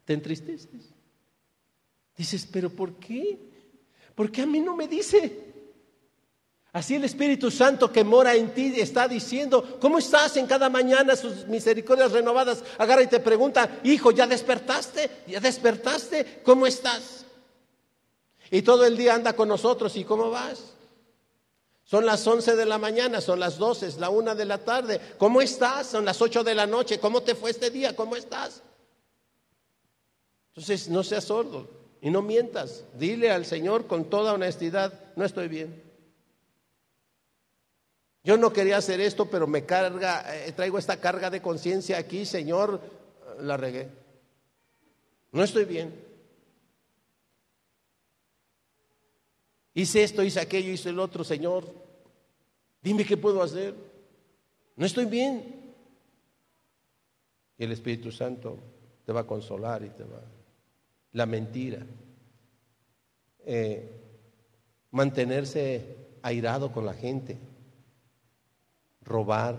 ¿Te 0.05 0.13
entristeces? 0.13 0.93
Dices, 2.19 2.45
pero 2.45 2.69
¿por 2.69 2.97
qué? 2.97 3.39
¿Por 4.15 4.31
qué 4.31 4.43
a 4.43 4.47
mí 4.47 4.61
no 4.61 4.77
me 4.77 4.89
dice? 4.89 5.50
Así 6.73 6.95
el 6.95 7.05
Espíritu 7.05 7.51
Santo 7.51 7.91
que 7.91 8.05
mora 8.05 8.35
en 8.35 8.55
ti 8.55 8.81
está 8.81 9.09
diciendo, 9.09 9.79
¿cómo 9.81 9.99
estás 9.99 10.37
en 10.37 10.47
cada 10.47 10.69
mañana 10.69 11.17
sus 11.17 11.47
misericordias 11.47 12.13
renovadas? 12.13 12.63
Agarra 12.79 13.03
y 13.03 13.09
te 13.09 13.19
pregunta, 13.19 13.81
hijo, 13.83 14.13
¿ya 14.13 14.27
despertaste? 14.27 15.11
¿Ya 15.27 15.41
despertaste? 15.41 16.43
¿Cómo 16.45 16.67
estás? 16.69 17.25
Y 18.53 18.63
todo 18.63 18.85
el 18.85 18.97
día 18.97 19.15
anda 19.15 19.33
con 19.33 19.49
nosotros, 19.49 19.97
¿y 19.97 20.05
cómo 20.05 20.31
vas? 20.31 20.75
Son 21.85 22.07
las 22.07 22.25
11 22.25 22.55
de 22.55 22.67
la 22.67 22.79
mañana, 22.79 23.21
son 23.21 23.41
las 23.41 23.59
12, 23.59 23.89
es 23.89 23.99
la 23.99 24.11
1 24.11 24.37
de 24.37 24.45
la 24.45 24.59
tarde. 24.59 25.01
¿Cómo 25.19 25.43
estás? 25.43 25.89
Son 25.89 26.05
las 26.05 26.23
8 26.23 26.45
de 26.45 26.55
la 26.55 26.65
noche. 26.65 27.01
¿Cómo 27.01 27.23
te 27.23 27.35
fue 27.35 27.51
este 27.51 27.69
día? 27.69 27.97
¿Cómo 27.97 28.15
estás? 28.15 28.63
Entonces, 30.51 30.89
no 30.89 31.03
seas 31.03 31.25
sordo 31.25 31.69
y 32.01 32.11
no 32.11 32.23
mientas. 32.23 32.85
Dile 32.95 33.33
al 33.33 33.45
Señor 33.45 33.89
con 33.89 34.05
toda 34.05 34.35
honestidad, 34.35 34.93
no 35.17 35.25
estoy 35.25 35.49
bien. 35.49 35.90
Yo 38.23 38.37
no 38.37 38.53
quería 38.53 38.77
hacer 38.77 39.01
esto, 39.01 39.31
pero 39.31 39.47
me 39.47 39.65
carga, 39.65 40.25
eh, 40.47 40.53
traigo 40.53 40.79
esta 40.79 41.01
carga 41.01 41.31
de 41.31 41.41
conciencia 41.41 41.97
aquí, 41.97 42.27
Señor, 42.27 42.81
la 43.41 43.57
regué. 43.57 43.89
No 45.33 45.43
estoy 45.43 45.65
bien. 45.65 45.95
Hice 49.73 50.03
esto, 50.03 50.23
hice 50.23 50.41
aquello, 50.41 50.71
hice 50.71 50.91
el 50.91 50.99
otro, 50.99 51.25
Señor. 51.25 51.73
Dime 52.83 53.07
qué 53.07 53.17
puedo 53.17 53.43
hacer. 53.43 53.75
No 54.77 54.85
estoy 54.85 55.07
bien. 55.07 55.75
Y 57.57 57.65
el 57.65 57.73
Espíritu 57.73 58.11
Santo 58.11 58.59
te 59.07 59.13
va 59.13 59.21
a 59.21 59.27
consolar 59.27 59.83
y 59.83 59.91
te 59.91 60.05
va. 60.05 60.21
La 61.13 61.25
mentira. 61.25 61.87
Eh, 63.47 63.91
mantenerse 64.91 65.97
airado 66.23 66.73
con 66.73 66.85
la 66.85 66.93
gente 66.93 67.39
robar, 69.11 69.57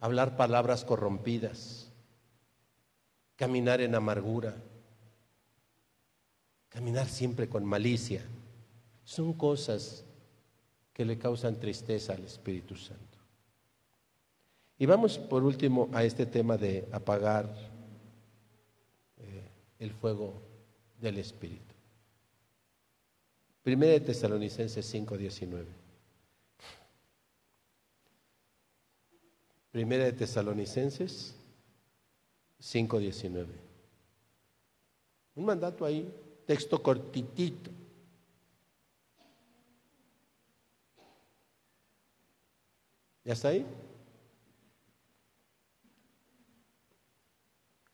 hablar 0.00 0.36
palabras 0.36 0.84
corrompidas, 0.84 1.90
caminar 3.36 3.82
en 3.82 3.94
amargura, 3.94 4.56
caminar 6.70 7.06
siempre 7.08 7.48
con 7.48 7.64
malicia. 7.64 8.22
Son 9.04 9.34
cosas 9.34 10.04
que 10.94 11.04
le 11.04 11.18
causan 11.18 11.60
tristeza 11.60 12.14
al 12.14 12.24
Espíritu 12.24 12.74
Santo. 12.74 13.18
Y 14.78 14.86
vamos 14.86 15.18
por 15.18 15.44
último 15.44 15.90
a 15.92 16.04
este 16.04 16.24
tema 16.24 16.56
de 16.56 16.88
apagar 16.90 17.46
eh, 19.18 19.48
el 19.78 19.92
fuego 19.92 20.40
del 21.00 21.18
Espíritu. 21.18 21.74
Primera 23.62 23.92
de 23.92 24.00
Tesalonicenses 24.00 24.86
5:19. 24.92 25.81
Primera 29.72 30.04
de 30.04 30.12
Tesalonicenses 30.12 31.34
5:19. 32.60 33.46
Un 35.34 35.44
mandato 35.46 35.86
ahí, 35.86 36.06
texto 36.46 36.82
cortitito. 36.82 37.70
¿Ya 43.24 43.32
está 43.32 43.48
ahí? 43.48 43.66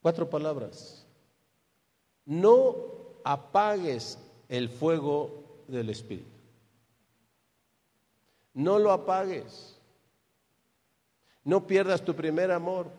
Cuatro 0.02 0.28
palabras. 0.28 1.06
No 2.24 2.74
apagues 3.24 4.18
el 4.48 4.68
fuego 4.68 5.62
del 5.68 5.90
Espíritu. 5.90 6.28
No 8.54 8.80
lo 8.80 8.90
apagues. 8.90 9.77
No 11.44 11.66
pierdas 11.66 12.04
tu 12.04 12.14
primer 12.14 12.50
amor. 12.50 12.90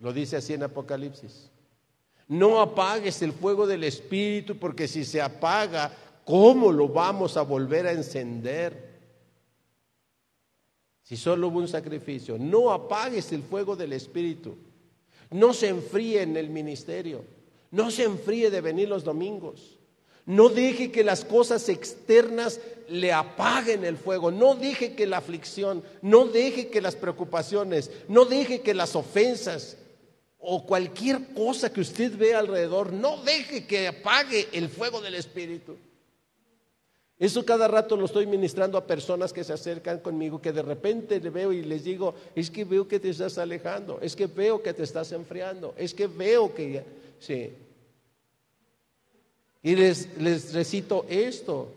Lo 0.00 0.12
dice 0.12 0.36
así 0.36 0.54
en 0.54 0.62
Apocalipsis. 0.62 1.50
No 2.28 2.60
apagues 2.60 3.22
el 3.22 3.32
fuego 3.32 3.66
del 3.66 3.84
Espíritu 3.84 4.56
porque 4.56 4.88
si 4.88 5.04
se 5.04 5.22
apaga, 5.22 5.92
¿cómo 6.24 6.72
lo 6.72 6.88
vamos 6.88 7.36
a 7.36 7.42
volver 7.42 7.86
a 7.86 7.92
encender? 7.92 8.86
Si 11.02 11.16
solo 11.16 11.48
hubo 11.48 11.60
un 11.60 11.68
sacrificio, 11.68 12.36
no 12.36 12.72
apagues 12.72 13.30
el 13.32 13.42
fuego 13.42 13.76
del 13.76 13.92
Espíritu. 13.92 14.56
No 15.30 15.52
se 15.52 15.68
enfríe 15.68 16.22
en 16.22 16.36
el 16.36 16.50
ministerio. 16.50 17.24
No 17.70 17.90
se 17.90 18.04
enfríe 18.04 18.50
de 18.50 18.60
venir 18.60 18.88
los 18.88 19.04
domingos. 19.04 19.75
No 20.26 20.48
deje 20.48 20.90
que 20.90 21.04
las 21.04 21.24
cosas 21.24 21.68
externas 21.68 22.60
le 22.88 23.12
apaguen 23.12 23.84
el 23.84 23.96
fuego. 23.96 24.30
No 24.30 24.56
deje 24.56 24.94
que 24.94 25.06
la 25.06 25.18
aflicción, 25.18 25.82
no 26.02 26.26
deje 26.26 26.68
que 26.68 26.80
las 26.80 26.96
preocupaciones, 26.96 27.90
no 28.08 28.24
deje 28.24 28.60
que 28.60 28.74
las 28.74 28.96
ofensas 28.96 29.76
o 30.38 30.66
cualquier 30.66 31.32
cosa 31.34 31.72
que 31.72 31.80
usted 31.80 32.16
ve 32.16 32.34
alrededor, 32.34 32.92
no 32.92 33.22
deje 33.22 33.66
que 33.66 33.88
apague 33.88 34.48
el 34.52 34.68
fuego 34.68 35.00
del 35.00 35.14
Espíritu. 35.14 35.76
Eso 37.18 37.46
cada 37.46 37.66
rato 37.66 37.96
lo 37.96 38.04
estoy 38.04 38.26
ministrando 38.26 38.76
a 38.76 38.86
personas 38.86 39.32
que 39.32 39.42
se 39.42 39.52
acercan 39.52 40.00
conmigo, 40.00 40.40
que 40.40 40.52
de 40.52 40.62
repente 40.62 41.18
le 41.18 41.30
veo 41.30 41.50
y 41.52 41.62
les 41.62 41.82
digo, 41.82 42.14
es 42.34 42.50
que 42.50 42.64
veo 42.64 42.86
que 42.86 43.00
te 43.00 43.08
estás 43.08 43.38
alejando, 43.38 43.98
es 44.02 44.14
que 44.14 44.26
veo 44.26 44.62
que 44.62 44.74
te 44.74 44.82
estás 44.82 45.12
enfriando, 45.12 45.74
es 45.76 45.94
que 45.94 46.06
veo 46.06 46.54
que... 46.54 46.84
Sí. 47.18 47.50
Y 49.66 49.74
les, 49.74 50.16
les 50.18 50.52
recito 50.52 51.04
esto, 51.08 51.72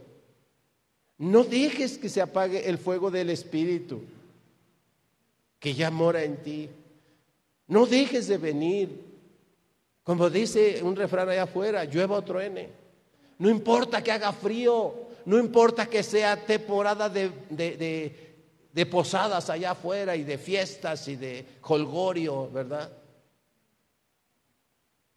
no 1.18 1.44
dejes 1.44 1.98
que 1.98 2.08
se 2.08 2.22
apague 2.22 2.70
el 2.70 2.78
fuego 2.78 3.10
del 3.10 3.32
Espíritu, 3.32 4.04
que 5.60 5.74
ya 5.74 5.90
mora 5.90 6.24
en 6.24 6.38
ti. 6.38 6.70
No 7.66 7.88
dejes 7.88 8.28
de 8.28 8.38
venir. 8.38 8.92
Como 10.04 10.30
dice 10.30 10.84
un 10.84 10.96
refrán 10.96 11.30
allá 11.30 11.44
afuera, 11.46 11.84
llueva 11.84 12.18
o 12.18 12.22
truene. 12.22 12.70
No 13.40 13.50
importa 13.50 14.04
que 14.04 14.12
haga 14.12 14.34
frío, 14.34 14.94
no 15.26 15.40
importa 15.40 15.88
que 15.88 16.04
sea 16.04 16.46
temporada 16.46 17.10
de, 17.10 17.32
de, 17.50 18.86
posadas 18.86 19.50
allá 19.50 19.72
afuera 19.72 20.16
y 20.16 20.24
de 20.24 20.38
fiestas 20.38 21.08
y 21.08 21.16
de 21.16 21.44
holgorio, 21.64 22.52
¿verdad? 22.52 22.99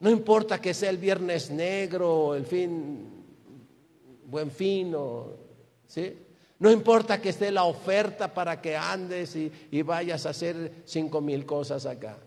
No 0.03 0.11
importa 0.11 0.61
que 0.61 0.75
sea 0.75 0.91
el 0.91 0.99
viernes 0.99 1.49
negro, 1.49 2.35
el 2.35 2.45
fin, 2.45 3.07
buen 4.27 4.51
fin, 4.51 4.93
¿sí? 5.87 6.13
No 6.59 6.73
importa 6.73 7.23
que 7.23 7.29
esté 7.29 7.53
la 7.53 7.63
oferta 7.63 8.35
para 8.35 8.61
que 8.61 8.77
andes 8.77 9.37
y, 9.37 9.51
y 9.71 9.83
vayas 9.83 10.27
a 10.27 10.31
hacer 10.31 10.83
cinco 10.87 11.21
mil 11.21 11.47
cosas 11.47 11.87
acá. 11.87 12.19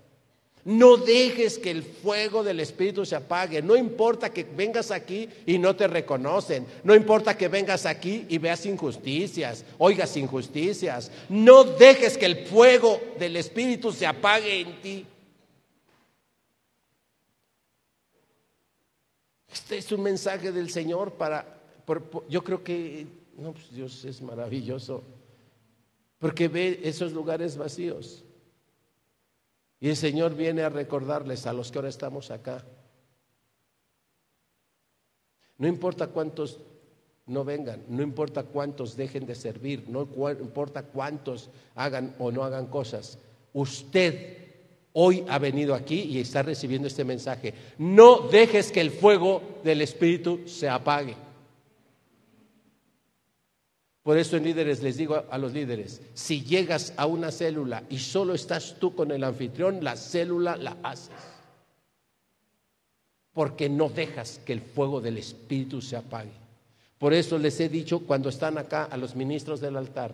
No 0.64 0.96
dejes 0.96 1.60
que 1.60 1.70
el 1.70 1.84
fuego 1.84 2.46
del 2.46 2.62
Espíritu 2.62 3.06
se 3.06 3.18
apague. 3.18 3.62
No 3.62 3.76
importa 3.76 4.32
que 4.32 4.46
vengas 4.46 4.90
aquí 4.90 5.28
y 5.46 5.58
no 5.58 5.76
te 5.76 5.88
reconocen. 5.88 6.66
No 6.86 6.96
importa 6.96 7.38
que 7.38 7.50
vengas 7.50 7.86
aquí 7.86 8.26
y 8.30 8.38
veas 8.38 8.66
injusticias, 8.66 9.66
oigas 9.80 10.16
injusticias. 10.16 11.12
No 11.28 11.66
dejes 11.66 12.18
que 12.18 12.26
el 12.26 12.46
fuego 12.48 13.02
del 13.20 13.36
Espíritu 13.36 13.92
se 13.92 14.08
apague 14.08 14.62
en 14.62 14.82
ti. 14.82 15.06
Este 19.56 19.78
es 19.78 19.90
un 19.94 20.04
mensaje 20.04 20.52
del 20.52 20.70
Señor 20.70 21.14
para... 21.14 21.62
yo 22.28 22.44
creo 22.44 22.62
que 22.62 23.08
pues 23.38 23.72
Dios 23.72 24.04
es 24.04 24.22
maravilloso. 24.22 25.02
Porque 26.20 26.50
ve 26.50 26.82
esos 26.84 27.14
lugares 27.14 27.56
vacíos. 27.56 28.26
Y 29.80 29.88
el 29.88 29.96
Señor 29.96 30.36
viene 30.36 30.62
a 30.62 30.68
recordarles 30.68 31.48
a 31.48 31.54
los 31.54 31.72
que 31.72 31.78
ahora 31.78 31.88
estamos 31.88 32.32
acá. 32.32 32.66
No 35.58 35.70
importa 35.70 36.08
cuántos 36.08 36.60
no 37.26 37.46
vengan, 37.46 37.82
no 37.88 38.04
importa 38.04 38.44
cuántos 38.44 38.98
dejen 38.98 39.26
de 39.26 39.36
servir, 39.36 39.86
no 39.88 40.02
importa 40.32 40.84
cuántos 40.84 41.50
hagan 41.76 42.14
o 42.20 42.30
no 42.30 42.44
hagan 42.44 42.68
cosas. 42.68 43.20
Usted 43.54 44.45
hoy 44.98 45.26
ha 45.28 45.40
venido 45.40 45.76
aquí 45.76 46.02
y 46.02 46.20
está 46.20 46.42
recibiendo 46.42 46.88
este 46.88 47.04
mensaje. 47.04 47.54
No 47.78 48.30
dejes 48.30 48.72
que 48.72 48.82
el 48.82 48.92
fuego 48.92 49.42
del 49.64 49.82
Espíritu 49.82 50.42
se 50.48 50.70
apague. 50.70 51.16
Por 54.04 54.18
eso 54.18 54.38
en 54.38 54.44
líderes 54.44 54.82
les 54.82 54.98
digo 54.98 55.24
a 55.30 55.38
los 55.38 55.52
líderes, 55.52 56.02
si 56.14 56.44
llegas 56.44 56.94
a 56.96 57.08
una 57.08 57.32
célula 57.32 57.84
y 57.90 57.98
solo 58.00 58.34
estás 58.34 58.76
tú 58.80 58.96
con 58.96 59.12
el 59.12 59.24
anfitrión, 59.24 59.84
la 59.84 59.96
célula 59.98 60.56
la 60.56 60.78
haces. 60.84 61.10
Porque 63.34 63.68
no 63.68 63.90
dejas 63.90 64.40
que 64.46 64.54
el 64.54 64.62
fuego 64.62 65.02
del 65.02 65.18
Espíritu 65.18 65.82
se 65.82 65.98
apague. 65.98 66.32
Por 66.98 67.14
eso 67.14 67.38
les 67.38 67.60
he 67.60 67.68
dicho 67.68 68.00
cuando 68.02 68.30
están 68.30 68.58
acá 68.58 68.86
a 68.86 68.96
los 68.96 69.16
ministros 69.16 69.60
del 69.60 69.76
altar, 69.76 70.14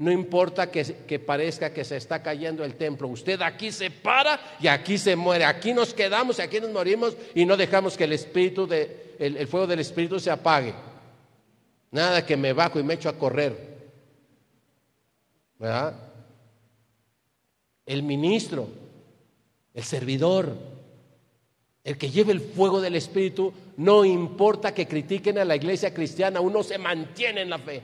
no 0.00 0.10
importa 0.10 0.70
que, 0.70 1.18
parezca 1.18 1.74
que 1.74 1.84
se 1.84 1.98
está 1.98 2.22
cayendo 2.22 2.64
el 2.64 2.74
templo, 2.76 3.06
usted 3.06 3.42
aquí 3.42 3.70
se 3.70 3.90
para 3.90 4.40
y 4.58 4.66
aquí 4.66 4.96
se 4.96 5.14
muere, 5.14 5.44
aquí 5.44 5.74
nos 5.74 5.92
quedamos 5.92 6.38
y 6.38 6.42
aquí 6.42 6.58
nos 6.58 6.70
morimos 6.70 7.14
y 7.34 7.44
no 7.44 7.54
dejamos 7.54 7.98
que 7.98 8.04
el 8.04 8.14
Espíritu 8.14 8.66
de, 8.66 9.14
el 9.18 9.46
fuego 9.46 9.66
del 9.66 9.80
Espíritu 9.80 10.18
se 10.18 10.30
apague. 10.30 10.72
Nada 11.90 12.24
que 12.24 12.34
me 12.34 12.54
bajo 12.54 12.80
y 12.80 12.82
me 12.82 12.94
echo 12.94 13.10
a 13.10 13.18
correr. 13.18 13.54
¿Verdad? 15.58 15.94
El 17.84 18.02
ministro, 18.02 18.68
el 19.74 19.84
servidor, 19.84 20.56
el 21.84 21.98
que 21.98 22.08
lleve 22.08 22.32
el 22.32 22.40
fuego 22.40 22.80
del 22.80 22.96
Espíritu, 22.96 23.52
no 23.76 24.06
importa 24.06 24.72
que 24.72 24.88
critiquen 24.88 25.36
a 25.36 25.44
la 25.44 25.56
iglesia 25.56 25.92
cristiana, 25.92 26.40
uno 26.40 26.62
se 26.62 26.78
mantiene 26.78 27.42
en 27.42 27.50
la 27.50 27.58
fe. 27.58 27.82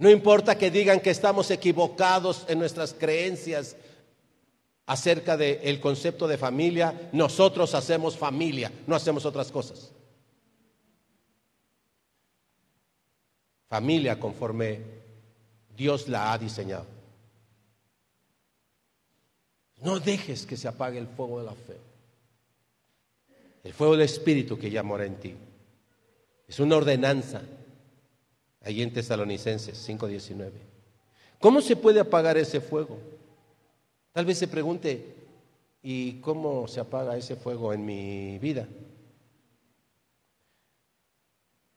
No 0.00 0.10
importa 0.10 0.58
que 0.58 0.70
digan 0.70 0.98
que 0.98 1.10
estamos 1.10 1.50
equivocados 1.50 2.44
en 2.48 2.58
nuestras 2.58 2.92
creencias, 2.92 3.76
acerca 4.90 5.36
del 5.36 5.78
concepto 5.78 6.26
de 6.26 6.36
familia, 6.36 7.10
nosotros 7.12 7.76
hacemos 7.76 8.16
familia, 8.16 8.72
no 8.88 8.96
hacemos 8.96 9.24
otras 9.24 9.52
cosas. 9.52 9.92
Familia 13.68 14.18
conforme 14.18 14.80
Dios 15.76 16.08
la 16.08 16.32
ha 16.32 16.38
diseñado. 16.38 16.86
No 19.82 20.00
dejes 20.00 20.44
que 20.44 20.56
se 20.56 20.66
apague 20.66 20.98
el 20.98 21.06
fuego 21.06 21.38
de 21.38 21.44
la 21.44 21.54
fe. 21.54 21.76
El 23.62 23.72
fuego 23.72 23.92
del 23.92 24.06
Espíritu 24.06 24.58
que 24.58 24.70
ya 24.70 24.82
mora 24.82 25.04
en 25.04 25.20
ti. 25.20 25.36
Es 26.48 26.58
una 26.58 26.74
ordenanza. 26.74 27.42
Ahí 28.62 28.82
en 28.82 28.92
Tesalonicenses 28.92 29.78
5:19. 29.88 30.52
¿Cómo 31.38 31.60
se 31.60 31.76
puede 31.76 32.00
apagar 32.00 32.36
ese 32.36 32.60
fuego? 32.60 32.98
Tal 34.12 34.26
vez 34.26 34.38
se 34.38 34.48
pregunte, 34.48 35.14
¿y 35.82 36.20
cómo 36.20 36.68
se 36.68 36.80
apaga 36.80 37.16
ese 37.16 37.36
fuego 37.36 37.72
en 37.72 37.84
mi 37.84 38.38
vida? 38.38 38.68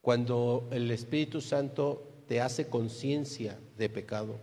Cuando 0.02 0.68
el 0.72 0.92
Espíritu 0.92 1.40
Santo 1.40 2.14
te 2.28 2.42
hace 2.42 2.68
conciencia 2.68 3.58
de 3.78 3.90
pecado. 3.90 4.36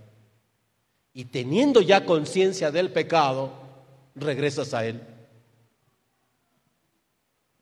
Y 1.12 1.26
teniendo 1.26 1.82
ya 1.82 2.06
conciencia 2.06 2.70
del 2.70 2.90
pecado, 2.90 3.50
regresas 4.14 4.72
a 4.72 4.86
Él. 4.86 5.00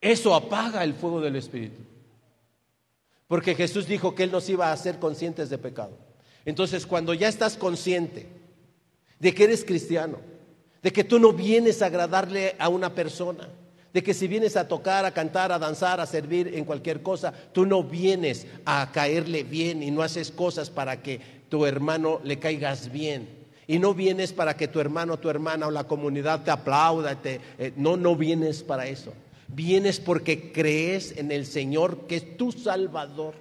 Eso 0.01 0.35
apaga 0.35 0.85
el 0.85 0.95
fuego 0.95 1.21
del 1.21 1.37
Espíritu. 1.37 1.88
Porque 3.29 3.55
Jesús 3.55 3.87
dijo 3.87 4.15
que 4.15 4.25
Él 4.25 4.33
nos 4.33 4.49
iba 4.49 4.69
a 4.69 4.73
hacer 4.73 4.99
conscientes 4.99 5.51
de 5.51 5.59
pecado. 5.59 5.97
Entonces, 6.45 6.87
cuando 6.87 7.13
ya 7.15 7.29
estás 7.29 7.57
consciente 7.57 8.27
de 9.21 9.35
que 9.35 9.45
eres 9.45 9.65
cristiano, 9.65 10.19
de 10.83 10.93
que 10.93 11.05
tú 11.05 11.19
no 11.19 11.33
vienes 11.33 11.83
a 11.83 11.87
agradarle 11.87 12.57
a 12.59 12.69
una 12.71 12.95
persona, 12.95 13.49
de 13.93 14.03
que 14.03 14.15
si 14.15 14.29
vienes 14.29 14.57
a 14.57 14.69
tocar, 14.69 15.05
a 15.05 15.13
cantar, 15.13 15.53
a 15.53 15.59
danzar, 15.59 16.01
a 16.01 16.07
servir 16.07 16.53
en 16.55 16.65
cualquier 16.65 17.03
cosa, 17.03 17.33
tú 17.53 17.67
no 17.67 17.83
vienes 17.83 18.47
a 18.65 18.91
caerle 18.93 19.43
bien 19.43 19.83
y 19.83 19.91
no 19.91 20.03
haces 20.03 20.31
cosas 20.31 20.71
para 20.71 21.03
que 21.03 21.21
tu 21.49 21.67
hermano 21.67 22.21
le 22.25 22.39
caigas 22.39 22.91
bien. 22.91 23.29
Y 23.67 23.79
no 23.79 23.93
vienes 23.93 24.33
para 24.33 24.57
que 24.57 24.69
tu 24.69 24.81
hermano, 24.81 25.19
tu 25.19 25.29
hermana 25.29 25.67
o 25.67 25.71
la 25.71 25.85
comunidad 25.85 26.43
te 26.43 26.51
aplauda. 26.51 27.19
Eh, 27.23 27.73
no, 27.77 27.99
no 27.99 28.17
vienes 28.17 28.63
para 28.63 28.87
eso. 28.87 29.13
Vienes 29.49 29.99
porque 29.99 30.53
crees 30.53 31.17
en 31.17 31.33
el 31.33 31.47
Señor 31.47 32.07
que 32.07 32.17
es 32.17 32.37
tu 32.37 32.53
Salvador. 32.53 33.35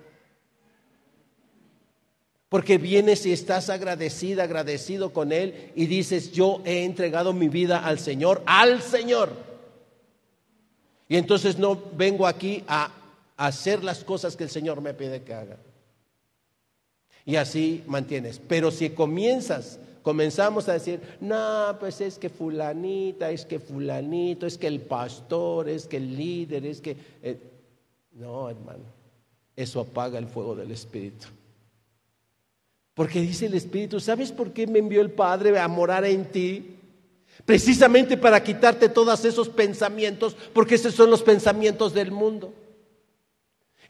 Porque 2.49 2.77
vienes 2.77 3.25
y 3.25 3.33
estás 3.33 3.69
agradecida, 3.69 4.43
agradecido 4.43 5.11
con 5.11 5.33
Él 5.33 5.71
y 5.75 5.85
dices, 5.85 6.31
yo 6.31 6.61
he 6.65 6.85
entregado 6.85 7.33
mi 7.33 7.49
vida 7.49 7.79
al 7.85 7.99
Señor, 7.99 8.41
al 8.45 8.81
Señor. 8.81 9.33
Y 11.09 11.17
entonces 11.17 11.57
no 11.57 11.81
vengo 11.95 12.25
aquí 12.25 12.63
a 12.67 12.91
hacer 13.35 13.83
las 13.83 14.03
cosas 14.03 14.35
que 14.35 14.45
el 14.45 14.49
Señor 14.49 14.81
me 14.81 14.93
pide 14.93 15.23
que 15.23 15.33
haga. 15.33 15.57
Y 17.25 17.35
así 17.35 17.83
mantienes. 17.85 18.39
Pero 18.47 18.71
si 18.71 18.91
comienzas 18.91 19.79
comenzamos 20.07 20.69
a 20.69 20.73
decir, 20.73 21.01
no, 21.19 21.75
pues 21.81 21.99
es 21.99 22.17
que 22.17 22.29
fulanita, 22.29 23.29
es 23.29 23.43
que 23.43 23.59
fulanito, 23.59 24.47
es 24.47 24.57
que 24.57 24.67
el 24.67 24.79
pastor, 24.79 25.67
es 25.67 25.85
que 25.85 25.97
el 25.97 26.15
líder, 26.15 26.65
es 26.65 26.79
que... 26.79 26.95
Eh, 27.21 27.37
no, 28.13 28.49
hermano, 28.49 28.85
eso 29.53 29.81
apaga 29.81 30.17
el 30.17 30.27
fuego 30.27 30.55
del 30.55 30.71
Espíritu. 30.71 31.27
Porque 32.93 33.19
dice 33.19 33.47
el 33.47 33.55
Espíritu, 33.55 33.99
¿sabes 33.99 34.31
por 34.31 34.53
qué 34.53 34.65
me 34.65 34.79
envió 34.79 35.01
el 35.01 35.11
Padre 35.11 35.59
a 35.59 35.67
morar 35.67 36.05
en 36.05 36.23
ti? 36.31 36.77
Precisamente 37.43 38.15
para 38.15 38.41
quitarte 38.41 38.87
todos 38.87 39.25
esos 39.25 39.49
pensamientos, 39.49 40.37
porque 40.53 40.75
esos 40.75 40.95
son 40.95 41.09
los 41.09 41.21
pensamientos 41.21 41.93
del 41.93 42.13
mundo. 42.13 42.53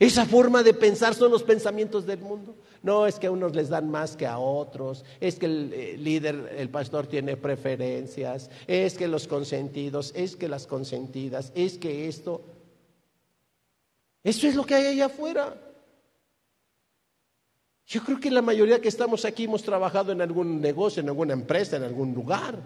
Esa 0.00 0.26
forma 0.26 0.64
de 0.64 0.74
pensar 0.74 1.14
son 1.14 1.30
los 1.30 1.44
pensamientos 1.44 2.06
del 2.06 2.18
mundo. 2.18 2.56
No 2.82 3.06
es 3.06 3.18
que 3.18 3.26
a 3.26 3.30
unos 3.30 3.54
les 3.54 3.68
dan 3.68 3.90
más 3.90 4.16
que 4.16 4.26
a 4.26 4.38
otros, 4.38 5.04
es 5.20 5.38
que 5.38 5.46
el 5.46 5.72
eh, 5.72 5.96
líder, 5.98 6.54
el 6.56 6.68
pastor 6.68 7.06
tiene 7.06 7.36
preferencias, 7.36 8.50
es 8.66 8.96
que 8.96 9.08
los 9.08 9.26
consentidos, 9.26 10.12
es 10.14 10.36
que 10.36 10.48
las 10.48 10.66
consentidas, 10.66 11.52
es 11.54 11.78
que 11.78 12.08
esto. 12.08 12.42
Eso 14.22 14.46
es 14.46 14.54
lo 14.54 14.64
que 14.64 14.74
hay 14.74 14.86
allá 14.86 15.06
afuera. 15.06 15.56
Yo 17.86 18.02
creo 18.04 18.20
que 18.20 18.30
la 18.30 18.42
mayoría 18.42 18.80
que 18.80 18.88
estamos 18.88 19.24
aquí 19.24 19.44
hemos 19.44 19.62
trabajado 19.62 20.12
en 20.12 20.20
algún 20.20 20.60
negocio, 20.60 21.00
en 21.02 21.08
alguna 21.08 21.32
empresa, 21.32 21.76
en 21.76 21.84
algún 21.84 22.12
lugar. 22.12 22.58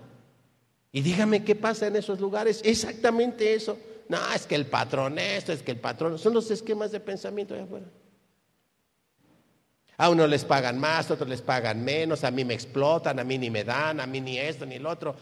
Y 0.91 1.01
dígame 1.01 1.45
qué 1.45 1.55
pasa 1.55 1.87
en 1.87 1.97
esos 1.97 2.21
lugares. 2.21 2.61
Exactamente 2.65 3.55
eso. 3.55 3.79
No, 4.09 4.19
es 4.35 4.47
que 4.47 4.57
el 4.57 4.67
patrón 4.67 5.19
esto, 5.19 5.53
es 5.53 5.63
que 5.63 5.71
el 5.71 5.79
patrón. 5.79 6.19
Son 6.19 6.35
los 6.35 6.51
esquemas 6.51 6.91
de 6.91 7.01
pensamiento 7.01 7.55
allá 7.55 7.65
afuera. 7.65 7.87
A 10.03 10.09
unos 10.09 10.29
les 10.29 10.45
pagan 10.45 10.81
más, 10.81 11.09
a 11.09 11.15
otros 11.15 11.29
les 11.29 11.43
pagan 11.43 11.85
menos, 11.85 12.25
a 12.25 12.33
mí 12.33 12.45
me 12.45 12.55
explotan, 12.55 13.21
a 13.21 13.23
mí 13.23 13.39
ni 13.39 13.51
me 13.51 13.63
dan, 13.63 14.01
a 14.01 14.07
mí 14.09 14.21
ni 14.21 14.37
esto 14.37 14.67
ni 14.67 14.75
el 14.75 14.85
otro. 14.85 15.15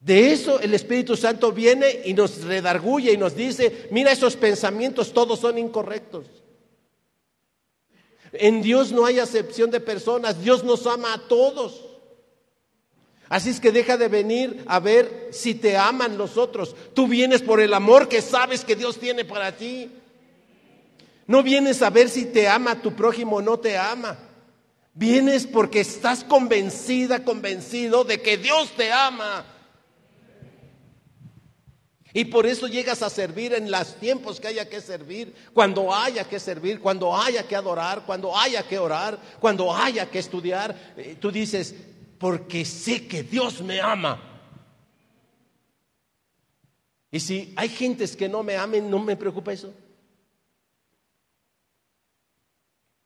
De 0.00 0.32
eso 0.32 0.58
el 0.58 0.74
Espíritu 0.74 1.16
Santo 1.16 1.52
viene 1.52 2.00
y 2.04 2.12
nos 2.12 2.42
redarguye 2.42 3.12
y 3.12 3.16
nos 3.16 3.36
dice, 3.36 3.86
mira 3.92 4.10
esos 4.10 4.34
pensamientos 4.34 5.12
todos 5.12 5.38
son 5.38 5.58
incorrectos. 5.58 6.26
En 8.32 8.62
Dios 8.62 8.90
no 8.90 9.06
hay 9.06 9.20
acepción 9.20 9.70
de 9.70 9.78
personas, 9.78 10.42
Dios 10.42 10.64
nos 10.64 10.84
ama 10.88 11.14
a 11.14 11.28
todos. 11.28 11.84
Así 13.28 13.50
es 13.50 13.60
que 13.60 13.70
deja 13.70 13.96
de 13.96 14.08
venir 14.08 14.64
a 14.66 14.80
ver 14.80 15.28
si 15.30 15.54
te 15.54 15.76
aman 15.76 16.18
los 16.18 16.36
otros. 16.36 16.74
Tú 16.94 17.06
vienes 17.06 17.42
por 17.42 17.60
el 17.60 17.74
amor 17.74 18.08
que 18.08 18.22
sabes 18.22 18.64
que 18.64 18.74
Dios 18.74 18.98
tiene 18.98 19.24
para 19.24 19.52
ti. 19.52 19.88
No 21.26 21.42
vienes 21.42 21.82
a 21.82 21.90
ver 21.90 22.08
si 22.08 22.26
te 22.26 22.48
ama 22.48 22.80
tu 22.80 22.94
prójimo 22.94 23.36
o 23.36 23.42
no 23.42 23.58
te 23.58 23.76
ama. 23.78 24.18
Vienes 24.94 25.46
porque 25.46 25.80
estás 25.80 26.24
convencida, 26.24 27.24
convencido 27.24 28.04
de 28.04 28.20
que 28.20 28.36
Dios 28.36 28.72
te 28.76 28.92
ama. 28.92 29.46
Y 32.14 32.26
por 32.26 32.46
eso 32.46 32.66
llegas 32.66 33.02
a 33.02 33.08
servir 33.08 33.54
en 33.54 33.70
los 33.70 33.96
tiempos 33.96 34.38
que 34.38 34.48
haya 34.48 34.68
que 34.68 34.82
servir, 34.82 35.34
cuando 35.54 35.94
haya 35.94 36.24
que 36.24 36.38
servir, 36.38 36.80
cuando 36.80 37.16
haya 37.16 37.48
que 37.48 37.56
adorar, 37.56 38.02
cuando 38.04 38.36
haya 38.36 38.62
que 38.62 38.78
orar, 38.78 39.18
cuando 39.40 39.74
haya 39.74 40.10
que 40.10 40.18
estudiar. 40.18 40.92
Eh, 40.98 41.16
tú 41.18 41.32
dices, 41.32 41.74
porque 42.18 42.66
sé 42.66 43.06
que 43.06 43.22
Dios 43.22 43.62
me 43.62 43.80
ama. 43.80 44.20
Y 47.10 47.20
si 47.20 47.54
hay 47.56 47.70
gentes 47.70 48.14
que 48.14 48.28
no 48.28 48.42
me 48.42 48.56
amen, 48.56 48.90
no 48.90 48.98
me 48.98 49.16
preocupa 49.16 49.52
eso. 49.52 49.72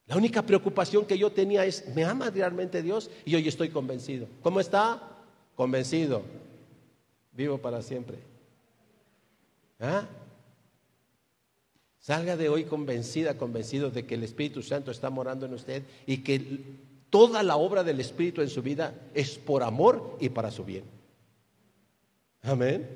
La 0.07 0.17
única 0.17 0.43
preocupación 0.43 1.05
que 1.05 1.19
yo 1.19 1.33
tenía 1.33 1.65
es, 1.65 1.95
¿me 1.95 2.05
ama 2.05 2.31
realmente 2.31 2.83
Dios? 2.83 3.11
Y 3.25 3.35
hoy 3.35 3.49
estoy 3.49 3.71
convencido. 3.71 4.29
¿Cómo 4.43 4.61
está? 4.61 5.03
Convencido. 5.57 6.23
Vivo 7.33 7.59
para 7.59 7.83
siempre. 7.83 8.19
¿Ah? 9.81 10.07
Salga 11.99 12.37
de 12.37 12.49
hoy 12.49 12.65
convencida, 12.65 13.37
convencido 13.37 13.91
de 13.91 14.07
que 14.07 14.15
el 14.15 14.23
Espíritu 14.23 14.63
Santo 14.63 14.93
está 14.93 15.11
morando 15.11 15.47
en 15.47 15.55
usted 15.55 15.83
y 16.07 16.19
que 16.19 16.61
Toda 17.11 17.43
la 17.43 17.57
obra 17.57 17.85
del 17.85 18.01
Espíritu 18.01 18.43
en 18.43 18.49
su 18.49 18.63
vida 18.63 18.93
es 19.15 19.39
por 19.39 19.63
amor 19.63 20.17
y 20.21 20.29
para 20.29 20.51
su 20.51 20.65
bien. 20.65 20.85
Amén. 22.43 22.87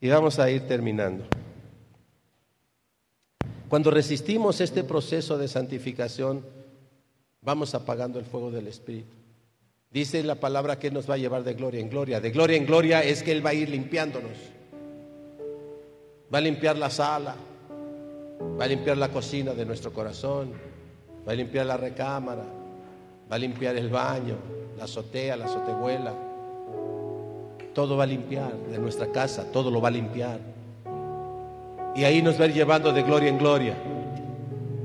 Y 0.00 0.08
vamos 0.08 0.38
a 0.38 0.50
ir 0.50 0.66
terminando. 0.66 1.26
Cuando 3.74 3.90
resistimos 3.90 4.60
este 4.60 4.84
proceso 4.84 5.36
de 5.36 5.48
santificación, 5.48 6.44
vamos 7.42 7.74
apagando 7.74 8.20
el 8.20 8.24
fuego 8.24 8.52
del 8.52 8.68
Espíritu. 8.68 9.16
Dice 9.90 10.22
la 10.22 10.36
palabra 10.36 10.78
que 10.78 10.92
nos 10.92 11.10
va 11.10 11.14
a 11.14 11.16
llevar 11.16 11.42
de 11.42 11.54
gloria 11.54 11.80
en 11.80 11.90
gloria. 11.90 12.20
De 12.20 12.30
gloria 12.30 12.56
en 12.56 12.66
gloria 12.66 13.02
es 13.02 13.24
que 13.24 13.32
Él 13.32 13.44
va 13.44 13.50
a 13.50 13.54
ir 13.54 13.68
limpiándonos. 13.68 14.30
Va 16.32 16.38
a 16.38 16.40
limpiar 16.40 16.78
la 16.78 16.88
sala, 16.88 17.34
va 18.56 18.64
a 18.64 18.68
limpiar 18.68 18.96
la 18.96 19.08
cocina 19.08 19.54
de 19.54 19.66
nuestro 19.66 19.92
corazón, 19.92 20.52
va 21.26 21.32
a 21.32 21.34
limpiar 21.34 21.66
la 21.66 21.76
recámara, 21.76 22.44
va 23.28 23.34
a 23.34 23.38
limpiar 23.40 23.74
el 23.74 23.88
baño, 23.88 24.36
la 24.78 24.84
azotea, 24.84 25.36
la 25.36 25.46
azotehuela. 25.46 26.14
Todo 27.74 27.96
va 27.96 28.04
a 28.04 28.06
limpiar 28.06 28.56
de 28.56 28.78
nuestra 28.78 29.10
casa, 29.10 29.50
todo 29.50 29.68
lo 29.68 29.80
va 29.80 29.88
a 29.88 29.90
limpiar. 29.90 30.53
Y 31.96 32.04
ahí 32.04 32.22
nos 32.22 32.40
va 32.40 32.46
llevando 32.46 32.92
de 32.92 33.02
gloria 33.02 33.28
en 33.28 33.38
gloria. 33.38 33.76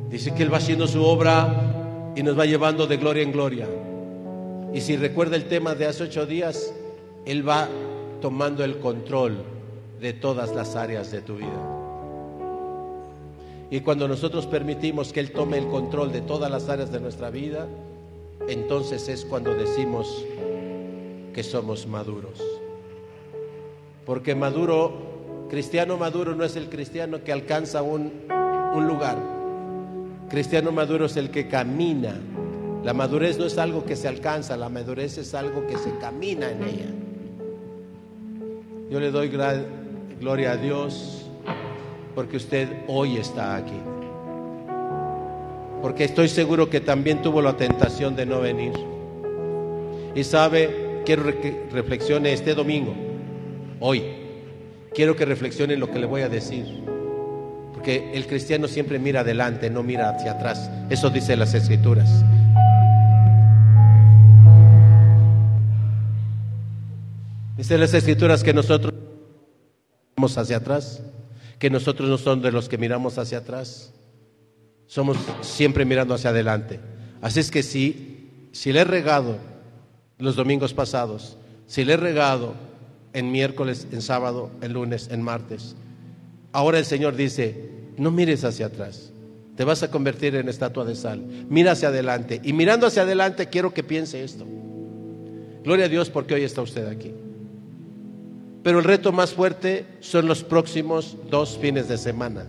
Dice 0.10 0.34
que 0.34 0.43
Él 0.43 0.53
va 0.53 0.57
haciendo 0.57 0.88
su 0.88 1.03
obra 1.03 2.12
y 2.16 2.24
nos 2.24 2.38
va 2.38 2.45
llevando 2.45 2.88
de 2.88 2.97
gloria 2.97 3.24
en 3.24 3.32
gloria. 3.32 3.68
Y 4.74 4.82
si 4.82 4.97
recuerda 4.97 5.36
el 5.36 5.45
tema 5.45 5.76
de 5.76 5.88
hace 5.88 6.03
ocho 6.03 6.26
días, 6.26 6.74
Él 7.26 7.47
va 7.47 7.68
tomando 8.22 8.64
el 8.64 8.80
control 8.80 9.43
de 9.99 10.14
todas 10.14 10.53
las 10.53 10.76
áreas 10.76 11.12
de 11.12 11.22
tu 11.22 11.38
vida. 11.38 11.80
Y 13.72 13.82
cuando 13.82 14.07
nosotros 14.07 14.47
permitimos 14.47 15.14
que 15.14 15.20
Él 15.20 15.32
tome 15.32 15.57
el 15.57 15.68
control 15.68 16.12
de 16.12 16.22
todas 16.22 16.49
las 16.49 16.70
áreas 16.70 16.91
de 16.91 16.99
nuestra 16.99 17.30
vida, 17.30 17.68
entonces 18.47 19.07
es 19.10 19.26
cuando 19.26 19.53
decimos 19.53 20.26
que 21.34 21.43
somos 21.43 21.86
maduros. 21.86 22.41
Porque 24.05 24.34
maduro, 24.34 25.09
cristiano 25.50 25.97
maduro 25.97 26.36
no 26.36 26.43
es 26.43 26.56
el 26.56 26.70
cristiano 26.70 27.24
que 27.24 27.32
alcanza 27.32 27.82
un, 27.82 28.12
un 28.74 28.88
lugar. 28.88 29.18
Cristiano 30.30 30.72
maduro 30.72 31.06
es 31.06 31.18
el 31.18 31.32
que 31.32 31.47
camina. 31.47 32.16
La 32.84 32.93
madurez 32.93 33.38
no 33.38 33.45
es 33.45 33.58
algo 33.58 33.84
que 33.84 33.95
se 33.95 34.08
alcanza, 34.08 34.56
la 34.56 34.70
madurez 34.70 35.18
es 35.18 35.34
algo 35.34 35.68
que 35.68 35.78
se 35.78 35.97
camina 35.97 36.50
en 36.50 36.64
ella. 36.64 36.86
Yo 38.89 39.00
le 39.00 39.12
doy 39.12 39.30
gloria 40.20 40.52
a 40.52 40.58
Dios 40.58 41.26
porque 42.16 42.38
usted 42.38 42.70
hoy 42.88 43.18
está 43.18 43.56
aquí. 43.56 43.80
Porque 45.82 46.06
estoy 46.06 46.28
seguro 46.28 46.70
que 46.70 46.82
también 46.82 47.22
tuvo 47.22 47.41
la 47.41 47.56
tentación 47.56 48.16
de 48.16 48.26
no 48.26 48.41
venir. 48.41 48.74
Y 50.16 50.24
sabe, 50.24 51.02
quiero 51.06 51.24
que 51.24 51.68
reflexione 51.72 52.34
este 52.34 52.54
domingo, 52.54 52.93
hoy. 53.80 54.29
Quiero 55.00 55.16
que 55.16 55.24
reflexione 55.24 55.78
lo 55.78 55.89
que 55.89 55.97
le 55.97 56.06
voy 56.06 56.24
a 56.24 56.28
decir. 56.28 56.84
Porque 57.74 58.12
el 58.14 58.28
cristiano 58.28 58.68
siempre 58.68 59.00
mira 59.00 59.22
adelante, 59.22 59.70
no 59.70 59.82
mira 59.82 60.10
hacia 60.10 60.34
atrás. 60.34 60.70
Eso 60.89 61.10
dice 61.10 61.38
las 61.38 61.54
escrituras. 61.54 62.26
Dice 67.56 67.78
las 67.78 67.93
escrituras 67.93 68.43
que 68.43 68.54
nosotros 68.54 68.93
miramos 70.18 70.38
hacia 70.38 70.58
atrás, 70.58 71.02
que 71.60 71.70
nosotros 71.70 72.10
no 72.10 72.18
somos 72.18 72.43
de 72.43 72.52
los 72.52 72.68
que 72.68 72.78
miramos 72.78 73.18
hacia 73.18 73.38
atrás. 73.38 73.93
Somos 74.86 75.16
siempre 75.39 75.86
mirando 75.86 76.14
hacia 76.14 76.32
adelante. 76.32 76.82
Así 77.22 77.39
es 77.39 77.50
que 77.52 77.64
si, 77.64 78.50
si 78.52 78.74
le 78.74 78.82
he 78.82 78.84
regado 78.84 79.38
los 80.18 80.36
domingos 80.36 80.74
pasados, 80.74 81.38
si 81.68 81.86
le 81.86 81.93
he 81.93 81.97
regado 81.97 82.68
en 83.14 83.32
miércoles, 83.32 83.88
en 83.91 84.01
sábado, 84.01 84.51
en 84.62 84.74
lunes, 84.74 85.10
en 85.12 85.22
martes, 85.22 85.76
Ahora 86.51 86.80
el 86.80 86.86
Señor 86.86 87.16
dice, 87.16 87.70
no 87.97 88.12
mires 88.12 88.43
hacia 88.43 88.68
atrás, 88.68 89.12
te 89.55 89.64
vas 89.64 89.84
a 89.84 89.91
convertir 89.91 90.36
en 90.36 90.49
estatua 90.49 90.84
de 90.84 90.95
sal, 90.95 91.24
mira 91.49 91.74
hacia 91.74 91.89
adelante. 91.89 92.41
Y 92.43 92.53
mirando 92.53 92.88
hacia 92.88 93.03
adelante 93.03 93.49
quiero 93.49 93.74
que 93.74 93.84
piense 93.84 94.24
esto. 94.24 94.45
Gloria 95.64 95.86
a 95.86 95.89
Dios 95.89 96.10
porque 96.10 96.34
hoy 96.34 96.43
está 96.43 96.62
usted 96.62 96.88
aquí. 96.88 97.14
Pero 98.64 98.80
el 98.80 98.86
reto 98.86 99.12
más 99.12 99.34
fuerte 99.34 99.86
son 99.99 100.28
los 100.28 100.43
próximos 100.43 101.18
dos 101.30 101.57
fines 101.57 101.88
de 101.88 101.97
semana. 101.97 102.47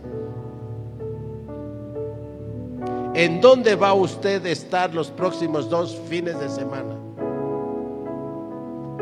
¿En 3.13 3.41
dónde 3.41 3.75
va 3.75 3.93
usted 3.93 4.45
a 4.45 4.49
estar 4.49 4.95
los 4.95 5.11
próximos 5.11 5.69
dos 5.69 5.99
fines 6.07 6.39
de 6.39 6.49
semana? 6.49 6.95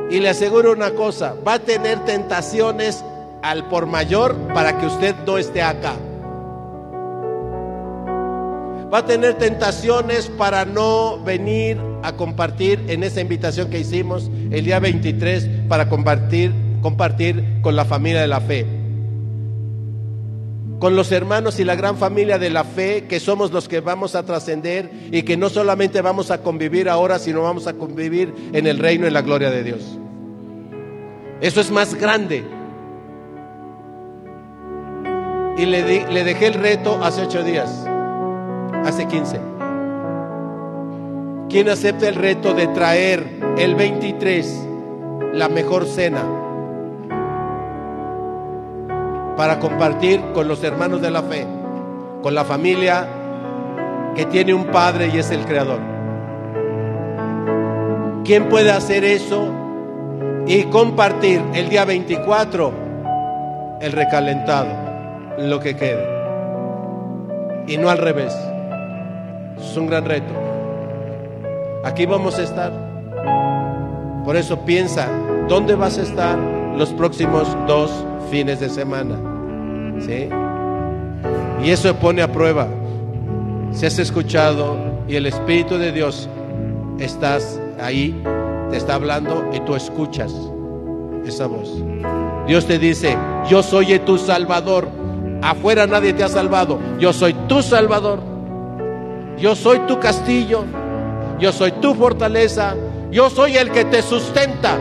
Y 0.09 0.19
le 0.19 0.29
aseguro 0.29 0.71
una 0.71 0.91
cosa, 0.91 1.35
va 1.47 1.53
a 1.53 1.59
tener 1.59 2.03
tentaciones 2.05 3.03
al 3.41 3.67
por 3.67 3.85
mayor 3.85 4.35
para 4.53 4.77
que 4.77 4.87
usted 4.87 5.15
no 5.25 5.37
esté 5.37 5.61
acá. 5.61 5.93
Va 8.91 8.99
a 8.99 9.05
tener 9.05 9.35
tentaciones 9.35 10.27
para 10.29 10.65
no 10.65 11.23
venir 11.23 11.79
a 12.01 12.13
compartir 12.13 12.83
en 12.87 13.03
esa 13.03 13.21
invitación 13.21 13.69
que 13.69 13.79
hicimos 13.79 14.31
el 14.49 14.65
día 14.65 14.79
23 14.79 15.47
para 15.67 15.89
compartir, 15.89 16.51
compartir 16.81 17.59
con 17.61 17.75
la 17.75 17.85
familia 17.85 18.21
de 18.21 18.27
la 18.27 18.41
fe. 18.41 18.78
Con 20.79 20.95
los 20.95 21.11
hermanos 21.11 21.59
y 21.59 21.65
la 21.65 21.75
gran 21.75 21.97
familia 21.97 22.39
de 22.39 22.49
la 22.49 22.63
fe, 22.63 23.05
que 23.07 23.19
somos 23.19 23.51
los 23.51 23.67
que 23.67 23.81
vamos 23.81 24.15
a 24.15 24.23
trascender 24.23 24.89
y 25.11 25.23
que 25.23 25.35
no 25.35 25.49
solamente 25.49 26.01
vamos 26.01 26.31
a 26.31 26.41
convivir 26.41 26.87
ahora, 26.87 27.19
sino 27.19 27.41
vamos 27.41 27.67
a 27.67 27.73
convivir 27.73 28.33
en 28.53 28.65
el 28.65 28.79
reino 28.79 29.05
y 29.05 29.09
la 29.09 29.21
gloria 29.21 29.51
de 29.51 29.63
Dios. 29.63 29.97
Eso 31.41 31.59
es 31.59 31.69
más 31.69 31.95
grande 31.95 32.43
y 35.57 35.65
le, 35.65 36.09
le 36.09 36.23
dejé 36.23 36.47
el 36.47 36.53
reto 36.53 37.03
hace 37.03 37.23
ocho 37.23 37.43
días, 37.43 37.69
hace 38.85 39.05
quince. 39.07 39.39
¿Quién 41.49 41.67
acepta 41.67 42.07
el 42.07 42.15
reto 42.15 42.53
de 42.53 42.67
traer 42.67 43.39
el 43.57 43.75
23 43.75 44.67
la 45.33 45.49
mejor 45.49 45.85
cena 45.85 46.23
para 49.39 49.57
compartir 49.57 50.19
con 50.33 50.49
los 50.49 50.61
hermanos 50.65 51.01
de 51.01 51.11
la 51.11 51.23
fe, 51.23 51.47
con 52.21 52.35
la 52.35 52.43
familia 52.43 53.07
que 54.13 54.25
tiene 54.25 54.53
un 54.53 54.65
padre 54.65 55.09
y 55.13 55.17
es 55.17 55.31
el 55.31 55.45
creador? 55.45 55.79
¿Quién 58.25 58.49
puede 58.49 58.69
hacer 58.69 59.05
eso 59.05 59.47
y 60.45 60.63
compartir 60.63 61.41
el 61.53 61.69
día 61.69 61.85
24 61.85 62.73
el 63.79 63.93
recalentado? 63.93 64.89
lo 65.37 65.61
que 65.61 65.77
quede. 65.77 66.05
Y 67.65 67.77
no 67.77 67.89
al 67.89 67.99
revés. 67.99 68.35
Es 69.57 69.77
un 69.77 69.87
gran 69.87 70.03
reto. 70.03 70.33
Aquí 71.85 72.05
vamos 72.05 72.37
a 72.39 72.43
estar. 72.43 72.73
Por 74.25 74.35
eso 74.35 74.65
piensa, 74.65 75.07
¿dónde 75.47 75.75
vas 75.75 75.97
a 75.97 76.01
estar 76.01 76.37
los 76.75 76.91
próximos 76.91 77.47
dos 77.67 77.89
fines 78.29 78.59
de 78.59 78.67
semana? 78.67 79.28
¿Sí? 79.99 80.29
Y 81.63 81.71
eso 81.71 81.93
pone 81.95 82.21
a 82.21 82.31
prueba. 82.31 82.67
Si 83.71 83.85
has 83.85 83.99
escuchado 83.99 84.77
y 85.07 85.15
el 85.15 85.25
Espíritu 85.25 85.77
de 85.77 85.91
Dios 85.91 86.29
estás 86.99 87.59
ahí, 87.79 88.21
te 88.69 88.77
está 88.77 88.95
hablando 88.95 89.49
y 89.53 89.59
tú 89.61 89.75
escuchas 89.75 90.33
esa 91.25 91.47
voz. 91.47 91.83
Dios 92.47 92.65
te 92.65 92.79
dice, 92.79 93.15
yo 93.47 93.61
soy 93.61 93.99
tu 93.99 94.17
Salvador, 94.17 94.87
Afuera 95.41 95.87
nadie 95.87 96.13
te 96.13 96.23
ha 96.23 96.29
salvado. 96.29 96.79
Yo 96.99 97.13
soy 97.13 97.33
tu 97.47 97.61
Salvador. 97.61 98.19
Yo 99.37 99.55
soy 99.55 99.79
tu 99.79 99.99
castillo. 99.99 100.65
Yo 101.39 101.51
soy 101.51 101.71
tu 101.73 101.93
fortaleza. 101.95 102.75
Yo 103.11 103.29
soy 103.29 103.55
el 103.55 103.71
que 103.71 103.85
te 103.85 104.01
sustenta. 104.01 104.77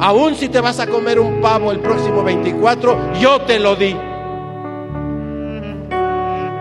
Aún 0.00 0.34
si 0.34 0.48
te 0.48 0.60
vas 0.60 0.80
a 0.80 0.86
comer 0.86 1.18
un 1.18 1.40
pavo 1.40 1.72
el 1.72 1.80
próximo 1.80 2.22
24, 2.22 3.14
yo 3.20 3.40
te 3.42 3.58
lo 3.58 3.74
di. 3.76 3.96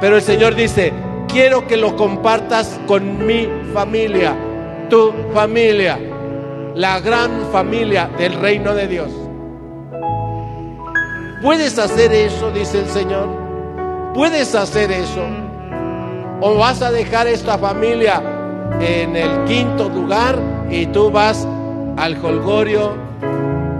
Pero 0.04 0.18
el 0.18 0.22
Señor 0.22 0.54
dice, 0.54 0.92
quiero 1.30 1.66
que 1.66 1.78
lo 1.78 1.96
compartas 1.96 2.78
con 2.88 3.26
mi 3.26 3.48
familia, 3.74 4.36
tu 4.90 5.14
familia, 5.34 5.98
la 6.76 7.00
gran 7.00 7.32
familia 7.54 8.10
del 8.18 8.34
reino 8.34 8.76
de 8.76 8.90
Dios. 8.90 9.10
¿Puedes 11.42 11.80
hacer 11.80 12.12
eso? 12.12 12.52
Dice 12.52 12.80
el 12.80 12.88
Señor. 12.88 13.30
¿Puedes 14.14 14.54
hacer 14.56 14.92
eso? 14.92 15.26
¿O 16.42 16.58
vas 16.58 16.82
a 16.82 16.92
dejar 16.92 17.28
esta 17.28 17.58
familia 17.58 18.22
en 18.82 19.16
el 19.16 19.46
quinto 19.46 19.88
lugar 19.88 20.38
y 20.70 20.86
tú 20.88 21.12
vas 21.12 21.48
al 21.96 22.18
holgorio 22.22 22.92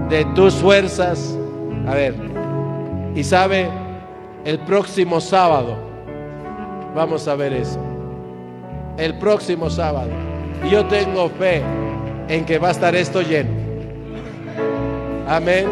de 0.08 0.24
tus 0.34 0.54
fuerzas? 0.54 1.36
A 1.86 1.92
ver, 1.92 2.14
y 3.14 3.22
sabe, 3.22 3.68
el 4.46 4.58
próximo 4.60 5.20
sábado 5.20 5.83
vamos 6.94 7.26
a 7.28 7.34
ver 7.34 7.52
eso. 7.52 7.78
El 8.96 9.18
próximo 9.18 9.68
sábado. 9.70 10.10
Yo 10.70 10.86
tengo 10.86 11.28
fe 11.28 11.62
en 12.28 12.44
que 12.44 12.58
va 12.58 12.68
a 12.68 12.70
estar 12.70 12.94
esto 12.94 13.20
lleno. 13.20 13.50
Amén. 15.28 15.66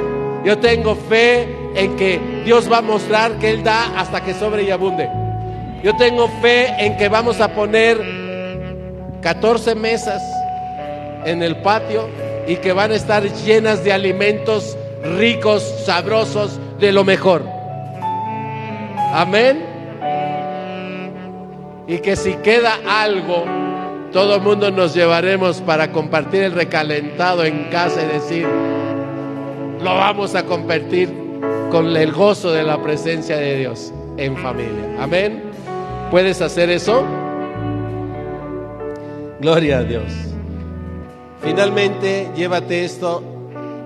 Yo 0.44 0.58
tengo 0.58 0.94
fe 0.94 1.48
en 1.74 1.96
que 1.96 2.20
Dios 2.44 2.70
va 2.70 2.78
a 2.78 2.82
mostrar 2.82 3.38
que 3.38 3.50
Él 3.50 3.62
da 3.62 3.98
hasta 3.98 4.22
que 4.22 4.34
sobre 4.34 4.64
y 4.64 4.70
abunde. 4.70 5.08
Yo 5.82 5.96
tengo 5.96 6.28
fe 6.40 6.68
en 6.78 6.96
que 6.96 7.08
vamos 7.08 7.40
a 7.40 7.48
poner 7.54 7.98
14 9.20 9.74
mesas 9.74 10.22
en 11.24 11.42
el 11.42 11.56
patio 11.56 12.08
y 12.46 12.56
que 12.56 12.72
van 12.72 12.90
a 12.90 12.96
estar 12.96 13.22
llenas 13.44 13.84
de 13.84 13.92
alimentos 13.92 14.76
ricos, 15.16 15.62
sabrosos, 15.84 16.58
de 16.78 16.92
lo 16.92 17.04
mejor. 17.04 17.44
Amén. 19.12 19.71
Y 21.86 21.98
que 21.98 22.16
si 22.16 22.34
queda 22.34 22.78
algo, 22.86 23.44
todo 24.12 24.36
el 24.36 24.42
mundo 24.42 24.70
nos 24.70 24.94
llevaremos 24.94 25.60
para 25.60 25.90
compartir 25.90 26.42
el 26.42 26.52
recalentado 26.52 27.44
en 27.44 27.64
casa 27.70 28.02
y 28.02 28.06
decir, 28.06 28.46
lo 29.82 29.94
vamos 29.94 30.34
a 30.34 30.44
compartir 30.44 31.08
con 31.70 31.96
el 31.96 32.12
gozo 32.12 32.52
de 32.52 32.62
la 32.62 32.80
presencia 32.82 33.36
de 33.36 33.58
Dios 33.58 33.92
en 34.16 34.36
familia. 34.36 34.96
Amén. 35.00 35.42
¿Puedes 36.10 36.40
hacer 36.42 36.70
eso? 36.70 37.04
Gloria 39.40 39.78
a 39.78 39.82
Dios. 39.82 40.04
Finalmente, 41.42 42.28
llévate 42.36 42.84
esto. 42.84 43.24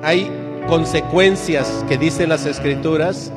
Hay 0.02 0.30
consecuencias 0.68 1.84
que 1.88 1.96
dicen 1.96 2.28
las 2.28 2.44
escrituras 2.44 3.32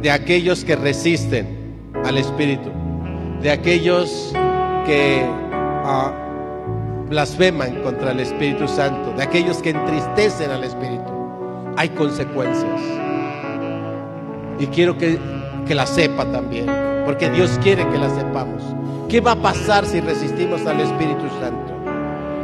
de 0.00 0.10
aquellos 0.10 0.64
que 0.64 0.76
resisten 0.76 1.74
al 2.04 2.16
Espíritu, 2.16 2.70
de 3.42 3.50
aquellos 3.50 4.32
que 4.86 5.22
ah, 5.84 6.12
blasfeman 7.08 7.82
contra 7.82 8.12
el 8.12 8.20
Espíritu 8.20 8.68
Santo, 8.68 9.12
de 9.12 9.22
aquellos 9.22 9.58
que 9.58 9.70
entristecen 9.70 10.50
al 10.50 10.64
Espíritu. 10.64 11.10
Hay 11.76 11.88
consecuencias. 11.90 12.80
Y 14.58 14.66
quiero 14.66 14.98
que, 14.98 15.18
que 15.66 15.74
la 15.74 15.86
sepa 15.86 16.26
también, 16.26 16.66
porque 17.06 17.30
Dios 17.30 17.58
quiere 17.62 17.88
que 17.88 17.98
la 17.98 18.10
sepamos. 18.10 18.62
¿Qué 19.08 19.20
va 19.20 19.32
a 19.32 19.36
pasar 19.36 19.86
si 19.86 20.00
resistimos 20.00 20.66
al 20.66 20.80
Espíritu 20.80 21.24
Santo? 21.40 21.74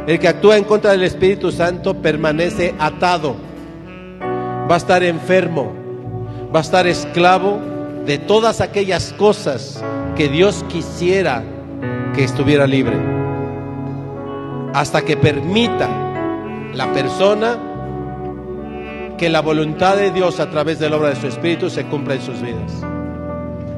El 0.07 0.19
que 0.19 0.27
actúa 0.27 0.57
en 0.57 0.63
contra 0.63 0.91
del 0.91 1.03
Espíritu 1.03 1.51
Santo 1.51 1.93
permanece 1.93 2.73
atado, 2.79 3.35
va 4.69 4.75
a 4.75 4.77
estar 4.77 5.03
enfermo, 5.03 5.73
va 6.53 6.59
a 6.59 6.63
estar 6.63 6.87
esclavo 6.87 7.76
de 8.07 8.17
todas 8.17 8.61
aquellas 8.61 9.13
cosas 9.13 9.83
que 10.15 10.29
Dios 10.29 10.63
quisiera 10.69 11.43
que 12.15 12.23
estuviera 12.23 12.65
libre. 12.65 12.95
Hasta 14.73 15.03
que 15.03 15.17
permita 15.17 15.89
la 16.73 16.91
persona 16.93 17.57
que 19.17 19.29
la 19.29 19.41
voluntad 19.41 19.97
de 19.97 20.11
Dios 20.11 20.39
a 20.39 20.49
través 20.49 20.79
de 20.79 20.89
la 20.89 20.95
obra 20.95 21.09
de 21.09 21.17
su 21.17 21.27
Espíritu 21.27 21.69
se 21.69 21.85
cumpla 21.85 22.15
en 22.15 22.21
sus 22.21 22.41
vidas. 22.41 22.71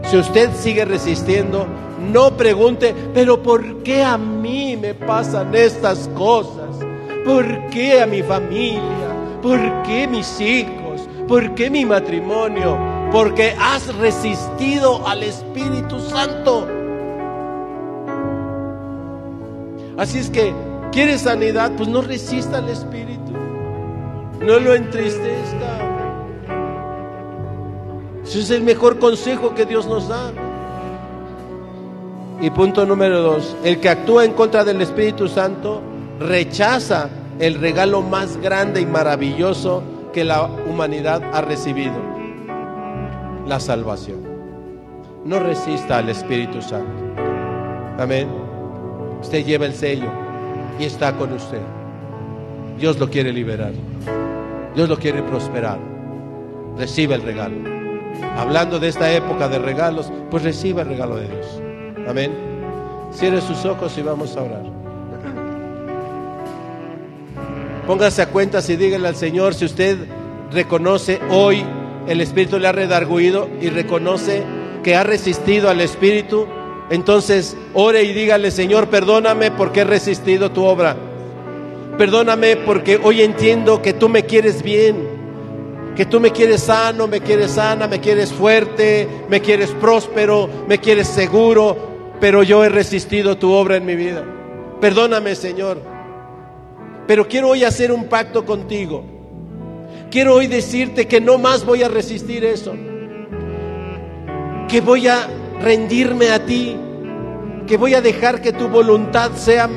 Si 0.04 0.18
usted 0.18 0.52
sigue 0.56 0.86
resistiendo, 0.86 1.66
no 2.12 2.38
pregunte, 2.38 2.94
pero 3.14 3.42
¿por 3.42 3.82
qué 3.84 4.04
a 4.04 4.18
mí 4.18 4.78
me 4.78 4.94
pasan 4.94 5.56
estas 5.56 6.08
cosas? 6.10 6.78
¿Por 7.26 7.68
qué 7.70 8.02
a 8.02 8.06
mi 8.06 8.22
familia? 8.22 8.82
¿Por 9.42 9.60
qué 9.84 10.08
mis 10.08 10.40
hijos? 10.40 11.08
¿Por 11.28 11.56
qué 11.56 11.70
mi 11.70 11.84
matrimonio? 11.86 12.99
Porque 13.12 13.56
has 13.60 13.94
resistido 13.96 15.08
al 15.08 15.24
Espíritu 15.24 16.00
Santo. 16.00 16.68
Así 19.98 20.20
es 20.20 20.30
que, 20.30 20.54
¿quieres 20.92 21.22
sanidad? 21.22 21.72
Pues 21.76 21.90
no 21.90 22.02
resista 22.02 22.60
al 22.60 22.70
Espíritu. 22.70 23.34
No 24.42 24.60
lo 24.60 24.76
entristezca. 24.76 25.90
Ese 28.24 28.40
es 28.42 28.52
el 28.52 28.62
mejor 28.62 29.00
consejo 29.00 29.56
que 29.56 29.66
Dios 29.66 29.88
nos 29.88 30.08
da. 30.08 30.32
Y 32.42 32.50
punto 32.52 32.86
número 32.86 33.22
dos, 33.22 33.56
el 33.64 33.80
que 33.80 33.90
actúa 33.90 34.24
en 34.24 34.34
contra 34.34 34.64
del 34.64 34.82
Espíritu 34.82 35.28
Santo 35.28 35.82
rechaza 36.20 37.10
el 37.40 37.60
regalo 37.60 38.02
más 38.02 38.38
grande 38.38 38.82
y 38.82 38.86
maravilloso 38.86 39.84
que 40.14 40.24
la 40.24 40.44
humanidad 40.44 41.22
ha 41.34 41.42
recibido, 41.42 41.94
la 43.50 43.60
salvación. 43.60 44.20
No 45.26 45.40
resista 45.40 45.98
al 45.98 46.10
Espíritu 46.10 46.62
Santo. 46.62 47.22
Amén. 47.98 48.30
Usted 49.22 49.44
lleva 49.44 49.66
el 49.66 49.74
sello 49.74 50.10
y 50.80 50.86
está 50.86 51.18
con 51.18 51.34
usted. 51.34 51.62
Dios 52.78 53.00
lo 53.00 53.10
quiere 53.10 53.34
liberar. 53.34 53.74
Dios 54.76 54.88
lo 54.88 54.98
quiere 54.98 55.24
prosperar. 55.24 55.80
Recibe 56.78 57.16
el 57.16 57.24
regalo. 57.24 57.58
Hablando 58.38 58.80
de 58.80 58.88
esta 58.88 59.12
época 59.12 59.50
de 59.50 59.58
regalos, 59.60 60.12
pues 60.30 60.44
reciba 60.44 60.84
el 60.84 60.90
regalo 60.90 61.18
de 61.18 61.28
Dios. 61.28 61.62
Amén. 62.08 62.32
Cierre 63.12 63.42
sus 63.42 63.66
ojos 63.66 63.98
y 63.98 64.04
vamos 64.04 64.38
a 64.38 64.44
orar. 64.44 64.64
Póngase 67.88 68.22
a 68.22 68.30
cuentas 68.30 68.70
y 68.70 68.76
dígale 68.76 69.08
al 69.08 69.16
Señor 69.16 69.56
si 69.56 69.66
usted 69.66 69.98
reconoce 70.52 71.20
hoy 71.32 71.66
el 72.10 72.22
Espíritu 72.22 72.58
le 72.58 72.68
ha 72.68 72.72
redarguido 72.72 73.48
y 73.62 73.70
reconoce 73.70 74.44
que 74.84 74.96
ha 74.96 75.04
resistido 75.04 75.70
al 75.70 75.80
Espíritu. 75.80 76.48
Entonces 76.90 77.56
ore 77.76 78.02
y 78.02 78.14
dígale, 78.14 78.50
Señor, 78.50 78.88
perdóname 78.88 79.52
porque 79.52 79.82
he 79.82 79.84
resistido 79.84 80.52
tu 80.52 80.66
obra. 80.66 80.98
Perdóname 82.00 82.56
porque 82.58 83.00
hoy 83.02 83.22
entiendo 83.22 83.84
que 83.84 83.94
tú 83.94 84.10
me 84.10 84.24
quieres 84.24 84.64
bien, 84.64 84.96
que 85.96 86.08
tú 86.08 86.20
me 86.20 86.32
quieres 86.32 86.64
sano, 86.64 87.08
me 87.08 87.22
quieres 87.22 87.52
sana, 87.52 87.88
me 87.88 88.00
quieres 88.00 88.34
fuerte, 88.34 89.08
me 89.30 89.40
quieres 89.40 89.70
próspero, 89.72 90.50
me 90.68 90.80
quieres 90.80 91.08
seguro, 91.08 91.78
pero 92.20 92.42
yo 92.42 92.64
he 92.64 92.70
resistido 92.70 93.38
tu 93.38 93.52
obra 93.52 93.76
en 93.76 93.86
mi 93.86 93.96
vida. 93.96 94.26
Perdóname, 94.82 95.36
Señor. 95.36 95.80
Pero 97.06 97.28
quiero 97.28 97.50
hoy 97.50 97.66
hacer 97.66 97.92
un 97.92 98.06
pacto 98.06 98.46
contigo. 98.46 99.19
Quiero 100.12 100.36
hoy 100.36 100.48
decirte 100.48 101.08
que 101.08 101.22
no 101.22 101.38
más 101.38 101.66
voy 101.66 101.84
a 101.84 101.88
resistir 101.88 102.44
eso. 102.44 102.74
Que 104.68 104.82
voy 104.82 105.08
a 105.08 105.28
rendirme 105.62 106.32
a 106.32 106.44
ti. 106.46 106.76
Que 107.68 107.78
voy 107.78 107.94
a 107.94 108.02
dejar 108.02 108.42
que 108.42 108.52
tu 108.52 108.68
voluntad 108.68 109.32
sea 109.34 109.70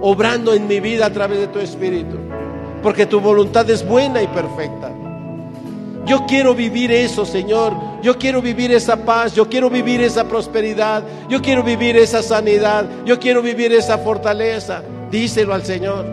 obrando 0.00 0.52
en 0.52 0.66
mi 0.66 0.80
vida 0.80 1.06
a 1.06 1.12
través 1.12 1.38
de 1.38 1.46
tu 1.46 1.58
Espíritu. 1.58 2.16
Porque 2.82 3.06
tu 3.06 3.20
voluntad 3.20 3.68
es 3.70 3.86
buena 3.86 4.22
y 4.22 4.26
perfecta. 4.26 4.92
Yo 6.04 6.26
quiero 6.26 6.54
vivir 6.54 6.92
eso, 6.92 7.24
Señor. 7.24 7.74
Yo 8.02 8.18
quiero 8.18 8.42
vivir 8.42 8.72
esa 8.72 9.04
paz. 9.04 9.34
Yo 9.34 9.48
quiero 9.48 9.70
vivir 9.70 10.02
esa 10.02 10.28
prosperidad. 10.28 11.02
Yo 11.30 11.40
quiero 11.40 11.62
vivir 11.62 11.96
esa 11.96 12.22
sanidad. 12.22 12.86
Yo 13.06 13.18
quiero 13.18 13.40
vivir 13.40 13.72
esa 13.72 13.96
fortaleza. 13.96 14.82
Díselo 15.10 15.54
al 15.54 15.64
Señor. 15.64 16.04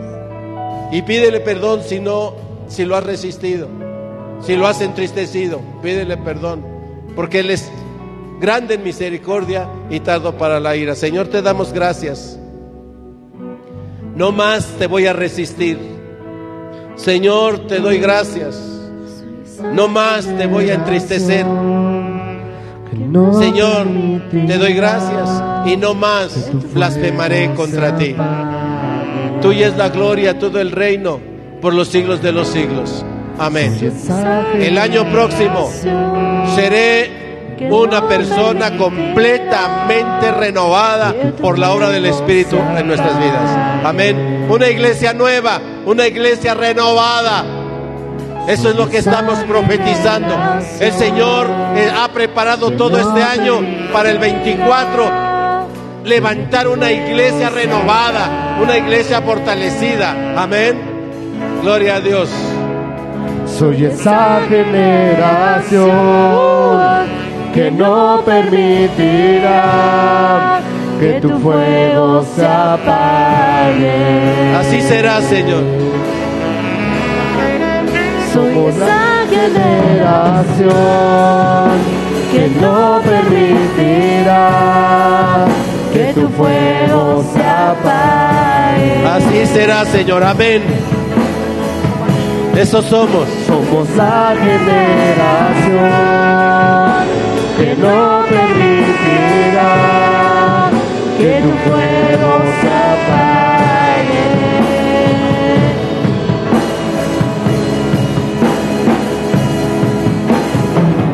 Y 0.92 1.02
pídele 1.02 1.40
perdón 1.40 1.82
si 1.82 1.98
no, 1.98 2.34
si 2.68 2.84
lo 2.84 2.96
has 2.96 3.04
resistido, 3.04 3.68
si 4.40 4.56
lo 4.56 4.66
has 4.66 4.80
entristecido, 4.80 5.60
pídele 5.82 6.16
perdón, 6.16 6.64
porque 7.14 7.40
Él 7.40 7.50
es 7.50 7.70
grande 8.40 8.74
en 8.74 8.84
misericordia 8.84 9.68
y 9.90 10.00
tardo 10.00 10.36
para 10.36 10.60
la 10.60 10.76
ira. 10.76 10.94
Señor, 10.94 11.28
te 11.28 11.42
damos 11.42 11.72
gracias. 11.72 12.38
No 14.14 14.32
más 14.32 14.66
te 14.78 14.86
voy 14.86 15.06
a 15.06 15.12
resistir. 15.12 15.78
Señor, 16.96 17.66
te 17.66 17.78
doy 17.78 17.98
gracias. 17.98 18.56
No 19.72 19.88
más 19.88 20.24
te 20.24 20.46
voy 20.46 20.70
a 20.70 20.74
entristecer. 20.74 21.46
Señor, 23.38 23.86
te 24.30 24.58
doy 24.58 24.72
gracias 24.72 25.42
y 25.66 25.76
no 25.76 25.94
más 25.94 26.50
blasfemaré 26.72 27.52
contra 27.54 27.96
ti. 27.96 28.14
Tuya 29.42 29.68
es 29.68 29.76
la 29.76 29.90
gloria, 29.90 30.38
todo 30.38 30.60
el 30.60 30.72
reino, 30.72 31.20
por 31.60 31.74
los 31.74 31.88
siglos 31.88 32.22
de 32.22 32.32
los 32.32 32.48
siglos. 32.48 33.04
Amén. 33.38 33.76
El 34.54 34.78
año 34.78 35.10
próximo 35.10 35.70
seré 36.54 37.26
una 37.70 38.06
persona 38.06 38.76
completamente 38.76 40.30
renovada 40.32 41.14
por 41.40 41.58
la 41.58 41.72
obra 41.72 41.90
del 41.90 42.06
Espíritu 42.06 42.56
en 42.56 42.86
nuestras 42.86 43.18
vidas. 43.18 43.84
Amén. 43.84 44.46
Una 44.48 44.68
iglesia 44.68 45.12
nueva, 45.12 45.60
una 45.84 46.06
iglesia 46.06 46.54
renovada. 46.54 47.44
Eso 48.48 48.70
es 48.70 48.76
lo 48.76 48.88
que 48.88 48.98
estamos 48.98 49.38
profetizando. 49.40 50.36
El 50.78 50.92
Señor 50.92 51.48
eh, 51.74 51.90
ha 51.92 52.08
preparado 52.12 52.70
todo 52.72 52.96
este 52.96 53.22
año 53.22 53.60
para 53.92 54.10
el 54.10 54.18
24 54.18 55.26
levantar 56.04 56.68
una 56.68 56.92
iglesia 56.92 57.50
renovada, 57.50 58.58
una 58.62 58.78
iglesia 58.78 59.20
fortalecida. 59.22 60.40
Amén. 60.40 60.95
Gloria 61.66 61.96
a 61.96 62.00
Dios. 62.00 62.30
Soy 63.58 63.86
esa 63.86 64.40
generación 64.48 65.90
que 67.52 67.72
no 67.72 68.22
permitirá 68.24 70.60
que 71.00 71.20
tu 71.20 71.28
fuego 71.40 72.24
se 72.36 72.46
apague. 72.46 74.54
Así 74.56 74.80
será, 74.80 75.20
Señor. 75.22 75.64
Somos 78.32 78.76
la 78.76 79.24
generación 79.28 80.70
que 82.30 82.48
no 82.60 83.00
permitirá 83.02 84.50
que 85.92 86.12
tu 86.14 86.28
fuego 86.28 87.24
se 87.34 87.42
apague. 87.42 89.04
Así 89.04 89.46
será, 89.52 89.84
Señor. 89.84 90.22
Amén. 90.22 90.62
Eso 92.56 92.80
somos. 92.80 93.28
Somos 93.46 93.86
la 93.96 94.34
generación 94.34 95.90
que 97.58 97.74
no 97.76 98.24
permitirá 98.30 99.72
que 101.18 101.42
tu 101.42 101.52
fuego 101.68 102.30
se 102.60 102.68
apague. 102.94 104.26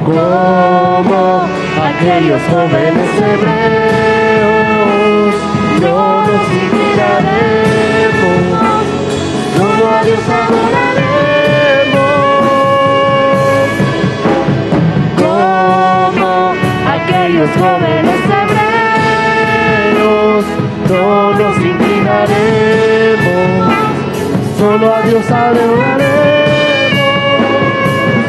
Como 0.05 1.23
aquellos 1.89 2.43
jóvenes 2.53 3.11
hebreos 3.19 4.53
no 5.81 5.99
nos 6.21 6.45
inspiraremos, 6.63 8.43
solo 9.57 9.85
a 9.91 9.93
Dios 10.05 10.62
aquellos 17.03 17.51
jóvenes 17.51 18.21
hebreos, 19.93 20.45
no 20.89 21.35
nos 21.35 21.57
inclinaremos, 21.57 23.75
solo 24.59 24.95
a 24.95 25.03
Dios 25.03 25.31
adoraremos. 25.31 26.03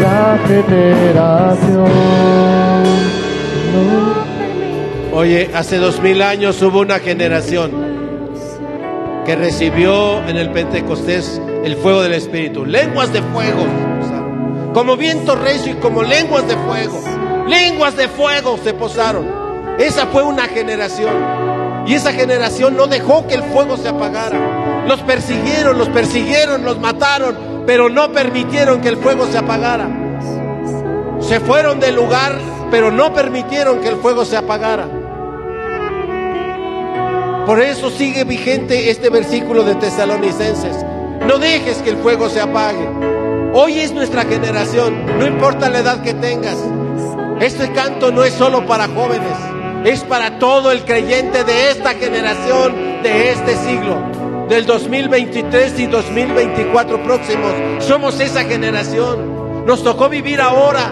La 0.01 0.37
generación. 0.47 1.91
Oye, 5.13 5.49
hace 5.53 5.77
dos 5.77 6.01
mil 6.01 6.21
años 6.21 6.61
hubo 6.61 6.81
una 6.81 6.99
generación 6.99 7.71
que 9.25 9.35
recibió 9.35 10.21
en 10.27 10.35
el 10.35 10.51
Pentecostés 10.51 11.41
el 11.63 11.77
fuego 11.77 12.01
del 12.01 12.13
Espíritu, 12.13 12.65
lenguas 12.65 13.13
de 13.13 13.21
fuego, 13.21 13.65
como 14.73 14.97
viento 14.97 15.35
recio 15.35 15.73
y 15.73 15.75
como 15.75 16.03
lenguas 16.03 16.45
de 16.47 16.57
fuego, 16.57 16.99
lenguas 17.47 17.95
de 17.95 18.07
fuego 18.07 18.57
se 18.63 18.73
posaron. 18.73 19.43
Esa 19.79 20.07
fue 20.07 20.23
una 20.23 20.47
generación 20.47 21.83
y 21.85 21.95
esa 21.95 22.13
generación 22.13 22.75
no 22.77 22.87
dejó 22.87 23.27
que 23.27 23.35
el 23.35 23.43
fuego 23.43 23.77
se 23.77 23.89
apagara. 23.89 24.85
Los 24.87 25.01
persiguieron, 25.01 25.77
los 25.77 25.89
persiguieron, 25.89 26.63
los 26.63 26.79
mataron, 26.79 27.63
pero 27.65 27.89
no 27.89 28.11
permitieron 28.11 28.81
que 28.81 28.89
el 28.89 28.97
fuego 28.97 29.27
se 29.27 29.37
apagara. 29.37 29.87
Se 31.19 31.39
fueron 31.39 31.79
del 31.79 31.95
lugar 31.95 32.53
pero 32.73 32.89
no 32.89 33.13
permitieron 33.13 33.81
que 33.81 33.89
el 33.89 33.97
fuego 33.97 34.25
se 34.25 34.35
apagara. 34.35 34.87
Por 37.45 37.61
eso 37.61 37.91
sigue 37.91 38.23
vigente 38.23 38.89
este 38.89 39.11
versículo 39.11 39.61
de 39.61 39.75
Tesalonicenses. 39.75 40.83
No 41.27 41.37
dejes 41.37 41.77
que 41.83 41.91
el 41.91 41.97
fuego 41.97 42.29
se 42.29 42.41
apague. 42.41 42.89
Hoy 43.53 43.77
es 43.77 43.91
nuestra 43.91 44.23
generación, 44.23 45.05
no 45.19 45.27
importa 45.27 45.69
la 45.69 45.81
edad 45.81 46.01
que 46.01 46.15
tengas. 46.15 46.57
Este 47.43 47.73
canto 47.73 48.09
no 48.09 48.23
es 48.23 48.33
solo 48.35 48.65
para 48.65 48.87
jóvenes, 48.87 49.37
es 49.83 50.05
para 50.05 50.39
todo 50.39 50.71
el 50.71 50.85
creyente 50.85 51.43
de 51.43 51.71
esta 51.71 51.93
generación, 51.93 53.03
de 53.03 53.31
este 53.31 53.57
siglo, 53.57 53.97
del 54.47 54.65
2023 54.65 55.77
y 55.77 55.87
2024 55.87 57.03
próximos. 57.03 57.51
Somos 57.79 58.17
esa 58.21 58.45
generación. 58.45 59.65
Nos 59.65 59.83
tocó 59.83 60.07
vivir 60.07 60.39
ahora 60.39 60.89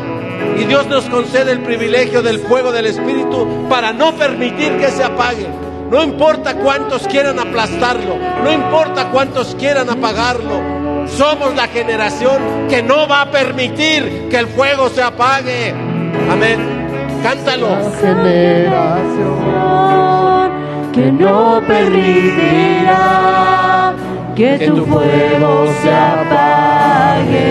y 0.59 0.65
Dios 0.65 0.87
nos 0.87 1.05
concede 1.05 1.53
el 1.53 1.61
privilegio 1.61 2.21
del 2.21 2.39
fuego 2.39 2.73
del 2.73 2.87
Espíritu 2.87 3.69
para 3.69 3.93
no 3.93 4.11
permitir 4.15 4.77
que 4.77 4.89
se 4.89 5.05
apague. 5.05 5.47
No 5.89 6.03
importa 6.03 6.55
cuántos 6.55 7.07
quieran 7.07 7.39
aplastarlo, 7.39 8.17
no 8.43 8.51
importa 8.51 9.09
cuántos 9.09 9.55
quieran 9.55 9.89
apagarlo. 9.89 11.07
Somos 11.07 11.55
la 11.55 11.69
generación 11.69 12.67
que 12.69 12.83
no 12.83 13.07
va 13.07 13.21
a 13.21 13.31
permitir 13.31 14.27
que 14.29 14.37
el 14.37 14.47
fuego 14.47 14.89
se 14.89 15.01
apague. 15.01 15.90
Amén. 16.29 16.59
Cántalo. 17.23 17.67
generación 17.99 19.41
que 20.93 21.11
no 21.11 21.61
permitirá 21.67 23.03
que 24.35 24.57
tu 24.67 24.85
fuego 24.85 25.67
se 25.81 25.91
apague. 25.93 27.49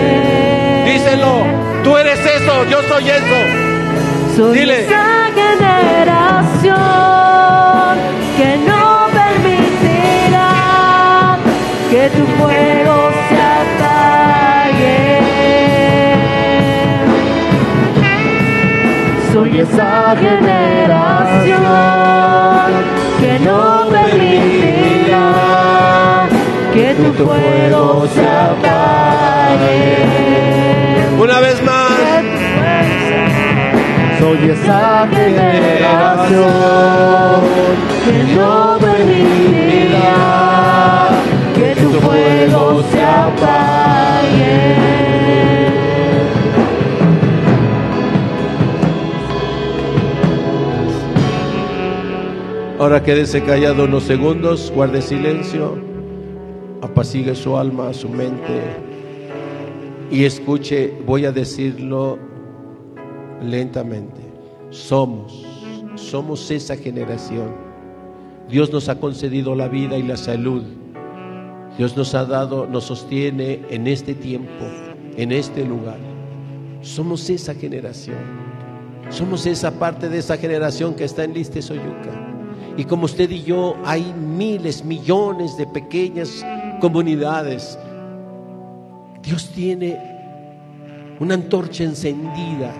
Díselo. 0.85 1.33
Tú 1.83 1.97
eres 1.97 2.19
eso, 2.19 2.65
yo 2.69 2.81
soy 2.83 3.09
eso. 3.09 3.39
Soy 4.35 4.59
Dile. 4.59 4.85
esa 4.85 5.29
generación 5.33 6.77
que 8.37 8.57
no 8.67 9.07
permitirá 9.19 10.49
que 11.89 12.09
tu 12.09 12.25
fuego 12.37 13.10
Soy 19.51 19.59
esa 19.59 20.15
generación 20.15 21.57
que 23.19 23.39
no 23.39 23.89
permitirá 23.91 25.25
que 26.73 26.95
tu 26.95 27.11
fuego 27.25 28.07
se 28.07 28.25
apague. 28.25 29.97
Una 31.19 31.41
vez 31.41 31.61
más. 31.63 31.91
Soy 34.19 34.51
esa 34.51 35.05
generación 35.11 36.39
que 38.05 38.23
no 38.33 38.77
permitirá 38.79 40.15
que 41.55 41.75
tu 41.75 41.91
fuego 41.99 42.83
se 42.89 43.03
apague. 43.03 43.91
Ahora 52.81 53.03
quédese 53.03 53.43
callado 53.43 53.83
unos 53.83 54.05
segundos, 54.05 54.71
guarde 54.73 55.03
silencio, 55.03 55.77
apacigue 56.81 57.35
su 57.35 57.55
alma, 57.55 57.93
su 57.93 58.09
mente 58.09 58.59
y 60.09 60.25
escuche, 60.25 60.91
voy 61.05 61.25
a 61.25 61.31
decirlo 61.31 62.17
lentamente. 63.39 64.21
Somos, 64.71 65.45
somos 65.93 66.49
esa 66.49 66.75
generación. 66.75 67.53
Dios 68.49 68.73
nos 68.73 68.89
ha 68.89 68.99
concedido 68.99 69.53
la 69.53 69.67
vida 69.67 69.95
y 69.95 70.01
la 70.01 70.17
salud. 70.17 70.63
Dios 71.77 71.95
nos 71.95 72.15
ha 72.15 72.25
dado, 72.25 72.65
nos 72.65 72.85
sostiene 72.85 73.61
en 73.69 73.85
este 73.85 74.15
tiempo, 74.15 74.65
en 75.17 75.31
este 75.31 75.63
lugar. 75.63 75.99
Somos 76.81 77.29
esa 77.29 77.53
generación. 77.53 78.17
Somos 79.09 79.45
esa 79.45 79.69
parte 79.69 80.09
de 80.09 80.17
esa 80.17 80.35
generación 80.35 80.95
que 80.95 81.03
está 81.03 81.23
en 81.23 81.35
Liste 81.35 81.61
Soyuca. 81.61 82.30
Y 82.77 82.85
como 82.85 83.05
usted 83.05 83.29
y 83.29 83.43
yo, 83.43 83.75
hay 83.83 84.13
miles, 84.13 84.83
millones 84.83 85.57
de 85.57 85.67
pequeñas 85.67 86.45
comunidades. 86.79 87.77
Dios 89.21 89.49
tiene 89.53 89.97
una 91.19 91.35
antorcha 91.35 91.83
encendida 91.83 92.73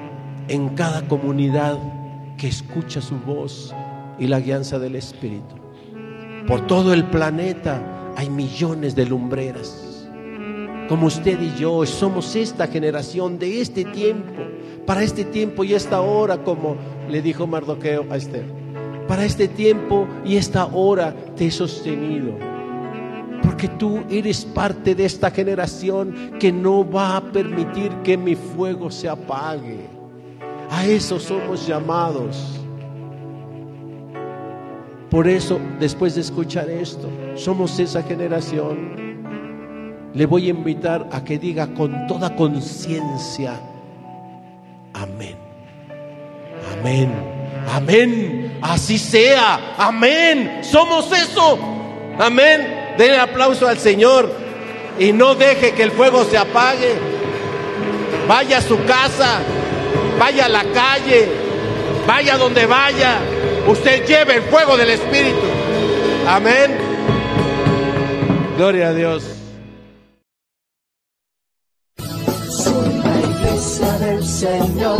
en 0.48 0.70
cada 0.70 1.08
comunidad 1.08 1.78
que 2.38 2.48
escucha 2.48 3.02
su 3.02 3.20
voz 3.20 3.74
y 4.18 4.28
la 4.28 4.39
guianza 4.39 4.80
del 4.80 4.96
Espíritu. 4.96 5.56
Por 6.48 6.66
todo 6.66 6.94
el 6.94 7.06
planeta 7.06 8.14
hay 8.18 8.30
millones 8.30 8.96
de 8.96 9.06
lumbreras. 9.06 10.10
Como 10.89 11.08
usted 11.08 11.39
y 11.39 11.58
yo 11.60 11.86
somos 11.86 12.36
esta 12.36 12.68
generación 12.68 13.38
de 13.38 13.62
este 13.62 13.86
tiempo, 13.86 14.42
para 14.86 15.04
este 15.04 15.24
tiempo 15.24 15.64
y 15.64 15.74
esta 15.74 16.02
hora, 16.02 16.44
como 16.44 16.76
le 17.10 17.22
dijo 17.22 17.48
Mardoqueo 17.48 18.08
a 18.10 18.18
Esther. 18.18 18.61
Para 19.08 19.26
este 19.26 19.47
tiempo 19.47 20.08
y 20.26 20.38
esta 20.38 20.66
hora 20.68 21.14
te 21.36 21.47
he 21.47 21.52
sostenido. 21.52 22.34
Porque 23.43 23.68
tú 23.68 24.02
eres 24.10 24.45
parte 24.45 24.95
de 24.95 25.06
esta 25.06 25.32
generación 25.32 26.34
que 26.39 26.52
no 26.52 26.89
va 26.89 27.18
a 27.18 27.22
permitir 27.22 27.91
que 28.04 28.18
mi 28.18 28.36
fuego 28.36 28.91
se 28.91 29.10
apague. 29.10 29.88
A 30.70 30.86
eso 30.86 31.20
somos 31.20 31.68
llamados. 31.68 32.62
Por 35.10 35.28
eso, 35.28 35.60
después 35.78 36.16
de 36.16 36.22
escuchar 36.22 36.70
esto, 36.70 37.10
somos 37.36 37.78
esa 37.80 38.02
generación. 38.02 39.12
Le 40.14 40.26
voy 40.26 40.47
a 40.47 40.52
invitar 40.52 41.08
a 41.12 41.22
que 41.24 41.38
diga 41.38 41.74
con 41.74 42.08
toda 42.08 42.34
conciencia, 42.36 43.60
amén. 44.93 45.36
Amén. 46.80 47.41
Amén. 47.72 48.59
Así 48.61 48.97
sea. 48.97 49.76
Amén. 49.78 50.59
Somos 50.63 51.11
eso. 51.11 51.57
Amén. 52.19 52.93
Den 52.97 53.19
aplauso 53.19 53.67
al 53.67 53.80
Señor 53.80 54.30
y 54.99 55.11
no 55.13 55.36
deje 55.36 55.72
que 55.74 55.84
el 55.84 55.91
fuego 55.91 56.26
se 56.26 56.38
apague. 56.38 56.95
Vaya 58.28 58.60
a 58.60 58.61
su 58.61 58.77
casa, 58.85 59.39
vaya 60.19 60.45
a 60.45 60.49
la 60.49 60.64
calle, 60.65 61.30
vaya 62.06 62.38
donde 62.38 62.65
vaya. 62.65 63.19
Usted 63.68 64.06
lleve 64.06 64.35
el 64.35 64.43
fuego 64.43 64.77
del 64.77 64.91
Espíritu. 64.91 65.48
Amén. 66.27 66.77
Gloria 68.57 68.89
a 68.89 68.93
Dios. 68.93 69.23
Soy 72.49 72.93
la 73.03 73.19
iglesia 73.19 73.91
del 73.99 74.26
Señor, 74.26 74.99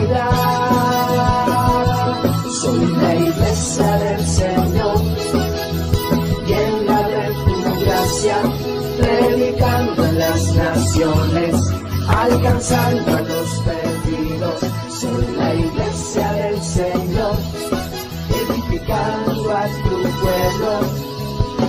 las 10.13 10.55
naciones, 10.55 11.55
alcanzando 12.07 13.17
a 13.17 13.21
los 13.21 13.49
perdidos. 13.61 14.59
Soy 14.99 15.35
la 15.37 15.55
iglesia 15.55 16.31
del 16.33 16.61
Señor, 16.61 17.37
edificando 18.29 19.57
a 19.57 19.65
tu 19.83 20.01
pueblo, 20.21 20.79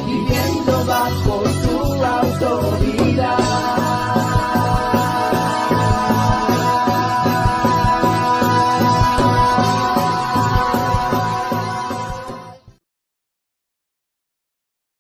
viviendo 0.07 0.85
bajo 0.87 1.62